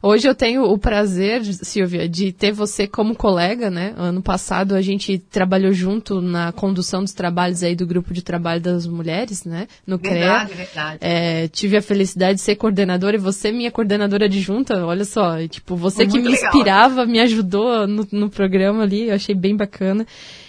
Hoje 0.06 0.28
eu 0.28 0.36
tenho 0.36 0.64
o 0.64 0.78
prazer, 0.78 1.42
Silvia, 1.46 2.10
de 2.10 2.34
ter 2.34 2.52
você 2.52 2.86
como 2.86 3.16
colega, 3.16 3.70
né? 3.70 3.94
Ano 3.96 4.22
passado 4.22 4.76
a 4.76 4.82
gente 4.82 5.18
trabalhou 5.18 5.72
junto 5.72 6.20
na 6.20 6.52
condução 6.52 7.02
dos 7.02 7.14
trabalhos 7.14 7.64
aí 7.64 7.74
do 7.74 7.88
grupo 7.88 8.14
de 8.14 8.22
trabalho 8.22 8.60
das 8.60 8.86
mulheres, 8.86 9.46
né? 9.46 9.66
No 9.88 9.98
verdade, 9.98 10.52
CREA. 10.52 10.66
Verdade, 10.66 10.98
é, 11.00 11.48
tive 11.48 11.78
a 11.78 11.82
felicidade 11.82 12.36
de 12.36 12.42
ser 12.42 12.58
coordenadora 12.58 13.16
e 13.16 13.20
você 13.20 13.50
minha 13.50 13.72
coordenadora 13.72 14.26
adjunta, 14.26 14.86
olha 14.86 15.06
só, 15.06 15.38
tipo, 15.48 15.78
você 15.78 16.06
que 16.06 16.20
me 16.20 16.28
legal. 16.28 16.50
inspirava, 16.50 17.06
me 17.06 17.22
ajudou 17.22 17.88
no, 17.88 18.06
no 18.12 18.30
programa 18.30 18.84
ali, 18.84 19.08
eu 19.08 19.16
achei 19.16 19.34
bem 19.34 19.56
bacana. 19.56 20.06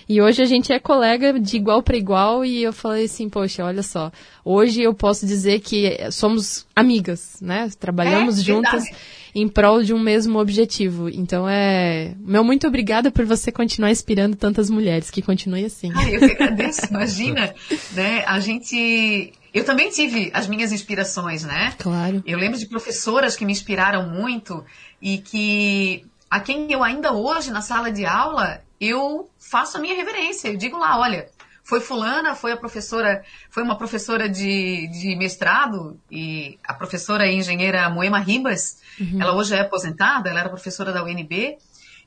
E 0.09 0.21
hoje 0.21 0.43
a 0.43 0.47
gente 0.47 0.73
é 0.73 0.81
colega 0.81 1.39
de 1.39 1.57
igual 1.57 1.81
para 1.81 1.97
igual 1.97 2.45
e 2.45 2.65
eu 2.65 2.73
falei 2.73 3.05
assim, 3.05 3.29
poxa, 3.29 3.65
olha 3.65 3.85
só, 3.85 4.11
hoje 4.45 4.83
eu 4.83 4.93
posso 4.93 5.25
dizer 5.25 5.61
que 5.61 5.97
somos 6.11 6.67
amigas, 6.75 7.39
né? 7.41 7.71
Trabalhamos 7.79 8.41
é, 8.41 8.43
juntas. 8.43 8.83
Verdade 8.83 9.24
em 9.35 9.49
prol 9.49 9.83
de 9.83 9.93
um 9.93 9.99
mesmo 9.99 10.39
objetivo. 10.39 11.09
Então 11.09 11.49
é. 11.49 12.15
Meu 12.21 12.45
muito 12.45 12.67
obrigada 12.67 13.11
por 13.11 13.25
você 13.25 13.51
continuar 13.51 13.91
inspirando 13.91 14.37
tantas 14.37 14.71
mulheres. 14.71 15.11
Que 15.11 15.21
continue 15.21 15.65
assim. 15.65 15.91
Ai, 15.95 16.17
eu 16.17 16.21
que 16.21 16.33
agradeço, 16.33 16.87
imagina. 16.89 17.55
né? 17.93 18.25
A 18.27 18.39
gente. 18.39 19.33
Eu 19.53 19.65
também 19.65 19.91
tive 19.91 20.31
as 20.35 20.47
minhas 20.47 20.73
inspirações, 20.73 21.45
né? 21.45 21.75
Claro. 21.79 22.23
Eu 22.27 22.39
lembro 22.39 22.59
de 22.59 22.67
professoras 22.67 23.37
que 23.37 23.45
me 23.45 23.53
inspiraram 23.53 24.09
muito 24.09 24.65
e 25.01 25.19
que 25.19 26.05
a 26.31 26.41
quem 26.41 26.71
eu 26.73 26.83
ainda 26.83 27.13
hoje 27.13 27.51
na 27.51 27.61
sala 27.61 27.93
de 27.93 28.05
aula 28.05 28.61
eu 28.81 29.31
faço 29.39 29.77
a 29.77 29.81
minha 29.81 29.95
reverência. 29.95 30.49
Eu 30.49 30.57
digo 30.57 30.77
lá, 30.77 30.99
olha, 30.99 31.29
foi 31.65 31.81
fulana, 31.81 32.35
foi 32.35 32.53
a 32.53 32.57
professora, 32.57 33.25
foi 33.49 33.63
uma 33.63 33.77
professora 33.77 34.29
de, 34.29 34.87
de 34.89 35.17
mestrado 35.17 35.99
e 36.11 36.59
a 36.63 36.75
professora 36.75 37.27
engenheira 37.27 37.89
Moema 37.89 38.19
Ribas, 38.19 38.81
uhum. 39.01 39.21
ela 39.21 39.35
hoje 39.35 39.55
é 39.55 39.61
aposentada, 39.61 40.29
ela 40.29 40.41
era 40.41 40.49
professora 40.51 40.93
da 40.93 41.03
UNB, 41.03 41.57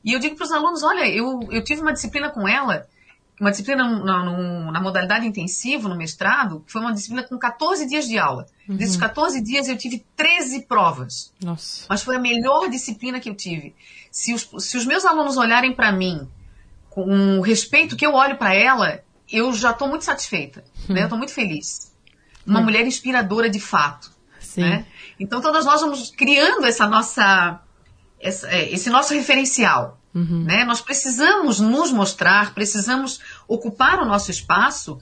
e 0.05 0.13
eu 0.13 0.19
digo 0.19 0.35
para 0.35 0.45
os 0.45 0.51
alunos, 0.51 0.83
olha, 0.83 1.09
eu, 1.09 1.39
eu 1.51 1.63
tive 1.63 1.81
uma 1.81 1.91
disciplina 1.91 2.29
com 2.29 2.47
ela, 2.47 2.87
uma 3.41 3.49
disciplina 3.49 3.83
na, 3.83 4.23
na, 4.23 4.71
na, 4.71 4.79
modalidade 4.79 5.25
intensivo, 5.25 5.89
no 5.89 5.95
mestrado, 5.95 6.63
foi 6.67 6.81
uma 6.81 6.93
disciplina 6.93 7.23
com 7.23 7.37
14 7.37 7.87
dias 7.87 8.07
de 8.07 8.17
aula. 8.17 8.45
Uhum. 8.69 8.75
Desses 8.77 8.97
14 8.97 9.41
dias 9.41 9.67
eu 9.67 9.77
tive 9.77 10.05
13 10.15 10.61
provas. 10.63 11.33
Nossa. 11.43 11.85
Mas 11.89 12.03
foi 12.03 12.15
a 12.15 12.19
melhor 12.19 12.69
disciplina 12.69 13.19
que 13.19 13.29
eu 13.29 13.35
tive. 13.35 13.75
Se 14.11 14.33
os, 14.33 14.49
se 14.59 14.77
os 14.77 14.85
meus 14.85 15.05
alunos 15.05 15.37
olharem 15.37 15.73
para 15.73 15.91
mim 15.91 16.27
com 16.89 17.37
o 17.37 17.41
respeito 17.41 17.95
que 17.95 18.05
eu 18.05 18.13
olho 18.13 18.37
para 18.37 18.55
ela, 18.55 19.03
eu 19.31 19.53
já 19.53 19.71
estou 19.71 19.87
muito 19.87 20.05
satisfeita, 20.05 20.63
hum. 20.89 20.93
né? 20.93 21.01
Eu 21.01 21.05
estou 21.05 21.17
muito 21.17 21.33
feliz. 21.33 21.93
Uma 22.45 22.59
hum. 22.59 22.63
mulher 22.63 22.85
inspiradora 22.85 23.49
de 23.49 23.59
fato, 23.59 24.11
Sim. 24.39 24.61
né? 24.61 24.85
Então 25.19 25.41
todas 25.41 25.65
nós 25.65 25.81
vamos 25.81 26.11
criando 26.11 26.65
essa 26.65 26.87
nossa, 26.87 27.59
essa, 28.19 28.47
é, 28.49 28.71
esse 28.71 28.89
nosso 28.89 29.13
referencial, 29.13 29.99
uhum. 30.13 30.43
né? 30.43 30.63
Nós 30.63 30.81
precisamos 30.81 31.59
nos 31.59 31.91
mostrar, 31.91 32.53
precisamos 32.53 33.19
ocupar 33.47 33.99
o 33.99 34.05
nosso 34.05 34.31
espaço 34.31 34.99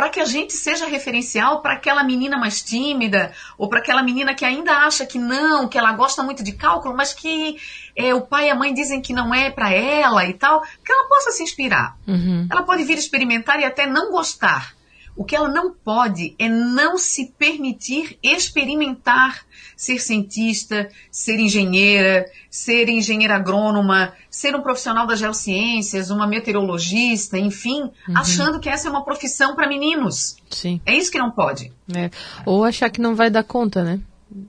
para 0.00 0.08
que 0.08 0.18
a 0.18 0.24
gente 0.24 0.54
seja 0.54 0.86
referencial 0.86 1.60
para 1.60 1.74
aquela 1.74 2.02
menina 2.02 2.38
mais 2.38 2.62
tímida 2.62 3.34
ou 3.58 3.68
para 3.68 3.80
aquela 3.80 4.02
menina 4.02 4.34
que 4.34 4.46
ainda 4.46 4.72
acha 4.72 5.04
que 5.04 5.18
não, 5.18 5.68
que 5.68 5.76
ela 5.76 5.92
gosta 5.92 6.22
muito 6.22 6.42
de 6.42 6.52
cálculo, 6.52 6.96
mas 6.96 7.12
que 7.12 7.58
é, 7.94 8.14
o 8.14 8.22
pai 8.22 8.46
e 8.46 8.50
a 8.50 8.54
mãe 8.54 8.72
dizem 8.72 9.02
que 9.02 9.12
não 9.12 9.34
é 9.34 9.50
para 9.50 9.70
ela 9.70 10.24
e 10.24 10.32
tal, 10.32 10.62
que 10.62 10.90
ela 10.90 11.06
possa 11.06 11.32
se 11.32 11.42
inspirar. 11.42 11.98
Uhum. 12.08 12.48
Ela 12.50 12.62
pode 12.62 12.82
vir 12.84 12.96
experimentar 12.96 13.60
e 13.60 13.64
até 13.66 13.86
não 13.86 14.10
gostar. 14.10 14.74
O 15.16 15.24
que 15.24 15.36
ela 15.36 15.48
não 15.48 15.72
pode 15.72 16.34
é 16.38 16.48
não 16.48 16.96
se 16.96 17.32
permitir 17.38 18.18
experimentar 18.22 19.44
ser 19.76 19.98
cientista, 19.98 20.90
ser 21.10 21.38
engenheira, 21.38 22.26
ser 22.50 22.88
engenheira 22.88 23.36
agrônoma, 23.36 24.12
ser 24.30 24.54
um 24.54 24.60
profissional 24.60 25.06
das 25.06 25.18
geociências, 25.18 26.10
uma 26.10 26.26
meteorologista, 26.26 27.38
enfim, 27.38 27.82
uhum. 27.82 28.16
achando 28.16 28.60
que 28.60 28.68
essa 28.68 28.88
é 28.88 28.90
uma 28.90 29.04
profissão 29.04 29.54
para 29.54 29.66
meninos. 29.66 30.36
Sim. 30.50 30.80
É 30.84 30.94
isso 30.94 31.10
que 31.10 31.18
não 31.18 31.30
pode. 31.30 31.72
É. 31.94 32.10
Ou 32.44 32.64
achar 32.64 32.90
que 32.90 33.00
não 33.00 33.14
vai 33.14 33.30
dar 33.30 33.42
conta, 33.42 33.82
né? 33.82 34.00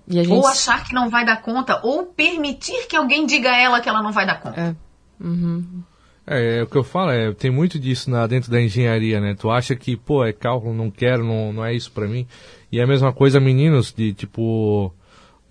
Gente... 0.07 0.29
Ou 0.29 0.45
achar 0.45 0.83
que 0.83 0.93
não 0.93 1.09
vai 1.09 1.25
dar 1.25 1.41
conta, 1.41 1.79
ou 1.81 2.05
permitir 2.05 2.87
que 2.87 2.95
alguém 2.95 3.25
diga 3.25 3.51
a 3.51 3.57
ela 3.57 3.79
que 3.79 3.89
ela 3.89 4.03
não 4.03 4.11
vai 4.11 4.25
dar 4.25 4.39
conta. 4.39 4.59
É. 4.59 4.75
Uhum. 5.23 5.83
É, 6.25 6.59
é, 6.59 6.63
o 6.63 6.67
que 6.67 6.77
eu 6.77 6.83
falo, 6.83 7.11
é, 7.11 7.33
tem 7.33 7.49
muito 7.51 7.79
disso 7.79 8.09
na, 8.09 8.27
dentro 8.27 8.51
da 8.51 8.61
engenharia, 8.61 9.19
né? 9.19 9.35
Tu 9.37 9.49
acha 9.49 9.75
que, 9.75 9.95
pô, 9.95 10.23
é 10.23 10.31
cálculo, 10.31 10.73
não 10.73 10.91
quero, 10.91 11.23
não, 11.23 11.51
não 11.51 11.65
é 11.65 11.73
isso 11.73 11.91
para 11.91 12.07
mim. 12.07 12.27
E 12.71 12.79
é 12.79 12.83
a 12.83 12.87
mesma 12.87 13.11
coisa 13.11 13.39
meninos 13.39 13.91
de, 13.91 14.13
tipo, 14.13 14.93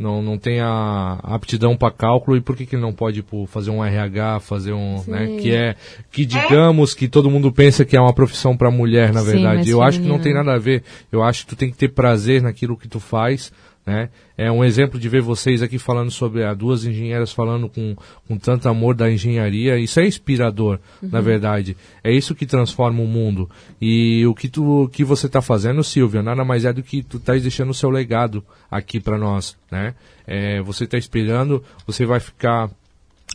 não, 0.01 0.23
não 0.23 0.39
tem 0.39 0.61
a 0.61 1.19
aptidão 1.23 1.77
para 1.77 1.93
cálculo 1.93 2.37
e 2.37 2.41
por 2.41 2.57
que, 2.57 2.65
que 2.65 2.75
ele 2.75 2.83
não 2.83 2.93
pode 2.93 3.17
tipo, 3.17 3.45
fazer 3.47 3.71
um 3.71 3.85
RH, 3.85 4.41
fazer 4.41 4.73
um, 4.73 4.99
Sim. 4.99 5.11
né, 5.11 5.27
que 5.39 5.55
é 5.55 5.77
que 6.11 6.25
digamos 6.25 6.95
que 6.95 7.07
todo 7.07 7.31
mundo 7.31 7.53
pensa 7.53 7.85
que 7.85 7.97
é 7.97 8.01
uma 8.01 8.15
profissão 8.15 8.57
para 8.57 8.71
mulher, 8.71 9.13
na 9.13 9.23
verdade. 9.23 9.65
Sim, 9.65 9.71
Eu 9.73 9.83
acho 9.83 10.01
que 10.01 10.09
não 10.09 10.19
tem 10.19 10.33
nada 10.33 10.55
a 10.55 10.59
ver. 10.59 10.83
Eu 11.13 11.23
acho 11.23 11.43
que 11.43 11.55
tu 11.55 11.57
tem 11.57 11.71
que 11.71 11.77
ter 11.77 11.89
prazer 11.89 12.43
naquilo 12.43 12.79
que 12.79 12.89
tu 12.89 12.99
faz 12.99 13.53
né? 13.85 14.11
É 14.37 14.51
um 14.51 14.65
exemplo 14.65 15.01
de 15.01 15.09
ver 15.09 15.23
vocês 15.23 15.63
aqui 15.63 15.79
falando 15.79 16.11
sobre 16.11 16.45
a 16.45 16.55
duas 16.55 16.85
engenheiras 16.85 17.33
falando 17.33 17.69
com, 17.69 17.97
com 18.27 18.39
tanto 18.39 18.69
amor 18.69 18.95
da 18.95 19.11
engenharia. 19.11 19.79
Isso 19.79 19.99
é 20.01 20.07
inspirador, 20.07 20.79
uhum. 21.03 21.09
na 21.11 21.21
verdade. 21.21 21.77
É 22.05 22.13
isso 22.13 22.35
que 22.35 22.47
transforma 22.47 23.03
o 23.03 23.07
mundo. 23.07 23.51
E 23.81 24.25
o 24.27 24.35
que, 24.35 24.49
tu, 24.49 24.89
que 24.93 25.05
você 25.05 25.27
está 25.27 25.43
fazendo, 25.43 25.83
Silvia, 25.83 26.23
nada 26.23 26.45
mais 26.45 26.65
é 26.65 26.73
do 26.73 26.83
que 26.83 27.03
tu 27.03 27.17
estás 27.17 27.43
deixando 27.43 27.71
o 27.71 27.75
seu 27.75 27.91
legado 27.91 28.45
aqui 28.71 29.01
para 29.01 29.19
nós. 29.19 29.57
Né? 29.71 29.95
É, 30.27 30.61
você 30.63 30.85
está 30.85 30.97
inspirando, 30.97 31.63
você 31.87 32.07
vai 32.07 32.21
ficar. 32.21 32.71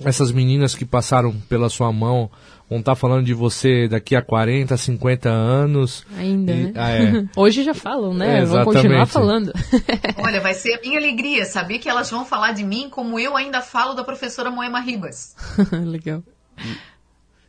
Essas 0.01 0.31
meninas 0.31 0.75
que 0.75 0.83
passaram 0.83 1.33
pela 1.47 1.69
sua 1.69 1.91
mão 1.91 2.29
vão 2.69 2.79
estar 2.79 2.91
tá 2.91 2.95
falando 2.95 3.25
de 3.25 3.33
você 3.33 3.87
daqui 3.87 4.15
a 4.15 4.21
40, 4.21 4.75
50 4.75 5.29
anos. 5.29 6.05
Ainda, 6.17 6.51
e, 6.51 6.63
né? 6.63 6.73
Ah, 6.75 6.91
é. 6.91 7.25
Hoje 7.35 7.63
já 7.63 7.73
falam, 7.73 8.13
né? 8.13 8.39
É, 8.39 8.45
vão 8.45 8.65
continuar 8.65 9.05
falando. 9.05 9.53
Olha, 10.17 10.41
vai 10.41 10.53
ser 10.53 10.73
a 10.73 10.81
minha 10.81 10.97
alegria 10.97 11.45
saber 11.45 11.79
que 11.79 11.87
elas 11.87 12.09
vão 12.09 12.25
falar 12.25 12.51
de 12.51 12.63
mim 12.63 12.89
como 12.89 13.19
eu 13.19 13.37
ainda 13.37 13.61
falo 13.61 13.93
da 13.93 14.03
professora 14.03 14.51
Moema 14.51 14.79
Ribas. 14.79 15.35
legal. 15.85 16.21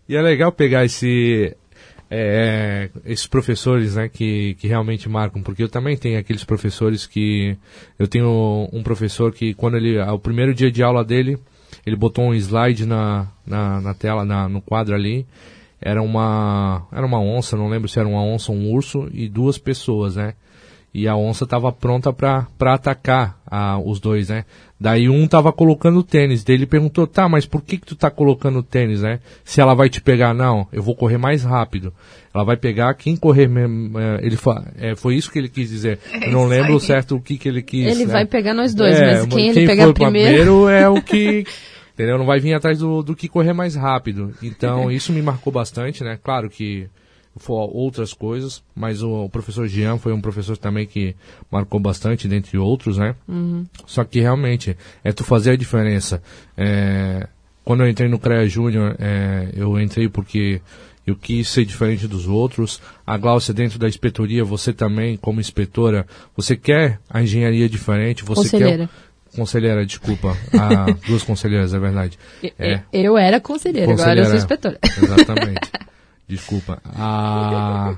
E, 0.08 0.12
e 0.12 0.16
é 0.16 0.22
legal 0.22 0.52
pegar 0.52 0.84
esse 0.84 1.56
é, 2.10 2.88
esses 3.04 3.26
professores 3.26 3.96
né, 3.96 4.08
que, 4.08 4.54
que 4.54 4.68
realmente 4.68 5.08
marcam, 5.08 5.42
porque 5.42 5.62
eu 5.62 5.68
também 5.68 5.96
tenho 5.96 6.18
aqueles 6.18 6.44
professores 6.44 7.06
que. 7.06 7.56
Eu 7.98 8.06
tenho 8.06 8.68
um 8.72 8.82
professor 8.82 9.32
que, 9.32 9.54
quando 9.54 9.76
ele. 9.76 9.98
O 9.98 10.18
primeiro 10.18 10.54
dia 10.54 10.70
de 10.70 10.82
aula 10.82 11.04
dele, 11.04 11.38
ele 11.86 11.94
botou 11.94 12.24
um 12.24 12.34
slide 12.34 12.84
na, 12.84 13.28
na, 13.46 13.80
na 13.80 13.94
tela, 13.94 14.24
na, 14.24 14.48
no 14.48 14.60
quadro 14.60 14.94
ali. 14.94 15.24
Era 15.80 16.02
uma, 16.02 16.86
era 16.92 17.06
uma 17.06 17.20
onça, 17.20 17.56
não 17.56 17.68
lembro 17.68 17.88
se 17.88 17.98
era 17.98 18.08
uma 18.08 18.22
onça 18.22 18.50
ou 18.50 18.58
um 18.58 18.72
urso, 18.72 19.08
e 19.12 19.28
duas 19.28 19.56
pessoas, 19.56 20.16
né? 20.16 20.34
E 20.92 21.06
a 21.06 21.14
onça 21.14 21.44
estava 21.44 21.70
pronta 21.70 22.12
para 22.12 22.46
atacar 22.60 23.38
a, 23.46 23.78
os 23.78 24.00
dois, 24.00 24.30
né? 24.30 24.44
Daí 24.80 25.08
um 25.08 25.26
tava 25.26 25.52
colocando 25.52 26.02
tênis, 26.02 26.42
daí 26.42 26.56
ele 26.56 26.66
perguntou, 26.66 27.06
tá, 27.06 27.28
mas 27.28 27.46
por 27.46 27.62
que 27.62 27.78
que 27.78 27.86
tu 27.86 27.94
tá 27.94 28.10
colocando 28.10 28.62
tênis, 28.62 29.02
né? 29.02 29.20
Se 29.44 29.60
ela 29.60 29.74
vai 29.74 29.88
te 29.88 30.00
pegar, 30.00 30.34
não, 30.34 30.66
eu 30.72 30.82
vou 30.82 30.94
correr 30.94 31.18
mais 31.18 31.44
rápido. 31.44 31.92
Ela 32.34 32.44
vai 32.44 32.56
pegar 32.56 32.92
quem 32.94 33.16
correr 33.16 33.48
mesmo, 33.48 33.98
é, 33.98 34.20
ele 34.22 34.38
é, 34.78 34.94
foi 34.94 35.16
isso 35.16 35.30
que 35.30 35.38
ele 35.38 35.48
quis 35.48 35.70
dizer. 35.70 35.98
É 36.12 36.28
eu 36.28 36.32
não 36.32 36.46
lembro 36.46 36.74
aí. 36.74 36.80
certo 36.80 37.16
o 37.16 37.20
que 37.20 37.38
que 37.38 37.48
ele 37.48 37.62
quis. 37.62 37.86
Ele 37.86 38.06
né? 38.06 38.12
vai 38.12 38.26
pegar 38.26 38.52
nós 38.52 38.74
dois, 38.74 38.94
É, 38.94 39.20
mas 39.22 39.26
quem, 39.26 39.48
ele 39.48 39.66
pegar 39.66 39.84
for 39.86 39.94
primeiro... 39.94 40.68
é 40.68 40.88
o 40.88 41.00
que... 41.02 41.44
Entendeu? 41.96 42.18
Não 42.18 42.26
vai 42.26 42.38
vir 42.38 42.52
atrás 42.52 42.78
do, 42.78 43.02
do 43.02 43.16
que 43.16 43.26
correr 43.26 43.54
mais 43.54 43.74
rápido. 43.74 44.34
Então, 44.42 44.90
isso 44.92 45.14
me 45.14 45.22
marcou 45.22 45.50
bastante, 45.50 46.04
né? 46.04 46.18
Claro 46.22 46.50
que 46.50 46.90
outras 47.48 48.12
coisas, 48.12 48.62
mas 48.74 49.02
o, 49.02 49.28
professor 49.30 49.66
Jean 49.66 49.96
foi 49.96 50.12
um 50.12 50.20
professor 50.20 50.58
também 50.58 50.86
que 50.86 51.16
marcou 51.50 51.80
bastante, 51.80 52.28
dentre 52.28 52.58
outros, 52.58 52.98
né? 52.98 53.14
Só 53.86 54.04
que 54.04 54.20
realmente 54.20 54.76
é 55.02 55.10
tu 55.10 55.24
fazer 55.24 55.52
a 55.52 55.56
diferença. 55.56 56.22
É, 56.56 57.26
quando 57.64 57.82
eu 57.82 57.88
entrei 57.88 58.08
no 58.08 58.18
CREA 58.18 58.46
Júnior, 58.46 58.94
é, 58.98 59.50
eu 59.54 59.80
entrei 59.80 60.08
porque 60.08 60.60
eu 61.06 61.16
quis 61.16 61.48
ser 61.48 61.64
diferente 61.64 62.06
dos 62.06 62.26
outros. 62.26 62.80
A 63.06 63.16
Glaucia, 63.16 63.54
dentro 63.54 63.78
da 63.78 63.88
inspetoria, 63.88 64.44
você 64.44 64.72
também, 64.72 65.16
como 65.16 65.40
inspetora, 65.40 66.06
você 66.36 66.56
quer 66.56 67.00
a 67.08 67.22
engenharia 67.22 67.68
diferente, 67.68 68.22
você 68.22 68.42
Conselheira. 68.42 68.88
quer. 68.88 69.06
Conselheira, 69.36 69.84
desculpa. 69.84 70.36
Ah, 70.58 70.86
duas 71.06 71.22
conselheiras, 71.22 71.74
é 71.74 71.78
verdade. 71.78 72.18
É. 72.58 72.80
Eu 72.92 73.16
era 73.18 73.38
conselheira, 73.40 73.92
agora 73.92 74.18
eu 74.18 74.24
sou 74.24 74.32
Conselheira. 74.34 74.36
inspetora. 74.36 74.78
Exatamente. 74.82 75.70
Desculpa. 76.28 76.82
Ah, 76.86 77.96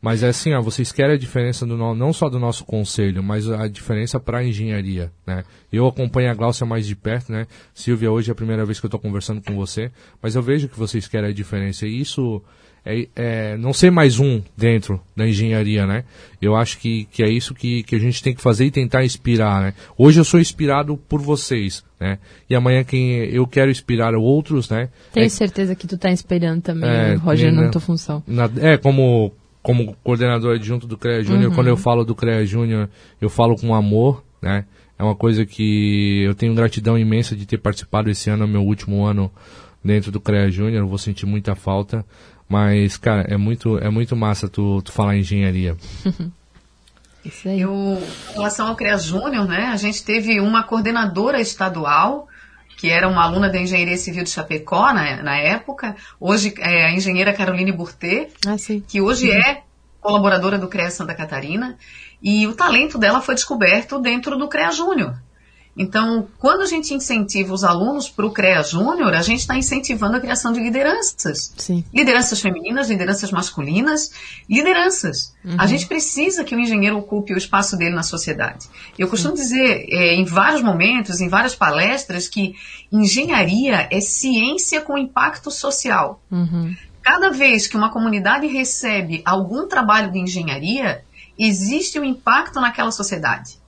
mas 0.00 0.22
é 0.22 0.28
assim, 0.28 0.54
ó, 0.54 0.62
vocês 0.62 0.90
querem 0.90 1.16
a 1.16 1.18
diferença 1.18 1.66
do 1.66 1.76
não 1.76 2.12
só 2.14 2.30
do 2.30 2.38
nosso 2.38 2.64
conselho, 2.64 3.22
mas 3.22 3.50
a 3.50 3.68
diferença 3.68 4.18
para 4.18 4.38
a 4.38 4.44
engenharia, 4.44 5.12
né? 5.26 5.44
Eu 5.70 5.86
acompanho 5.86 6.30
a 6.30 6.34
Glaucia 6.34 6.64
mais 6.64 6.86
de 6.86 6.96
perto, 6.96 7.30
né? 7.30 7.46
Silvia, 7.74 8.10
hoje 8.10 8.30
é 8.30 8.32
a 8.32 8.34
primeira 8.34 8.64
vez 8.64 8.80
que 8.80 8.86
eu 8.86 8.88
estou 8.88 8.98
conversando 9.00 9.42
com 9.42 9.54
você, 9.54 9.90
mas 10.22 10.34
eu 10.34 10.42
vejo 10.42 10.66
que 10.68 10.78
vocês 10.78 11.06
querem 11.06 11.28
a 11.28 11.32
diferença 11.34 11.86
e 11.86 12.00
isso 12.00 12.42
é, 12.90 13.08
é 13.14 13.56
não 13.58 13.72
ser 13.74 13.90
mais 13.90 14.18
um 14.18 14.40
dentro 14.56 14.98
da 15.14 15.28
engenharia, 15.28 15.86
né? 15.86 16.04
Eu 16.40 16.56
acho 16.56 16.78
que, 16.78 17.04
que 17.12 17.22
é 17.22 17.28
isso 17.28 17.54
que, 17.54 17.82
que 17.82 17.94
a 17.94 17.98
gente 17.98 18.22
tem 18.22 18.34
que 18.34 18.40
fazer 18.40 18.64
e 18.64 18.70
tentar 18.70 19.04
inspirar, 19.04 19.60
né? 19.60 19.74
Hoje 19.96 20.18
eu 20.18 20.24
sou 20.24 20.40
inspirado 20.40 20.96
por 20.96 21.20
vocês, 21.20 21.84
né? 22.00 22.18
E 22.48 22.54
amanhã 22.54 22.82
quem 22.82 23.10
eu 23.26 23.46
quero 23.46 23.70
inspirar 23.70 24.14
outros, 24.14 24.70
né? 24.70 24.88
Tenho 25.12 25.26
É- 25.26 25.28
certeza 25.28 25.74
que 25.74 25.86
tu 25.86 25.98
tá 25.98 26.10
inspirando 26.10 26.62
também, 26.62 26.88
É, 26.88 27.14
Roger, 27.14 27.52
né? 27.52 27.62
na 27.64 27.68
tua 27.70 27.80
função. 27.80 28.22
na- 28.26 28.50
é, 28.60 28.76
como, 28.78 29.32
como 29.62 29.94
coordenador 30.02 30.54
adjunto 30.54 30.86
do 30.86 30.96
CREA 30.96 31.22
Júnior, 31.22 31.54
quando 31.54 31.66
eu 31.68 31.76
falo 31.76 32.04
do 32.04 32.14
CREA 32.14 32.46
Júnior, 32.46 32.88
eu 33.20 33.28
falo 33.28 33.54
com 33.56 33.74
amor, 33.74 34.24
né? 34.40 34.64
É 34.98 35.02
uma 35.04 35.14
coisa 35.14 35.44
que 35.46 36.22
eu 36.24 36.34
tenho 36.34 36.54
gratidão 36.54 36.98
imensa 36.98 37.36
de 37.36 37.44
ter 37.46 37.58
participado 37.58 38.08
esse 38.10 38.30
ano, 38.30 38.44
é 38.44 38.46
meu 38.46 38.62
último 38.62 39.04
ano 39.04 39.30
dentro 39.84 40.10
do 40.10 40.18
CREA 40.20 40.50
Júnior, 40.50 40.86
vou 40.86 40.98
sentir 40.98 41.24
muita 41.26 41.54
falta. 41.54 42.04
Mas, 42.48 42.96
cara, 42.96 43.26
é 43.28 43.36
muito, 43.36 43.76
é 43.78 43.90
muito 43.90 44.16
massa 44.16 44.48
tu, 44.48 44.80
tu 44.82 44.90
falar 44.92 45.16
em 45.16 45.20
engenharia. 45.20 45.76
Isso 47.24 47.48
aí. 47.48 47.60
Eu, 47.60 47.72
em 48.30 48.32
relação 48.34 48.68
ao 48.68 48.76
CREA 48.76 48.96
Júnior, 48.96 49.46
né, 49.46 49.66
a 49.66 49.76
gente 49.76 50.02
teve 50.02 50.40
uma 50.40 50.62
coordenadora 50.62 51.40
estadual, 51.40 52.26
que 52.78 52.88
era 52.88 53.08
uma 53.08 53.22
aluna 53.24 53.50
da 53.50 53.58
Engenharia 53.58 53.98
Civil 53.98 54.24
de 54.24 54.30
Chapecó 54.30 54.92
na, 54.94 55.22
na 55.22 55.36
época, 55.36 55.96
hoje 56.18 56.54
é 56.58 56.86
a 56.86 56.92
engenheira 56.92 57.32
Caroline 57.34 57.72
Burtet, 57.72 58.32
Ah, 58.46 58.56
sim. 58.56 58.82
que 58.86 59.00
hoje 59.00 59.30
é 59.30 59.62
colaboradora 60.00 60.58
do 60.58 60.68
CREA 60.68 60.90
Santa 60.90 61.14
Catarina, 61.14 61.76
e 62.22 62.46
o 62.46 62.54
talento 62.54 62.96
dela 62.96 63.20
foi 63.20 63.34
descoberto 63.34 63.98
dentro 63.98 64.38
do 64.38 64.48
CREA 64.48 64.70
Júnior. 64.70 65.16
Então, 65.78 66.26
quando 66.38 66.62
a 66.62 66.66
gente 66.66 66.92
incentiva 66.92 67.54
os 67.54 67.62
alunos 67.62 68.08
para 68.08 68.26
o 68.26 68.32
CREA 68.32 68.64
Júnior, 68.64 69.14
a 69.14 69.22
gente 69.22 69.38
está 69.38 69.56
incentivando 69.56 70.16
a 70.16 70.20
criação 70.20 70.52
de 70.52 70.58
lideranças. 70.58 71.54
Sim. 71.56 71.84
Lideranças 71.94 72.40
femininas, 72.40 72.90
lideranças 72.90 73.30
masculinas, 73.30 74.10
lideranças. 74.50 75.32
A 75.56 75.66
gente 75.66 75.86
precisa 75.86 76.42
que 76.42 76.54
o 76.54 76.58
engenheiro 76.58 76.98
ocupe 76.98 77.32
o 77.32 77.38
espaço 77.38 77.76
dele 77.76 77.94
na 77.94 78.02
sociedade. 78.02 78.66
Eu 78.98 79.06
costumo 79.06 79.34
dizer 79.34 79.86
é, 79.88 80.14
em 80.14 80.24
vários 80.24 80.62
momentos, 80.62 81.20
em 81.20 81.28
várias 81.28 81.54
palestras, 81.54 82.26
que 82.26 82.56
engenharia 82.90 83.88
é 83.90 84.00
ciência 84.00 84.80
com 84.80 84.98
impacto 84.98 85.50
social. 85.50 86.20
Uhum. 86.30 86.74
Cada 87.02 87.30
vez 87.30 87.68
que 87.68 87.76
uma 87.76 87.90
comunidade 87.90 88.46
recebe 88.48 89.22
algum 89.24 89.68
trabalho 89.68 90.10
de 90.10 90.18
engenharia, 90.18 91.02
existe 91.38 91.98
um 92.00 92.04
impacto 92.04 92.60
naquela 92.60 92.90
sociedade. 92.90 93.58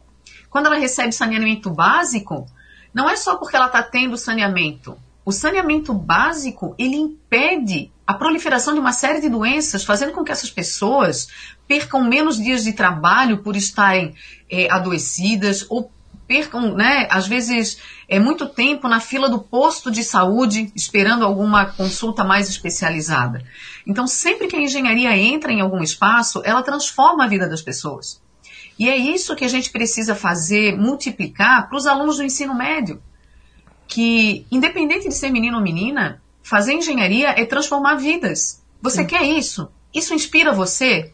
Quando 0.51 0.67
ela 0.67 0.77
recebe 0.77 1.13
saneamento 1.13 1.71
básico, 1.71 2.47
não 2.93 3.09
é 3.09 3.17
só 3.17 3.37
porque 3.37 3.57
ela 3.57 3.67
está 3.67 3.83
tendo 3.83 4.17
saneamento. 4.17 4.99
O 5.25 5.33
saneamento 5.33 5.95
básico, 5.95 6.75
ele 6.77 6.97
impede 6.97 7.93
a 8.07 8.13
proliferação 8.13 8.75
de 8.75 8.81
uma 8.81 8.93
série 8.93 9.21
de 9.21 9.29
doenças, 9.29 9.85
fazendo 9.85 10.13
com 10.13 10.25
que 10.25 10.33
essas 10.33 10.51
pessoas 10.51 11.29
percam 11.69 12.03
menos 12.03 12.37
dias 12.37 12.65
de 12.65 12.73
trabalho 12.73 13.39
por 13.39 13.55
estarem 13.55 14.15
eh, 14.51 14.67
adoecidas 14.69 15.65
ou 15.69 15.93
percam, 16.27 16.75
né, 16.75 17.09
às 17.11 17.27
vezes, 17.27 17.79
é 18.09 18.19
muito 18.19 18.49
tempo 18.49 18.87
na 18.89 19.01
fila 19.01 19.29
do 19.29 19.41
posto 19.41 19.91
de 19.91 20.05
saúde 20.05 20.73
esperando 20.77 21.25
alguma 21.25 21.67
consulta 21.67 22.23
mais 22.23 22.49
especializada. 22.49 23.45
Então, 23.85 24.07
sempre 24.07 24.47
que 24.47 24.55
a 24.55 24.61
engenharia 24.61 25.17
entra 25.17 25.53
em 25.53 25.61
algum 25.61 25.83
espaço, 25.83 26.41
ela 26.45 26.63
transforma 26.63 27.25
a 27.25 27.29
vida 27.29 27.49
das 27.49 27.63
pessoas. 27.63 28.21
E 28.81 28.89
é 28.89 28.97
isso 28.97 29.37
que 29.37 29.45
a 29.45 29.49
gente 29.49 29.71
precisa 29.71 30.15
fazer, 30.15 30.75
multiplicar 30.75 31.69
para 31.69 31.77
os 31.77 31.87
alunos 31.87 32.17
do 32.17 32.23
ensino 32.23 32.55
médio. 32.55 33.03
Que, 33.87 34.47
independente 34.51 35.07
de 35.07 35.15
ser 35.15 35.29
menino 35.29 35.59
ou 35.59 35.63
menina, 35.63 36.23
fazer 36.43 36.73
engenharia 36.73 37.29
é 37.29 37.45
transformar 37.45 37.97
vidas. 37.97 38.63
Você 38.81 39.05
quer 39.05 39.23
isso? 39.23 39.69
Isso 39.93 40.15
inspira 40.15 40.55
você? 40.55 41.13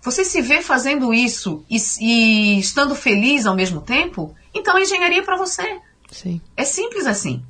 Você 0.00 0.24
se 0.24 0.40
vê 0.40 0.62
fazendo 0.62 1.12
isso 1.12 1.64
e, 1.68 1.78
e 2.00 2.60
estando 2.60 2.94
feliz 2.94 3.44
ao 3.44 3.56
mesmo 3.56 3.80
tempo? 3.80 4.32
Então 4.54 4.78
engenharia 4.78 5.18
é 5.18 5.24
para 5.24 5.36
você. 5.36 5.80
Sim. 6.12 6.40
É 6.56 6.64
simples 6.64 7.06
assim. 7.06 7.42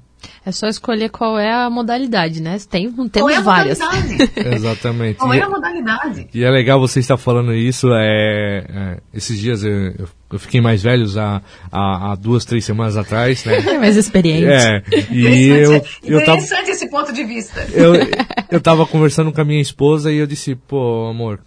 É 0.45 0.53
só 0.53 0.67
escolher 0.69 1.11
qual 1.11 1.39
é 1.39 1.53
a 1.53 1.69
modalidade, 1.69 2.41
né? 2.41 2.57
Tem, 2.69 2.91
temos 2.91 3.11
Qual 3.13 3.29
é 3.29 3.37
a 3.37 3.41
várias. 3.43 3.79
modalidade? 3.79 4.33
Exatamente. 4.57 5.17
Qual 5.19 5.35
E- 5.35 5.39
é 5.39 5.43
a 5.43 5.49
modalidade? 5.51 6.29
E 6.33 6.43
é 6.43 6.51
legal 6.51 6.81
você 6.81 6.99
estar 6.99 7.19
falando 7.19 7.53
isso. 7.53 7.89
É, 7.93 8.65
é, 8.69 8.97
esses 9.13 9.39
dias 9.39 9.63
eu, 9.63 9.71
eu- 9.99 10.09
eu 10.33 10.39
fiquei 10.39 10.61
mais 10.63 10.83
velhos 10.83 11.19
há, 11.19 11.43
há, 11.71 12.13
há 12.13 12.15
duas, 12.15 12.45
três 12.47 12.65
semanas 12.65 12.97
atrás, 12.97 13.45
né? 13.45 13.59
É 13.69 13.79
mais 13.79 13.97
experiente. 13.97 14.47
É, 14.47 14.83
e 15.11 15.47
eu, 15.49 15.73
eu 16.05 16.25
tava, 16.25 16.39
Interessante 16.39 16.71
esse 16.71 16.89
ponto 16.89 17.13
de 17.13 17.23
vista. 17.25 17.61
eu, 17.75 17.93
eu 18.51 18.61
tava 18.63 18.87
conversando 18.87 19.31
com 19.33 19.41
a 19.43 19.45
minha 19.45 19.61
esposa 19.61 20.11
e 20.11 20.17
eu 20.17 20.27
disse, 20.27 20.55
pô, 20.55 21.09
amor, 21.11 21.39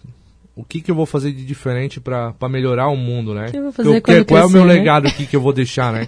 o 0.54 0.62
que 0.64 0.80
que 0.80 0.90
eu 0.90 0.94
vou 0.94 1.04
fazer 1.04 1.32
de 1.32 1.44
diferente 1.44 1.98
pra 2.00 2.32
pra 2.32 2.48
melhorar 2.48 2.86
o 2.88 2.96
mundo, 2.96 3.34
né? 3.34 3.46
que 3.50 3.56
eu 3.56 3.62
vou 3.64 3.72
fazer 3.72 3.88
Eu 3.88 3.92
quando 3.94 4.04
quero- 4.04 4.24
qual 4.24 4.40
é 4.40 4.46
o 4.46 4.50
meu 4.50 4.62
crescer, 4.62 4.72
né? 4.74 4.80
legado 4.80 5.08
aqui 5.08 5.26
que 5.26 5.34
eu 5.34 5.40
vou 5.40 5.52
deixar, 5.52 5.92
né? 5.92 6.06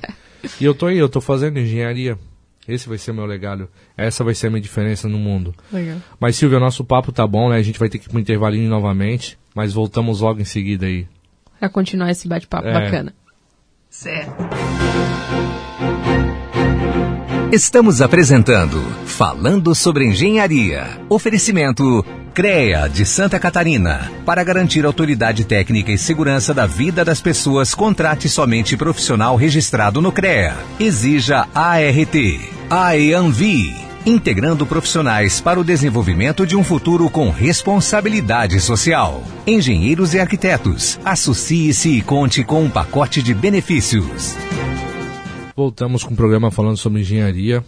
E 0.60 0.64
eu 0.64 0.72
tô 0.72 0.86
aí, 0.86 0.96
eu 0.98 1.08
tô 1.08 1.20
fazendo 1.20 1.58
engenharia. 1.58 2.16
Esse 2.68 2.88
vai 2.88 2.98
ser 2.98 3.12
o 3.12 3.14
meu 3.14 3.26
legado. 3.26 3.68
Essa 3.96 4.24
vai 4.24 4.34
ser 4.34 4.48
a 4.48 4.50
minha 4.50 4.60
diferença 4.60 5.08
no 5.08 5.18
mundo. 5.18 5.54
Legal. 5.72 5.98
Mas, 6.18 6.36
Silvia, 6.36 6.58
nosso 6.58 6.84
papo 6.84 7.12
tá 7.12 7.26
bom, 7.26 7.50
né? 7.50 7.56
A 7.56 7.62
gente 7.62 7.78
vai 7.78 7.88
ter 7.88 7.98
que 7.98 8.06
ir 8.06 8.10
pro 8.10 8.18
intervalinho 8.18 8.68
novamente, 8.68 9.38
mas 9.54 9.72
voltamos 9.72 10.20
logo 10.20 10.40
em 10.40 10.44
seguida 10.44 10.86
aí. 10.86 11.06
Pra 11.60 11.68
continuar 11.68 12.10
esse 12.10 12.26
bate-papo 12.28 12.66
É. 12.68 12.72
bacana. 12.72 13.14
Certo. 13.88 14.34
Estamos 17.52 18.02
apresentando 18.02 18.78
Falando 19.06 19.74
sobre 19.74 20.04
Engenharia. 20.06 21.00
Oferecimento 21.08 22.04
CREA 22.36 22.86
de 22.86 23.06
Santa 23.06 23.40
Catarina. 23.40 24.12
Para 24.26 24.44
garantir 24.44 24.84
autoridade 24.84 25.42
técnica 25.42 25.90
e 25.90 25.96
segurança 25.96 26.52
da 26.52 26.66
vida 26.66 27.02
das 27.02 27.18
pessoas, 27.18 27.74
contrate 27.74 28.28
somente 28.28 28.76
profissional 28.76 29.36
registrado 29.36 30.02
no 30.02 30.12
CREA. 30.12 30.54
Exija 30.78 31.48
ART. 31.54 32.14
AEANVI. 32.68 33.74
Integrando 34.04 34.66
profissionais 34.66 35.40
para 35.40 35.58
o 35.58 35.64
desenvolvimento 35.64 36.46
de 36.46 36.54
um 36.54 36.62
futuro 36.62 37.08
com 37.08 37.30
responsabilidade 37.30 38.60
social. 38.60 39.24
Engenheiros 39.46 40.12
e 40.12 40.20
arquitetos. 40.20 41.00
Associe-se 41.02 41.88
e 41.88 42.02
conte 42.02 42.44
com 42.44 42.64
um 42.64 42.68
pacote 42.68 43.22
de 43.22 43.32
benefícios. 43.32 44.36
Voltamos 45.56 46.04
com 46.04 46.12
o 46.12 46.16
programa 46.16 46.50
falando 46.50 46.76
sobre 46.76 47.00
engenharia. 47.00 47.64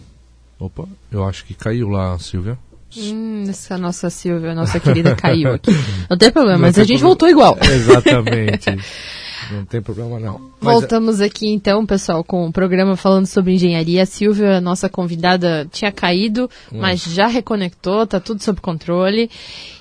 Opa, 0.59 0.87
eu 1.11 1.27
acho 1.27 1.43
que 1.43 1.55
caiu 1.55 1.89
lá, 1.89 2.19
Silvia. 2.19 2.55
Hum, 2.97 3.45
essa 3.47 3.77
nossa 3.77 4.09
Silvia, 4.09 4.55
nossa 4.55 4.79
querida, 4.79 5.15
caiu 5.15 5.53
aqui. 5.53 5.71
Não 6.09 6.17
tem 6.17 6.31
problema, 6.31 6.57
Não 6.57 6.65
mas 6.67 6.77
a 6.79 6.83
gente 6.83 7.01
voltou 7.01 7.29
igual. 7.29 7.57
Exatamente. 7.61 8.69
Não 9.51 9.65
tem 9.65 9.81
problema 9.81 10.19
não. 10.19 10.39
Mas 10.61 10.73
Voltamos 10.73 11.21
aqui 11.21 11.47
então, 11.47 11.85
pessoal, 11.85 12.23
com 12.23 12.47
o 12.47 12.51
programa 12.51 12.95
falando 12.95 13.25
sobre 13.25 13.53
engenharia. 13.53 14.03
A 14.03 14.05
Silvia, 14.05 14.61
nossa 14.61 14.89
convidada, 14.89 15.67
tinha 15.71 15.91
caído, 15.91 16.49
mas 16.71 17.03
já 17.03 17.27
reconectou, 17.27 18.05
tá 18.05 18.19
tudo 18.19 18.43
sob 18.43 18.61
controle. 18.61 19.29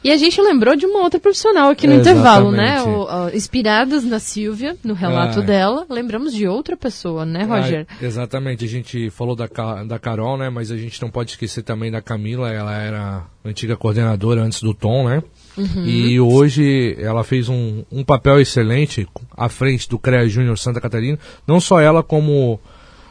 E 0.03 0.11
a 0.11 0.17
gente 0.17 0.41
lembrou 0.41 0.77
de 0.77 0.87
uma 0.87 1.01
outra 1.01 1.19
profissional 1.19 1.71
aqui 1.71 1.87
no 1.87 1.95
intervalo, 1.95 2.51
né? 2.51 2.83
O, 2.83 3.05
o, 3.05 3.29
inspiradas 3.37 4.05
na 4.05 4.19
Silvia, 4.19 4.77
no 4.83 4.95
relato 4.95 5.41
ah, 5.41 5.43
dela, 5.43 5.87
lembramos 5.91 6.33
de 6.33 6.47
outra 6.47 6.77
pessoa, 6.77 7.27
né, 7.27 7.45
Roger? 7.45 7.87
Ah, 7.91 7.97
exatamente, 8.01 8.65
a 8.65 8.69
gente 8.69 9.11
falou 9.11 9.35
da, 9.35 9.47
da 9.87 9.99
Carol, 9.99 10.37
né? 10.39 10.49
Mas 10.51 10.71
a 10.71 10.77
gente 10.77 11.01
não 11.03 11.11
pode 11.11 11.33
esquecer 11.33 11.63
também 11.63 11.91
da 11.91 12.01
Camila, 12.01 12.51
ela 12.51 12.75
era 12.77 13.27
antiga 13.45 13.77
coordenadora 13.77 14.43
antes 14.43 14.63
do 14.63 14.73
Tom, 14.73 15.09
né? 15.09 15.23
Uhum. 15.59 15.85
E 15.85 16.21
hoje 16.21 16.97
ela 16.99 17.25
fez 17.25 17.49
um, 17.49 17.83
um 17.91 18.05
papel 18.05 18.41
excelente 18.41 19.09
à 19.37 19.49
frente 19.49 19.89
do 19.89 19.99
CREA 19.99 20.29
Júnior 20.29 20.57
Santa 20.57 20.81
Catarina. 20.81 21.19
Não 21.47 21.61
só 21.61 21.81
ela, 21.81 22.03
como 22.03 22.61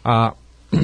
a. 0.04 0.34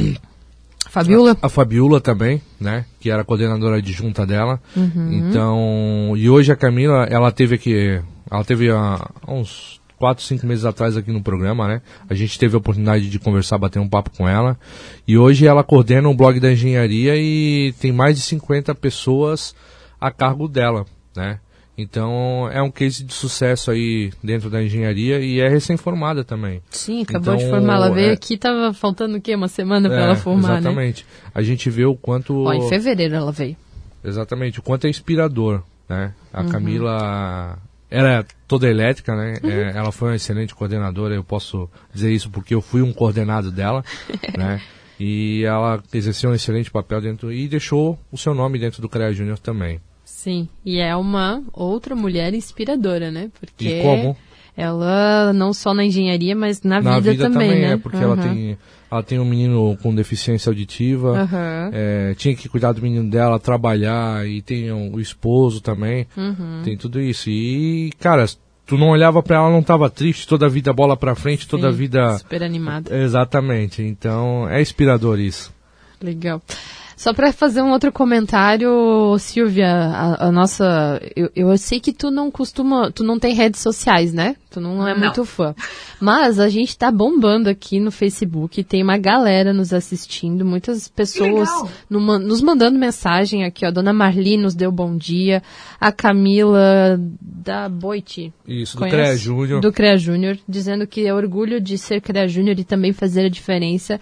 Fabiola? 0.89 1.36
A, 1.41 1.47
a 1.47 1.49
Fabiola 1.49 1.99
também, 1.99 2.41
né? 2.59 2.86
Que 2.99 3.09
era 3.09 3.24
coordenadora 3.24 3.78
adjunta 3.78 4.26
dela. 4.26 4.61
Uhum. 4.76 5.14
Então. 5.14 6.14
E 6.16 6.30
hoje 6.30 6.51
a 6.51 6.55
Camila, 6.55 7.05
ela 7.09 7.32
teve 7.32 7.55
aqui. 7.55 7.99
Ela 8.30 8.43
teve 8.43 8.70
há 8.70 9.09
uns 9.28 9.82
quatro, 10.03 10.24
cinco 10.24 10.45
meses 10.45 10.66
atrás 10.66 10.97
aqui 10.97 11.11
no 11.11 11.24
programa, 11.24 11.66
né? 11.66 11.82
A 12.09 12.14
gente 12.14 12.38
teve 12.38 12.55
a 12.55 12.57
oportunidade 12.57 13.09
de 13.09 13.20
conversar, 13.20 13.57
bater 13.57 13.80
um 13.80 13.88
papo 13.88 14.09
com 14.09 14.28
ela. 14.28 14.59
E 15.07 15.18
hoje 15.18 15.47
ela 15.47 15.64
coordena 15.64 16.09
um 16.09 16.16
blog 16.16 16.41
da 16.41 16.51
engenharia 16.51 17.16
e 17.16 17.74
tem 17.80 17.93
mais 17.93 18.18
de 18.18 18.22
50 18.22 18.76
pessoas 18.76 19.55
a 20.01 20.11
cargo 20.11 20.49
dela, 20.49 20.86
né? 21.16 21.39
Então 21.78 22.49
é 22.51 22.61
um 22.61 22.69
case 22.69 23.03
de 23.03 23.13
sucesso 23.13 23.71
aí 23.71 24.11
dentro 24.24 24.49
da 24.49 24.61
engenharia 24.61 25.19
e 25.19 25.39
é 25.39 25.49
recém-formada 25.49 26.24
também. 26.24 26.61
Sim, 26.69 27.01
acabou 27.01 27.34
então, 27.34 27.45
de 27.45 27.49
formar. 27.49 27.76
Ela 27.76 27.91
veio 27.91 28.09
é... 28.09 28.13
aqui, 28.13 28.38
tava 28.38 28.74
faltando 28.74 29.17
o 29.17 29.21
quê? 29.21 29.34
Uma 29.36 29.47
semana 29.47 29.89
para 29.89 29.99
é, 29.99 30.03
ela 30.03 30.15
formar, 30.15 30.49
né? 30.49 30.59
Exatamente. 30.59 31.03
Né? 31.03 31.32
A 31.34 31.41
gente 31.41 31.69
vê 31.69 31.86
o 31.86 31.95
quanto. 31.95 32.43
Ó, 32.43 32.53
em 32.53 32.69
fevereiro 32.69 33.15
ela 33.15 33.32
veio. 33.32 33.57
Exatamente, 34.03 34.59
o 34.59 34.61
quanto 34.61 34.86
é 34.86 34.89
inspirador, 34.89 35.63
né? 35.89 36.13
A 36.32 36.41
uhum. 36.41 36.49
Camila 36.49 37.57
era 37.89 38.26
toda 38.47 38.69
elétrica, 38.69 39.15
né? 39.15 39.39
Uhum. 39.41 39.49
É, 39.49 39.78
ela 39.78 39.91
foi 39.91 40.09
uma 40.09 40.15
excelente 40.15 40.53
coordenadora, 40.53 41.15
eu 41.15 41.24
posso 41.24 41.69
dizer 41.93 42.11
isso 42.11 42.30
porque 42.30 42.53
eu 42.53 42.61
fui 42.61 42.82
um 42.82 42.93
coordenado 42.93 43.49
dela, 43.49 43.84
né? 44.38 44.61
E 44.99 45.43
ela 45.43 45.82
exerceu 45.91 46.30
um 46.30 46.34
excelente 46.36 46.69
papel 46.69 47.01
dentro 47.01 47.32
e 47.32 47.47
deixou 47.47 47.97
o 48.11 48.17
seu 48.17 48.34
nome 48.34 48.59
dentro 48.59 48.82
do 48.82 48.89
CREA 48.89 49.11
Júnior 49.13 49.39
também. 49.39 49.80
Sim, 50.24 50.47
e 50.65 50.80
é 50.80 50.95
uma 50.95 51.43
outra 51.51 51.93
mulher 51.97 52.34
inspiradora, 52.34 53.11
né? 53.11 53.30
Porque 53.38 53.67
e 53.67 53.82
como? 53.82 54.15
ela 54.55 55.34
não 55.34 55.51
só 55.51 55.74
na 55.74 55.84
engenharia, 55.84 56.34
mas 56.34 56.61
na, 56.61 56.82
na 56.82 56.95
vida, 56.95 57.11
vida, 57.11 57.24
também, 57.26 57.49
também 57.49 57.61
né? 57.61 57.74
É, 57.74 57.78
porque 57.78 57.97
uhum. 57.97 58.03
ela 58.03 58.17
tem 58.17 58.57
ela 58.89 59.03
tem 59.03 59.19
um 59.19 59.26
menino 59.26 59.78
com 59.84 59.93
deficiência 59.93 60.49
auditiva, 60.49 61.24
uhum. 61.24 61.69
é, 61.74 62.13
tinha 62.15 62.34
que 62.34 62.47
cuidar 62.47 62.71
do 62.71 62.82
menino 62.82 63.09
dela, 63.09 63.38
trabalhar 63.38 64.26
e 64.26 64.41
tem 64.41 64.71
o 64.71 64.97
esposo 64.97 65.59
também, 65.59 66.07
uhum. 66.15 66.61
tem 66.63 66.78
tudo 66.78 67.01
isso. 67.01 67.30
E 67.30 67.91
cara, 67.99 68.26
tu 68.65 68.78
não 68.78 68.91
olhava 68.91 69.21
para 69.21 69.36
ela, 69.36 69.49
não 69.49 69.61
tava 69.61 69.89
triste, 69.89 70.26
toda 70.26 70.45
a 70.45 70.49
vida 70.49 70.71
bola 70.71 70.95
para 70.95 71.15
frente, 71.15 71.49
toda 71.49 71.67
a 71.67 71.71
vida 71.71 72.17
super 72.19 72.43
animada. 72.43 72.95
Exatamente. 72.95 73.82
Então 73.82 74.47
é 74.47 74.61
inspirador 74.61 75.19
isso. 75.19 75.53
Legal. 76.01 76.41
Só 77.03 77.13
para 77.13 77.33
fazer 77.33 77.61
um 77.61 77.71
outro 77.71 77.91
comentário, 77.91 79.17
Silvia, 79.19 79.67
a, 79.67 80.27
a 80.27 80.31
nossa, 80.31 81.01
eu, 81.13 81.29
eu, 81.35 81.57
sei 81.57 81.77
que 81.77 81.91
tu 81.91 82.09
não 82.09 82.31
costuma, 82.31 82.93
tu 82.93 83.03
não 83.03 83.19
tem 83.19 83.33
redes 83.33 83.59
sociais, 83.59 84.13
né? 84.13 84.37
Tu 84.49 84.61
não 84.61 84.87
é 84.87 84.93
não. 84.93 85.01
muito 85.01 85.25
fã. 85.25 85.53
Mas 85.99 86.39
a 86.39 86.47
gente 86.47 86.77
tá 86.77 86.89
bombando 86.89 87.49
aqui 87.49 87.77
no 87.77 87.91
Facebook, 87.91 88.63
tem 88.63 88.81
uma 88.81 88.97
galera 88.97 89.51
nos 89.51 89.73
assistindo, 89.73 90.45
muitas 90.45 90.87
pessoas 90.87 91.49
no, 91.89 91.99
nos 92.17 92.41
mandando 92.41 92.79
mensagem 92.79 93.43
aqui, 93.43 93.65
ó. 93.65 93.67
A 93.67 93.71
dona 93.71 93.91
Marli 93.91 94.37
nos 94.37 94.55
deu 94.55 94.71
bom 94.71 94.95
dia, 94.95 95.43
a 95.81 95.91
Camila 95.91 96.97
da 97.21 97.67
Boite. 97.67 98.31
Isso, 98.47 98.77
do 98.77 98.87
CREA 98.87 99.17
Júnior. 99.17 99.59
Do 99.59 99.73
CREA 99.73 99.97
Júnior, 99.97 100.39
dizendo 100.47 100.87
que 100.87 101.05
é 101.05 101.13
orgulho 101.13 101.59
de 101.59 101.77
ser 101.77 101.99
CREA 101.99 102.29
Júnior 102.29 102.57
e 102.57 102.63
também 102.63 102.93
fazer 102.93 103.25
a 103.25 103.29
diferença. 103.29 103.99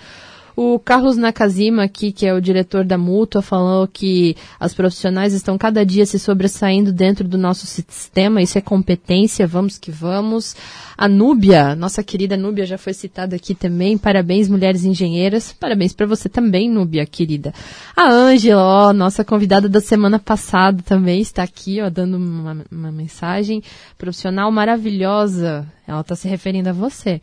O 0.55 0.77
Carlos 0.79 1.15
Nakazima 1.15 1.83
aqui, 1.83 2.11
que 2.11 2.25
é 2.25 2.33
o 2.33 2.41
diretor 2.41 2.83
da 2.83 2.97
Mútua, 2.97 3.41
falou 3.41 3.87
que 3.87 4.35
as 4.59 4.73
profissionais 4.73 5.33
estão 5.33 5.57
cada 5.57 5.85
dia 5.85 6.05
se 6.05 6.19
sobressaindo 6.19 6.91
dentro 6.91 7.27
do 7.27 7.37
nosso 7.37 7.65
sistema, 7.65 8.41
isso 8.41 8.57
é 8.57 8.61
competência, 8.61 9.47
vamos 9.47 9.77
que 9.77 9.91
vamos. 9.91 10.55
A 10.97 11.07
Núbia, 11.07 11.75
nossa 11.75 12.03
querida 12.03 12.35
Núbia 12.35 12.65
já 12.65 12.77
foi 12.77 12.93
citada 12.93 13.35
aqui 13.35 13.55
também, 13.55 13.97
parabéns 13.97 14.49
mulheres 14.49 14.83
engenheiras, 14.83 15.53
parabéns 15.53 15.93
para 15.93 16.05
você 16.05 16.27
também, 16.27 16.69
Núbia, 16.69 17.05
querida. 17.05 17.53
A 17.95 18.09
Ângela, 18.11 18.61
ó, 18.61 18.93
nossa 18.93 19.23
convidada 19.23 19.69
da 19.69 19.79
semana 19.79 20.19
passada 20.19 20.83
também 20.83 21.21
está 21.21 21.43
aqui, 21.43 21.81
ó, 21.81 21.89
dando 21.89 22.17
uma, 22.17 22.65
uma 22.71 22.91
mensagem 22.91 23.63
profissional 23.97 24.51
maravilhosa, 24.51 25.65
ela 25.87 26.01
está 26.01 26.15
se 26.15 26.27
referindo 26.27 26.69
a 26.69 26.73
você. 26.73 27.21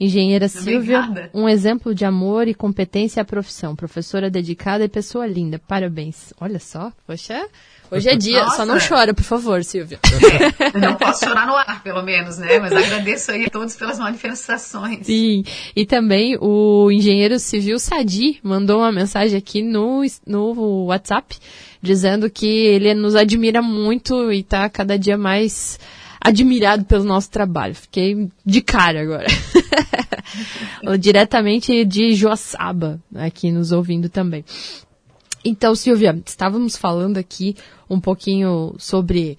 Engenheira 0.00 0.48
Silvia, 0.48 1.30
um 1.34 1.48
exemplo 1.48 1.92
de 1.92 2.04
amor 2.04 2.46
e 2.46 2.54
competência 2.54 3.20
à 3.20 3.24
profissão. 3.24 3.74
Professora 3.74 4.30
dedicada 4.30 4.84
e 4.84 4.88
pessoa 4.88 5.26
linda. 5.26 5.58
Parabéns. 5.58 6.32
Olha 6.40 6.60
só, 6.60 6.92
poxa. 7.06 7.46
Hoje 7.90 8.10
é 8.10 8.16
dia, 8.16 8.42
Nossa. 8.42 8.56
só 8.56 8.66
não 8.66 8.76
chora, 8.78 9.14
por 9.14 9.24
favor, 9.24 9.64
Silvia. 9.64 9.98
Não 10.78 10.94
posso 10.94 11.24
chorar 11.24 11.46
no 11.46 11.54
ar, 11.54 11.82
pelo 11.82 12.02
menos, 12.02 12.36
né? 12.36 12.58
Mas 12.58 12.70
agradeço 12.72 13.32
aí 13.32 13.46
a 13.46 13.50
todos 13.50 13.74
pelas 13.76 13.98
manifestações. 13.98 15.06
Sim, 15.06 15.42
e 15.74 15.86
também 15.86 16.36
o 16.38 16.90
engenheiro 16.92 17.38
civil 17.38 17.78
Sadi 17.78 18.40
mandou 18.42 18.80
uma 18.80 18.92
mensagem 18.92 19.38
aqui 19.38 19.62
no, 19.62 20.02
no 20.26 20.84
WhatsApp, 20.84 21.38
dizendo 21.80 22.28
que 22.28 22.46
ele 22.46 22.92
nos 22.92 23.16
admira 23.16 23.62
muito 23.62 24.30
e 24.30 24.40
está 24.40 24.68
cada 24.68 24.98
dia 24.98 25.16
mais 25.16 25.78
admirado 26.20 26.84
pelo 26.84 27.04
nosso 27.04 27.30
trabalho. 27.30 27.74
Fiquei 27.74 28.28
de 28.44 28.60
cara 28.60 29.02
agora. 29.02 29.26
Diretamente 30.98 31.84
de 31.84 32.14
Joaçaba, 32.14 33.00
aqui 33.14 33.50
nos 33.50 33.72
ouvindo 33.72 34.08
também. 34.08 34.44
Então, 35.44 35.74
Silvia, 35.74 36.20
estávamos 36.26 36.76
falando 36.76 37.16
aqui 37.16 37.56
um 37.88 38.00
pouquinho 38.00 38.74
sobre 38.78 39.38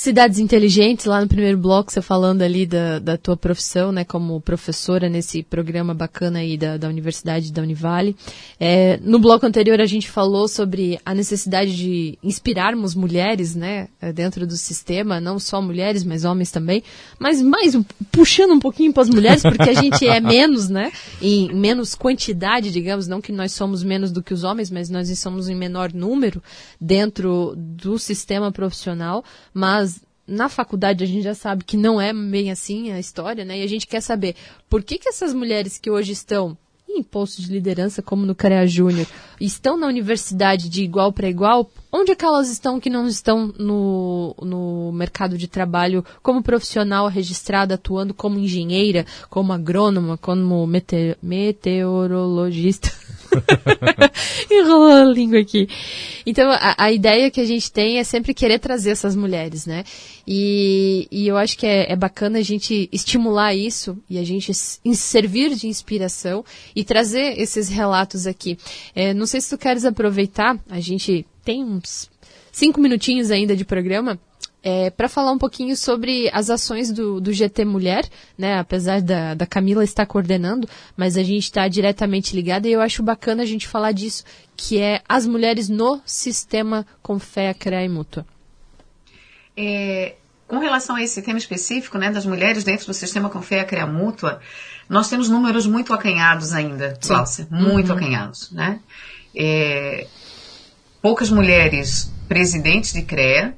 Cidades 0.00 0.38
Inteligentes, 0.38 1.04
lá 1.04 1.20
no 1.20 1.28
primeiro 1.28 1.58
bloco, 1.58 1.92
você 1.92 2.00
falando 2.00 2.40
ali 2.40 2.64
da, 2.64 2.98
da 2.98 3.18
tua 3.18 3.36
profissão, 3.36 3.92
né, 3.92 4.02
como 4.02 4.40
professora 4.40 5.10
nesse 5.10 5.42
programa 5.42 5.92
bacana 5.92 6.38
aí 6.38 6.56
da, 6.56 6.78
da 6.78 6.88
Universidade 6.88 7.52
da 7.52 7.60
Univale. 7.60 8.16
É, 8.58 8.98
no 9.02 9.18
bloco 9.18 9.44
anterior 9.44 9.78
a 9.78 9.84
gente 9.84 10.08
falou 10.08 10.48
sobre 10.48 10.98
a 11.04 11.14
necessidade 11.14 11.76
de 11.76 12.18
inspirarmos 12.22 12.94
mulheres, 12.94 13.54
né, 13.54 13.88
dentro 14.14 14.46
do 14.46 14.56
sistema, 14.56 15.20
não 15.20 15.38
só 15.38 15.60
mulheres, 15.60 16.02
mas 16.02 16.24
homens 16.24 16.50
também, 16.50 16.82
mas 17.18 17.42
mais 17.42 17.76
puxando 18.10 18.52
um 18.52 18.58
pouquinho 18.58 18.94
para 18.94 19.02
as 19.02 19.10
mulheres, 19.10 19.42
porque 19.42 19.68
a 19.68 19.74
gente 19.74 20.08
é 20.08 20.18
menos, 20.18 20.70
né, 20.70 20.92
em 21.20 21.52
menos 21.54 21.94
quantidade, 21.94 22.72
digamos, 22.72 23.06
não 23.06 23.20
que 23.20 23.32
nós 23.32 23.52
somos 23.52 23.82
menos 23.82 24.10
do 24.10 24.22
que 24.22 24.32
os 24.32 24.44
homens, 24.44 24.70
mas 24.70 24.88
nós 24.88 25.10
somos 25.18 25.50
em 25.50 25.54
menor 25.54 25.92
número 25.92 26.42
dentro 26.80 27.52
do 27.54 27.98
sistema 27.98 28.50
profissional, 28.50 29.22
mas 29.52 29.89
na 30.30 30.48
faculdade 30.48 31.02
a 31.02 31.06
gente 31.06 31.22
já 31.22 31.34
sabe 31.34 31.64
que 31.64 31.76
não 31.76 32.00
é 32.00 32.12
bem 32.12 32.50
assim 32.50 32.92
a 32.92 33.00
história, 33.00 33.44
né? 33.44 33.58
E 33.58 33.62
a 33.62 33.66
gente 33.66 33.86
quer 33.86 34.00
saber 34.00 34.36
por 34.68 34.82
que, 34.82 34.98
que 34.98 35.08
essas 35.08 35.34
mulheres 35.34 35.76
que 35.76 35.90
hoje 35.90 36.12
estão 36.12 36.56
em 36.88 37.02
postos 37.02 37.46
de 37.46 37.52
liderança, 37.52 38.02
como 38.02 38.26
no 38.26 38.34
CREA 38.34 38.66
Júnior, 38.66 39.06
estão 39.40 39.76
na 39.76 39.86
universidade 39.86 40.68
de 40.68 40.82
igual 40.82 41.12
para 41.12 41.28
igual, 41.28 41.70
onde 41.92 42.12
é 42.12 42.14
que 42.14 42.24
elas 42.24 42.50
estão 42.50 42.80
que 42.80 42.90
não 42.90 43.06
estão 43.06 43.52
no, 43.58 44.34
no 44.42 44.92
mercado 44.92 45.38
de 45.38 45.46
trabalho 45.46 46.04
como 46.22 46.42
profissional 46.42 47.08
registrada, 47.08 47.74
atuando 47.74 48.12
como 48.12 48.38
engenheira, 48.38 49.06
como 49.28 49.52
agrônoma, 49.52 50.16
como 50.16 50.66
mete 50.66 51.16
meteorologista? 51.22 52.90
Enrolou 54.50 54.90
a 54.90 55.04
língua 55.04 55.40
aqui. 55.40 55.68
Então, 56.26 56.50
a, 56.50 56.74
a, 56.76 56.92
ideia 56.92 57.30
que 57.30 57.40
a 57.40 57.44
gente 57.44 57.70
tem 57.70 57.98
é 57.98 58.04
sempre 58.04 58.34
querer 58.34 58.58
trazer 58.58 58.90
essas 58.90 59.16
mulheres, 59.16 59.66
né? 59.66 59.84
E, 60.26 61.08
e 61.10 61.26
eu 61.26 61.36
acho 61.36 61.56
que 61.56 61.66
é, 61.66 61.92
é 61.92 61.96
bacana 61.96 62.38
a 62.38 62.42
gente 62.42 62.88
estimular 62.92 63.54
isso 63.54 63.98
e 64.08 64.18
a 64.18 64.24
gente 64.24 64.52
servir 64.54 65.54
de 65.54 65.66
inspiração 65.66 66.44
e 66.74 66.84
trazer 66.84 67.38
esses 67.38 67.68
relatos 67.68 68.26
aqui. 68.26 68.58
É, 68.94 69.14
não 69.14 69.26
sei 69.26 69.40
se 69.40 69.50
tu 69.50 69.58
queres 69.58 69.84
aproveitar, 69.84 70.58
a 70.68 70.80
gente 70.80 71.26
tem 71.44 71.64
uns 71.64 72.10
cinco 72.52 72.80
minutinhos 72.80 73.30
ainda 73.30 73.56
de 73.56 73.64
programa 73.64 74.18
é, 74.62 74.90
para 74.90 75.08
falar 75.08 75.32
um 75.32 75.38
pouquinho 75.38 75.76
sobre 75.76 76.30
as 76.32 76.50
ações 76.50 76.92
do, 76.92 77.20
do 77.20 77.32
GT 77.32 77.64
Mulher, 77.64 78.08
né? 78.36 78.58
Apesar 78.58 79.00
da, 79.00 79.34
da 79.34 79.46
Camila 79.46 79.82
estar 79.82 80.06
coordenando, 80.06 80.68
mas 80.96 81.16
a 81.16 81.22
gente 81.22 81.44
está 81.44 81.66
diretamente 81.68 82.34
ligada 82.34 82.68
e 82.68 82.72
eu 82.72 82.80
acho 82.80 83.02
bacana 83.02 83.42
a 83.42 83.46
gente 83.46 83.66
falar 83.66 83.92
disso, 83.92 84.24
que 84.56 84.78
é 84.78 85.00
as 85.08 85.26
mulheres 85.26 85.68
no 85.68 86.00
sistema 86.04 86.86
com 87.02 87.18
fé, 87.18 87.54
CREA 87.54 87.84
e 87.84 87.88
mútua. 87.88 88.26
É, 89.56 90.14
com 90.46 90.58
relação 90.58 90.96
a 90.96 91.02
esse 91.02 91.22
tema 91.22 91.38
específico, 91.38 91.96
né, 91.96 92.10
das 92.10 92.26
mulheres 92.26 92.64
dentro 92.64 92.86
do 92.86 92.94
sistema 92.94 93.30
com 93.30 93.40
fé, 93.40 93.64
CREA 93.64 93.86
mútua, 93.86 94.40
nós 94.88 95.08
temos 95.08 95.28
números 95.28 95.66
muito 95.66 95.94
acanhados 95.94 96.52
ainda, 96.52 96.98
Cláudia, 97.00 97.46
muito 97.50 97.92
uhum. 97.92 97.96
acanhados, 97.96 98.50
né? 98.50 98.80
É, 99.34 100.08
poucas 101.00 101.30
mulheres 101.30 102.12
presidentes 102.28 102.92
de 102.92 103.02
CREA, 103.02 103.54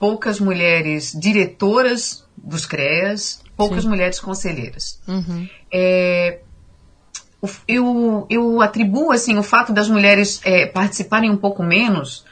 poucas 0.00 0.40
mulheres 0.40 1.12
diretoras 1.14 2.24
dos 2.34 2.64
CREAs, 2.64 3.42
poucas 3.54 3.82
Sim. 3.82 3.90
mulheres 3.90 4.18
conselheiras. 4.18 4.98
Uhum. 5.06 5.46
É, 5.70 6.40
eu, 7.68 8.26
eu 8.30 8.62
atribuo 8.62 9.12
assim 9.12 9.36
o 9.36 9.42
fato 9.42 9.74
das 9.74 9.90
mulheres 9.90 10.40
é, 10.42 10.64
participarem 10.64 11.30
um 11.30 11.36
pouco 11.36 11.62
menos, 11.62 12.24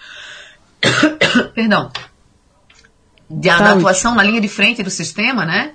perdão, 1.54 1.92
da, 3.28 3.58
da, 3.58 3.72
atuação 3.72 4.14
na 4.14 4.22
linha 4.22 4.40
de 4.40 4.48
frente 4.48 4.82
do 4.82 4.90
sistema, 4.90 5.44
né? 5.44 5.74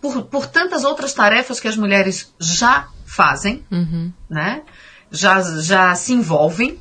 Por, 0.00 0.24
por 0.24 0.48
tantas 0.48 0.82
outras 0.82 1.12
tarefas 1.12 1.60
que 1.60 1.68
as 1.68 1.76
mulheres 1.76 2.34
já 2.40 2.88
fazem, 3.06 3.64
uhum. 3.70 4.12
né? 4.28 4.62
Já, 5.08 5.40
já 5.60 5.94
se 5.94 6.12
envolvem 6.12 6.80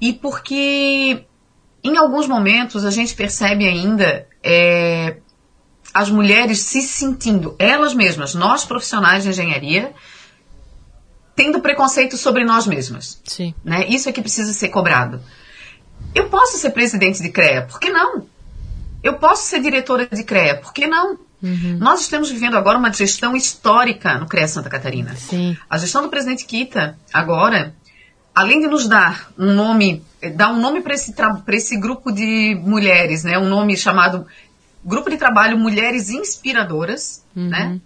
e 0.00 0.14
porque 0.14 1.26
em 1.82 1.96
alguns 1.96 2.26
momentos 2.26 2.84
a 2.84 2.90
gente 2.90 3.14
percebe 3.14 3.66
ainda 3.66 4.26
é, 4.42 5.16
as 5.92 6.10
mulheres 6.10 6.60
se 6.60 6.82
sentindo 6.82 7.54
elas 7.58 7.94
mesmas, 7.94 8.34
nós 8.34 8.64
profissionais 8.64 9.24
de 9.24 9.30
engenharia, 9.30 9.92
tendo 11.34 11.60
preconceito 11.60 12.16
sobre 12.16 12.44
nós 12.44 12.66
mesmas. 12.66 13.20
Sim. 13.24 13.54
Né? 13.64 13.86
Isso 13.88 14.08
é 14.08 14.12
que 14.12 14.20
precisa 14.20 14.52
ser 14.52 14.68
cobrado. 14.68 15.20
Eu 16.14 16.28
posso 16.28 16.58
ser 16.58 16.70
presidente 16.70 17.22
de 17.22 17.30
CREA, 17.30 17.62
por 17.62 17.80
que 17.80 17.90
não? 17.90 18.26
Eu 19.02 19.14
posso 19.14 19.44
ser 19.44 19.60
diretora 19.60 20.06
de 20.06 20.22
CREA, 20.22 20.56
por 20.56 20.72
que 20.72 20.86
não? 20.86 21.18
Uhum. 21.42 21.78
Nós 21.78 22.02
estamos 22.02 22.30
vivendo 22.30 22.56
agora 22.56 22.78
uma 22.78 22.92
gestão 22.92 23.34
histórica 23.34 24.18
no 24.18 24.26
CREA 24.26 24.46
Santa 24.46 24.68
Catarina. 24.68 25.16
Sim. 25.16 25.56
A 25.68 25.78
gestão 25.78 26.02
do 26.02 26.08
presidente 26.08 26.44
Kita, 26.44 26.98
agora, 27.12 27.74
além 28.34 28.60
de 28.60 28.66
nos 28.66 28.88
dar 28.88 29.32
um 29.38 29.52
nome 29.54 30.04
dar 30.34 30.52
um 30.52 30.60
nome 30.60 30.82
para 30.82 30.94
esse, 30.94 31.14
esse 31.48 31.80
grupo 31.80 32.12
de 32.12 32.54
mulheres, 32.62 33.24
né? 33.24 33.38
Um 33.38 33.48
nome 33.48 33.76
chamado 33.76 34.26
Grupo 34.84 35.10
de 35.10 35.16
Trabalho 35.16 35.58
Mulheres 35.58 36.10
Inspiradoras, 36.10 37.24
uhum. 37.34 37.48
né? 37.48 37.80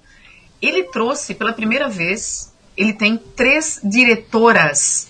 Ele 0.61 0.85
trouxe 0.85 1.35
pela 1.35 1.53
primeira 1.53 1.89
vez, 1.89 2.53
ele 2.77 2.93
tem 2.93 3.17
três 3.17 3.81
diretoras 3.85 5.09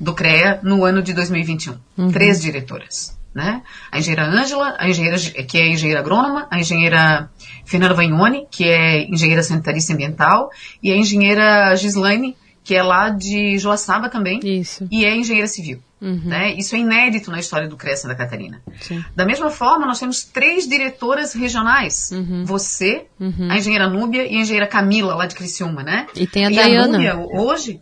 do 0.00 0.14
CREA 0.14 0.60
no 0.62 0.84
ano 0.84 1.02
de 1.02 1.12
2021. 1.12 1.76
Uhum. 1.96 2.10
Três 2.10 2.40
diretoras, 2.40 3.16
né? 3.32 3.62
A 3.90 3.98
engenheira 3.98 4.24
Ângela, 4.24 4.74
a 4.78 4.88
engenheira 4.88 5.18
que 5.18 5.58
é 5.58 5.68
engenheira 5.68 6.00
agrônoma, 6.00 6.48
a 6.50 6.58
engenheira 6.58 7.30
Fernanda 7.64 7.94
Vagnoni, 7.94 8.46
que 8.50 8.64
é 8.64 9.04
engenheira 9.08 9.42
sanitarista 9.42 9.92
ambiental, 9.92 10.50
e 10.82 10.90
a 10.90 10.96
engenheira 10.96 11.74
Gislaine, 11.76 12.36
que 12.64 12.74
é 12.74 12.82
lá 12.82 13.10
de 13.10 13.58
Joaçaba 13.58 14.08
também, 14.08 14.40
Isso. 14.42 14.88
e 14.90 15.04
é 15.04 15.14
engenheira 15.14 15.46
civil. 15.46 15.80
Uhum. 16.00 16.22
Né? 16.24 16.54
Isso 16.54 16.74
é 16.74 16.78
inédito 16.78 17.30
na 17.30 17.38
história 17.38 17.68
do 17.68 17.76
CREA 17.76 17.96
Santa 17.96 18.14
Catarina. 18.14 18.60
Sim. 18.80 19.04
Da 19.14 19.24
mesma 19.24 19.50
forma, 19.50 19.86
nós 19.86 19.98
temos 19.98 20.24
três 20.24 20.66
diretoras 20.66 21.34
regionais. 21.34 22.10
Uhum. 22.10 22.44
Você, 22.44 23.06
uhum. 23.20 23.48
a 23.50 23.58
engenheira 23.58 23.88
Núbia 23.88 24.26
e 24.26 24.36
a 24.36 24.40
engenheira 24.40 24.66
Camila, 24.66 25.14
lá 25.14 25.26
de 25.26 25.34
Criciúma, 25.34 25.82
né? 25.82 26.06
E 26.14 26.26
tem 26.26 26.46
a 26.46 26.50
e 26.50 26.56
Dayana. 26.56 26.98
A 26.98 27.14
Núbia, 27.14 27.16
hoje... 27.16 27.80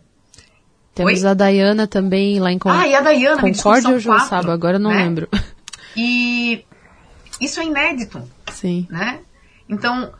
Temos 0.93 1.23
Oi? 1.23 1.29
a 1.29 1.33
Dayana 1.33 1.87
também 1.87 2.39
lá 2.39 2.51
em 2.51 2.59
Con... 2.59 2.69
Ah, 2.69 2.87
e 2.87 2.93
a 2.93 3.01
Dayana, 3.01 3.41
Concórdia 3.41 3.89
ou 3.89 3.99
Joaçaba, 3.99 4.53
agora 4.53 4.75
eu 4.75 4.79
não 4.79 4.91
né? 4.91 5.03
lembro. 5.03 5.27
E 5.97 6.63
isso 7.41 7.59
é 7.59 7.65
inédito. 7.65 8.21
Sim. 8.51 8.87
Né? 8.91 9.19
Então, 9.67 10.11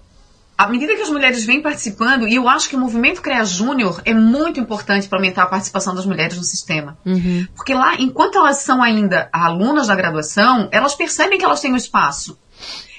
à 0.57 0.67
medida 0.67 0.95
que 0.95 1.01
as 1.01 1.09
mulheres 1.09 1.45
vêm 1.45 1.61
participando, 1.61 2.27
e 2.27 2.35
eu 2.35 2.47
acho 2.47 2.69
que 2.69 2.75
o 2.75 2.79
movimento 2.79 3.21
CREA 3.21 3.43
Júnior 3.43 4.01
é 4.05 4.13
muito 4.13 4.59
importante 4.59 5.07
para 5.07 5.17
aumentar 5.17 5.43
a 5.43 5.47
participação 5.47 5.95
das 5.95 6.05
mulheres 6.05 6.37
no 6.37 6.43
sistema. 6.43 6.97
Uhum. 7.05 7.47
Porque 7.55 7.73
lá, 7.73 7.95
enquanto 7.95 8.37
elas 8.37 8.57
são 8.57 8.81
ainda 8.81 9.29
alunas 9.33 9.87
da 9.87 9.95
graduação, 9.95 10.69
elas 10.71 10.95
percebem 10.95 11.39
que 11.39 11.45
elas 11.45 11.59
têm 11.59 11.73
um 11.73 11.77
espaço. 11.77 12.37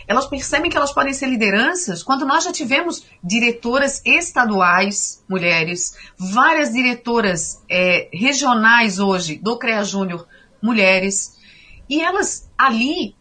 Elas 0.06 0.26
percebem 0.26 0.70
que 0.70 0.76
elas 0.76 0.92
podem 0.92 1.14
ser 1.14 1.28
lideranças 1.28 2.02
quando 2.02 2.26
nós 2.26 2.44
já 2.44 2.52
tivemos 2.52 3.06
diretoras 3.22 4.02
estaduais, 4.04 5.24
mulheres, 5.28 5.96
várias 6.18 6.72
diretoras 6.72 7.62
é, 7.70 8.08
regionais 8.12 8.98
hoje 8.98 9.36
do 9.36 9.56
CREA 9.56 9.82
Júnior, 9.82 10.26
mulheres, 10.60 11.38
e 11.88 12.00
elas 12.00 12.50
ali 12.58 13.14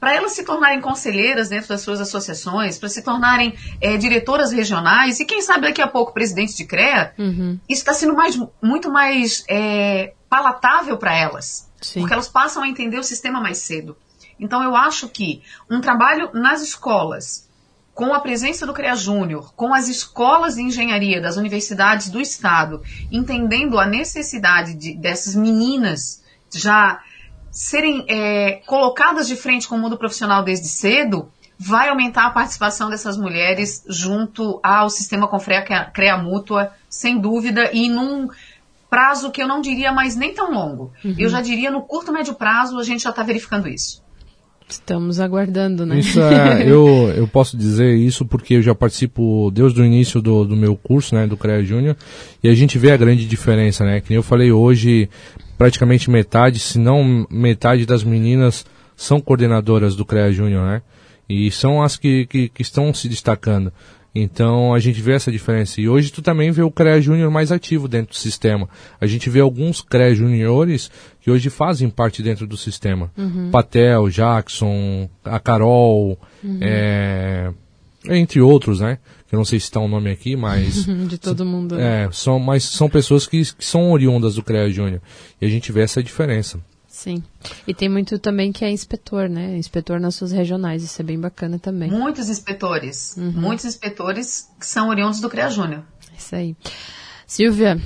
para 0.00 0.14
elas 0.14 0.32
se 0.32 0.42
tornarem 0.42 0.80
conselheiras 0.80 1.50
dentro 1.50 1.68
das 1.68 1.82
suas 1.82 2.00
associações, 2.00 2.78
para 2.78 2.88
se 2.88 3.02
tornarem 3.02 3.54
é, 3.80 3.98
diretoras 3.98 4.50
regionais 4.50 5.20
e 5.20 5.26
quem 5.26 5.42
sabe 5.42 5.68
daqui 5.68 5.82
a 5.82 5.86
pouco 5.86 6.14
presidente 6.14 6.56
de 6.56 6.64
CREA, 6.64 7.12
uhum. 7.18 7.60
isso 7.68 7.82
está 7.82 7.92
sendo 7.92 8.14
mais, 8.14 8.40
muito 8.62 8.90
mais 8.90 9.44
é, 9.46 10.14
palatável 10.28 10.96
para 10.96 11.14
elas, 11.14 11.70
Sim. 11.82 12.00
porque 12.00 12.14
elas 12.14 12.28
passam 12.28 12.62
a 12.62 12.68
entender 12.68 12.98
o 12.98 13.04
sistema 13.04 13.40
mais 13.40 13.58
cedo. 13.58 13.94
Então 14.38 14.62
eu 14.62 14.74
acho 14.74 15.06
que 15.10 15.42
um 15.70 15.82
trabalho 15.82 16.30
nas 16.32 16.62
escolas, 16.62 17.46
com 17.92 18.14
a 18.14 18.20
presença 18.20 18.64
do 18.64 18.72
CREA 18.72 18.96
Júnior, 18.96 19.52
com 19.54 19.74
as 19.74 19.86
escolas 19.86 20.54
de 20.54 20.62
engenharia 20.62 21.20
das 21.20 21.36
universidades 21.36 22.08
do 22.08 22.18
estado, 22.18 22.80
entendendo 23.12 23.78
a 23.78 23.84
necessidade 23.84 24.72
de, 24.72 24.94
dessas 24.94 25.34
meninas 25.34 26.22
já 26.50 27.02
serem 27.50 28.04
é, 28.08 28.60
colocadas 28.66 29.26
de 29.26 29.36
frente 29.36 29.68
com 29.68 29.76
o 29.76 29.78
mundo 29.78 29.96
profissional 29.96 30.44
desde 30.44 30.68
cedo, 30.68 31.28
vai 31.58 31.88
aumentar 31.88 32.26
a 32.26 32.30
participação 32.30 32.88
dessas 32.88 33.18
mulheres 33.18 33.84
junto 33.88 34.58
ao 34.62 34.88
sistema 34.88 35.28
Confrea 35.28 35.62
CREA 35.92 36.16
Mútua, 36.16 36.72
sem 36.88 37.20
dúvida, 37.20 37.70
e 37.72 37.88
num 37.88 38.28
prazo 38.88 39.30
que 39.30 39.42
eu 39.42 39.46
não 39.46 39.60
diria 39.60 39.92
mais 39.92 40.16
nem 40.16 40.32
tão 40.32 40.50
longo. 40.52 40.90
Uhum. 41.04 41.14
Eu 41.18 41.28
já 41.28 41.40
diria 41.40 41.70
no 41.70 41.82
curto, 41.82 42.12
médio 42.12 42.34
prazo, 42.34 42.78
a 42.78 42.82
gente 42.82 43.02
já 43.02 43.10
está 43.10 43.22
verificando 43.22 43.68
isso. 43.68 44.02
Estamos 44.66 45.18
aguardando, 45.18 45.84
né? 45.84 45.98
Isso 45.98 46.20
é, 46.20 46.62
eu, 46.66 47.12
eu 47.16 47.28
posso 47.28 47.56
dizer 47.56 47.94
isso 47.94 48.24
porque 48.24 48.54
eu 48.54 48.62
já 48.62 48.74
participo 48.74 49.50
desde 49.52 49.80
o 49.80 49.84
início 49.84 50.20
do, 50.22 50.44
do 50.44 50.56
meu 50.56 50.76
curso, 50.76 51.14
né, 51.14 51.26
do 51.26 51.36
CREA 51.36 51.64
Júnior, 51.64 51.96
e 52.42 52.48
a 52.48 52.54
gente 52.54 52.78
vê 52.78 52.92
a 52.92 52.96
grande 52.96 53.26
diferença, 53.26 53.84
né? 53.84 54.00
Que 54.00 54.10
nem 54.10 54.16
eu 54.16 54.22
falei 54.22 54.52
hoje, 54.52 55.10
praticamente 55.60 56.08
metade, 56.08 56.58
se 56.58 56.78
não 56.78 57.26
metade 57.28 57.84
das 57.84 58.02
meninas 58.02 58.64
são 58.96 59.20
coordenadoras 59.20 59.94
do 59.94 60.06
CREA 60.06 60.32
Júnior, 60.32 60.66
né? 60.66 60.82
E 61.28 61.50
são 61.50 61.82
as 61.82 61.98
que, 61.98 62.24
que, 62.24 62.48
que, 62.48 62.62
estão 62.62 62.94
se 62.94 63.06
destacando. 63.10 63.70
Então 64.14 64.72
a 64.72 64.78
gente 64.78 65.02
vê 65.02 65.12
essa 65.12 65.30
diferença. 65.30 65.78
E 65.78 65.86
hoje 65.86 66.10
tu 66.10 66.22
também 66.22 66.50
vê 66.50 66.62
o 66.62 66.70
CREA 66.70 67.02
Júnior 67.02 67.30
mais 67.30 67.52
ativo 67.52 67.86
dentro 67.88 68.12
do 68.12 68.16
sistema. 68.16 68.70
A 68.98 69.06
gente 69.06 69.28
vê 69.28 69.40
alguns 69.40 69.82
CREA 69.82 70.14
Júniores 70.14 70.90
que 71.20 71.30
hoje 71.30 71.50
fazem 71.50 71.90
parte 71.90 72.22
dentro 72.22 72.46
do 72.46 72.56
sistema. 72.56 73.12
Uhum. 73.14 73.50
Patel, 73.50 74.08
Jackson, 74.08 75.10
a 75.22 75.38
Carol, 75.38 76.18
uhum. 76.42 76.58
é, 76.62 77.52
entre 78.08 78.40
outros, 78.40 78.80
né? 78.80 78.96
Que 79.30 79.36
eu 79.36 79.38
não 79.38 79.44
sei 79.44 79.60
se 79.60 79.66
está 79.66 79.78
o 79.78 79.84
um 79.84 79.88
nome 79.88 80.10
aqui, 80.10 80.34
mas... 80.34 80.84
de 81.06 81.16
todo 81.16 81.46
mundo. 81.46 81.76
Né? 81.76 82.06
É, 82.06 82.08
são, 82.10 82.40
mas 82.40 82.64
são 82.64 82.90
pessoas 82.90 83.28
que, 83.28 83.44
que 83.54 83.64
são 83.64 83.92
oriundas 83.92 84.34
do 84.34 84.42
CREA 84.42 84.68
Júnior. 84.68 85.00
E 85.40 85.46
a 85.46 85.48
gente 85.48 85.70
vê 85.70 85.82
essa 85.82 86.02
diferença. 86.02 86.60
Sim. 86.88 87.22
E 87.64 87.72
tem 87.72 87.88
muito 87.88 88.18
também 88.18 88.50
que 88.50 88.64
é 88.64 88.70
inspetor, 88.72 89.28
né? 89.28 89.56
Inspetor 89.56 90.00
nas 90.00 90.16
suas 90.16 90.32
regionais, 90.32 90.82
isso 90.82 91.00
é 91.00 91.04
bem 91.04 91.18
bacana 91.18 91.60
também. 91.60 91.88
Muitos 91.92 92.28
inspetores. 92.28 93.14
Uhum. 93.16 93.30
Muitos 93.30 93.64
inspetores 93.64 94.48
que 94.58 94.66
são 94.66 94.88
oriundos 94.88 95.20
do 95.20 95.30
CREA 95.30 95.48
Júnior. 95.48 95.84
Isso 96.18 96.34
aí. 96.34 96.56
Silvia, 97.24 97.80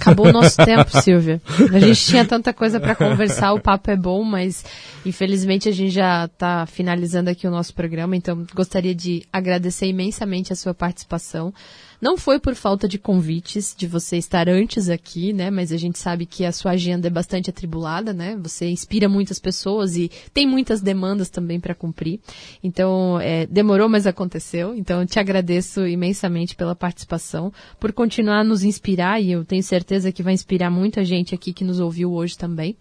Acabou 0.00 0.26
o 0.26 0.32
nosso 0.32 0.56
tempo, 0.56 0.90
Silvia. 1.02 1.40
A 1.72 1.78
gente 1.78 2.06
tinha 2.06 2.24
tanta 2.24 2.52
coisa 2.52 2.78
para 2.80 2.94
conversar, 2.94 3.52
o 3.52 3.60
papo 3.60 3.90
é 3.90 3.96
bom, 3.96 4.22
mas 4.22 4.64
infelizmente 5.04 5.68
a 5.68 5.72
gente 5.72 5.90
já 5.90 6.26
está 6.26 6.66
finalizando 6.66 7.30
aqui 7.30 7.46
o 7.46 7.50
nosso 7.50 7.74
programa, 7.74 8.16
então 8.16 8.46
gostaria 8.54 8.94
de 8.94 9.24
agradecer 9.32 9.86
imensamente 9.86 10.52
a 10.52 10.56
sua 10.56 10.72
participação. 10.74 11.52
Não 12.00 12.16
foi 12.16 12.38
por 12.38 12.54
falta 12.54 12.86
de 12.86 12.98
convites, 12.98 13.74
de 13.76 13.86
você 13.86 14.16
estar 14.16 14.48
antes 14.48 14.88
aqui, 14.88 15.32
né? 15.32 15.50
Mas 15.50 15.72
a 15.72 15.76
gente 15.76 15.98
sabe 15.98 16.26
que 16.26 16.44
a 16.44 16.52
sua 16.52 16.72
agenda 16.72 17.08
é 17.08 17.10
bastante 17.10 17.50
atribulada, 17.50 18.12
né? 18.12 18.38
Você 18.40 18.68
inspira 18.68 19.08
muitas 19.08 19.40
pessoas 19.40 19.96
e 19.96 20.10
tem 20.32 20.46
muitas 20.46 20.80
demandas 20.80 21.28
também 21.28 21.58
para 21.58 21.74
cumprir. 21.74 22.20
Então, 22.62 23.20
é, 23.20 23.46
demorou, 23.46 23.88
mas 23.88 24.06
aconteceu. 24.06 24.76
Então, 24.76 25.00
eu 25.00 25.06
te 25.06 25.18
agradeço 25.18 25.86
imensamente 25.86 26.54
pela 26.54 26.76
participação, 26.76 27.52
por 27.80 27.92
continuar 27.92 28.40
a 28.40 28.44
nos 28.44 28.62
inspirar 28.62 29.20
e 29.20 29.32
eu 29.32 29.44
tenho 29.44 29.62
certeza 29.62 30.12
que 30.12 30.22
vai 30.22 30.32
inspirar 30.32 30.70
muita 30.70 31.04
gente 31.04 31.34
aqui 31.34 31.52
que 31.52 31.64
nos 31.64 31.80
ouviu 31.80 32.12
hoje 32.12 32.38
também. 32.38 32.76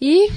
E 0.00 0.28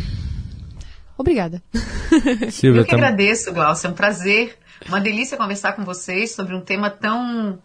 Obrigada. 1.21 1.61
Silvia, 2.49 2.81
Eu 2.81 2.85
que 2.85 2.95
agradeço, 2.95 3.53
Glaucio. 3.53 3.87
É 3.87 3.89
um 3.91 3.93
prazer, 3.93 4.57
uma 4.87 4.99
delícia 4.99 5.37
conversar 5.37 5.73
com 5.73 5.85
vocês 5.85 6.31
sobre 6.31 6.55
um 6.55 6.61
tema 6.61 6.89
tão 6.89 7.59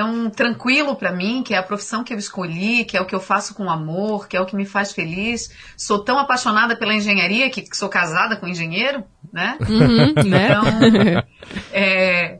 tão 0.00 0.30
tranquilo 0.30 0.96
para 0.96 1.12
mim, 1.12 1.42
que 1.42 1.52
é 1.52 1.58
a 1.58 1.62
profissão 1.62 2.02
que 2.02 2.14
eu 2.14 2.16
escolhi, 2.16 2.86
que 2.86 2.96
é 2.96 3.00
o 3.02 3.04
que 3.04 3.14
eu 3.14 3.20
faço 3.20 3.54
com 3.54 3.68
amor, 3.68 4.28
que 4.28 4.34
é 4.34 4.40
o 4.40 4.46
que 4.46 4.56
me 4.56 4.64
faz 4.64 4.92
feliz. 4.92 5.50
Sou 5.76 5.98
tão 5.98 6.18
apaixonada 6.18 6.74
pela 6.74 6.94
engenharia 6.94 7.50
que, 7.50 7.66
sou 7.76 7.90
casada 7.90 8.34
com 8.34 8.46
um 8.46 8.48
engenheiro, 8.48 9.04
né? 9.30 9.58
Uhum, 9.60 10.14
né? 10.26 10.46
Então, 10.46 11.22
é, 11.70 12.38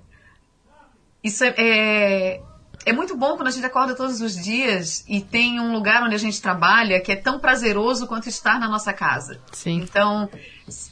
isso 1.22 1.44
é, 1.44 1.54
é, 1.58 2.40
é 2.86 2.92
muito 2.94 3.14
bom 3.14 3.36
quando 3.36 3.48
a 3.48 3.50
gente 3.50 3.66
acorda 3.66 3.94
todos 3.94 4.22
os 4.22 4.42
dias 4.42 5.04
e 5.06 5.20
tem 5.20 5.60
um 5.60 5.70
lugar 5.70 6.02
onde 6.02 6.14
a 6.14 6.18
gente 6.18 6.40
trabalha 6.40 6.98
que 6.98 7.12
é 7.12 7.16
tão 7.16 7.38
prazeroso 7.38 8.06
quanto 8.06 8.26
estar 8.26 8.58
na 8.58 8.68
nossa 8.70 8.94
casa. 8.94 9.38
Sim. 9.52 9.82
Então, 9.82 10.30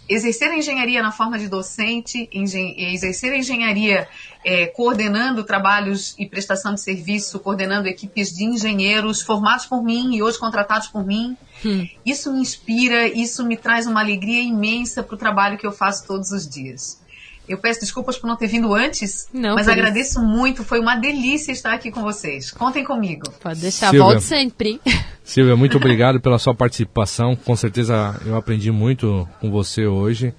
exercer 0.08 0.50
a 0.50 0.56
engenharia 0.56 1.02
na 1.02 1.12
forma 1.12 1.38
de 1.38 1.48
docente, 1.48 2.28
exercer 2.32 3.32
a 3.32 3.38
engenharia 3.38 4.08
é, 4.44 4.66
coordenando 4.66 5.44
trabalhos 5.44 6.14
e 6.18 6.26
prestação 6.26 6.74
de 6.74 6.80
serviço, 6.80 7.38
coordenando 7.40 7.88
equipes 7.88 8.34
de 8.34 8.44
engenheiros 8.44 9.22
formados 9.22 9.66
por 9.66 9.82
mim 9.82 10.14
e 10.14 10.22
hoje 10.22 10.38
contratados 10.38 10.88
por 10.88 11.04
mim, 11.04 11.36
hum. 11.64 11.86
isso 12.04 12.32
me 12.32 12.40
inspira, 12.40 13.06
isso 13.06 13.44
me 13.44 13.56
traz 13.56 13.86
uma 13.86 14.00
alegria 14.00 14.40
imensa 14.40 15.02
para 15.02 15.14
o 15.14 15.18
trabalho 15.18 15.58
que 15.58 15.66
eu 15.66 15.72
faço 15.72 16.06
todos 16.06 16.30
os 16.30 16.48
dias. 16.48 17.00
Eu 17.48 17.58
peço 17.58 17.80
desculpas 17.80 18.18
por 18.18 18.26
não 18.26 18.36
ter 18.36 18.46
vindo 18.46 18.74
antes, 18.74 19.28
não, 19.32 19.54
mas 19.54 19.68
agradeço 19.68 20.18
isso. 20.18 20.22
muito. 20.22 20.62
Foi 20.64 20.78
uma 20.78 20.96
delícia 20.96 21.52
estar 21.52 21.72
aqui 21.72 21.90
com 21.90 22.02
vocês. 22.02 22.50
Contem 22.50 22.84
comigo. 22.84 23.30
Pode 23.40 23.60
deixar, 23.60 23.90
Silvia, 23.90 24.02
volte 24.02 24.22
sempre. 24.24 24.80
Silvia, 25.24 25.56
muito 25.56 25.76
obrigado 25.76 26.20
pela 26.20 26.38
sua 26.38 26.54
participação. 26.54 27.36
Com 27.36 27.56
certeza 27.56 28.18
eu 28.24 28.36
aprendi 28.36 28.70
muito 28.70 29.28
com 29.40 29.50
você 29.50 29.86
hoje 29.86 30.34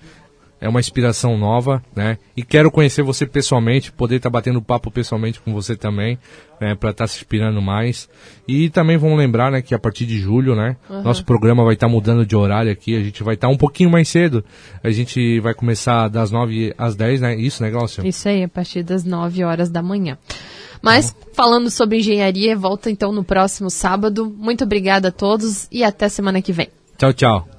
é 0.61 0.67
uma 0.67 0.79
inspiração 0.79 1.37
nova, 1.37 1.81
né? 1.95 2.17
E 2.35 2.43
quero 2.43 2.69
conhecer 2.69 3.01
você 3.01 3.25
pessoalmente, 3.25 3.91
poder 3.91 4.17
estar 4.17 4.29
tá 4.29 4.33
batendo 4.33 4.61
papo 4.61 4.91
pessoalmente 4.91 5.39
com 5.39 5.53
você 5.53 5.75
também, 5.75 6.17
né? 6.59 6.75
Para 6.75 6.91
estar 6.91 7.05
tá 7.05 7.07
se 7.07 7.17
inspirando 7.17 7.61
mais. 7.61 8.09
E 8.47 8.69
também 8.69 8.97
vamos 8.97 9.17
lembrar, 9.17 9.51
né? 9.51 9.61
Que 9.61 9.73
a 9.73 9.79
partir 9.79 10.05
de 10.05 10.19
julho, 10.19 10.55
né? 10.55 10.75
Uhum. 10.89 11.01
Nosso 11.01 11.23
programa 11.23 11.63
vai 11.63 11.75
estar 11.75 11.87
tá 11.87 11.91
mudando 11.91 12.25
de 12.25 12.35
horário 12.35 12.71
aqui. 12.71 12.95
A 12.95 13.01
gente 13.01 13.23
vai 13.23 13.35
estar 13.35 13.47
tá 13.47 13.53
um 13.53 13.57
pouquinho 13.57 13.89
mais 13.89 14.09
cedo. 14.09 14.43
A 14.83 14.91
gente 14.91 15.39
vai 15.39 15.53
começar 15.53 16.09
das 16.09 16.29
9 16.29 16.73
às 16.77 16.95
10, 16.95 17.21
né? 17.21 17.35
Isso, 17.35 17.63
né, 17.63 17.69
Glaucio? 17.69 18.05
Isso 18.05 18.27
aí, 18.27 18.43
a 18.43 18.49
partir 18.49 18.83
das 18.83 19.03
9 19.03 19.43
horas 19.43 19.69
da 19.69 19.81
manhã. 19.81 20.17
Mas, 20.81 21.15
falando 21.33 21.69
sobre 21.69 21.97
engenharia, 21.97 22.55
volta 22.55 22.89
então 22.89 23.11
no 23.11 23.23
próximo 23.23 23.69
sábado. 23.69 24.33
Muito 24.37 24.63
obrigada 24.63 25.09
a 25.09 25.11
todos 25.11 25.67
e 25.71 25.83
até 25.83 26.07
semana 26.07 26.41
que 26.41 26.53
vem. 26.53 26.69
Tchau, 26.97 27.13
tchau. 27.13 27.58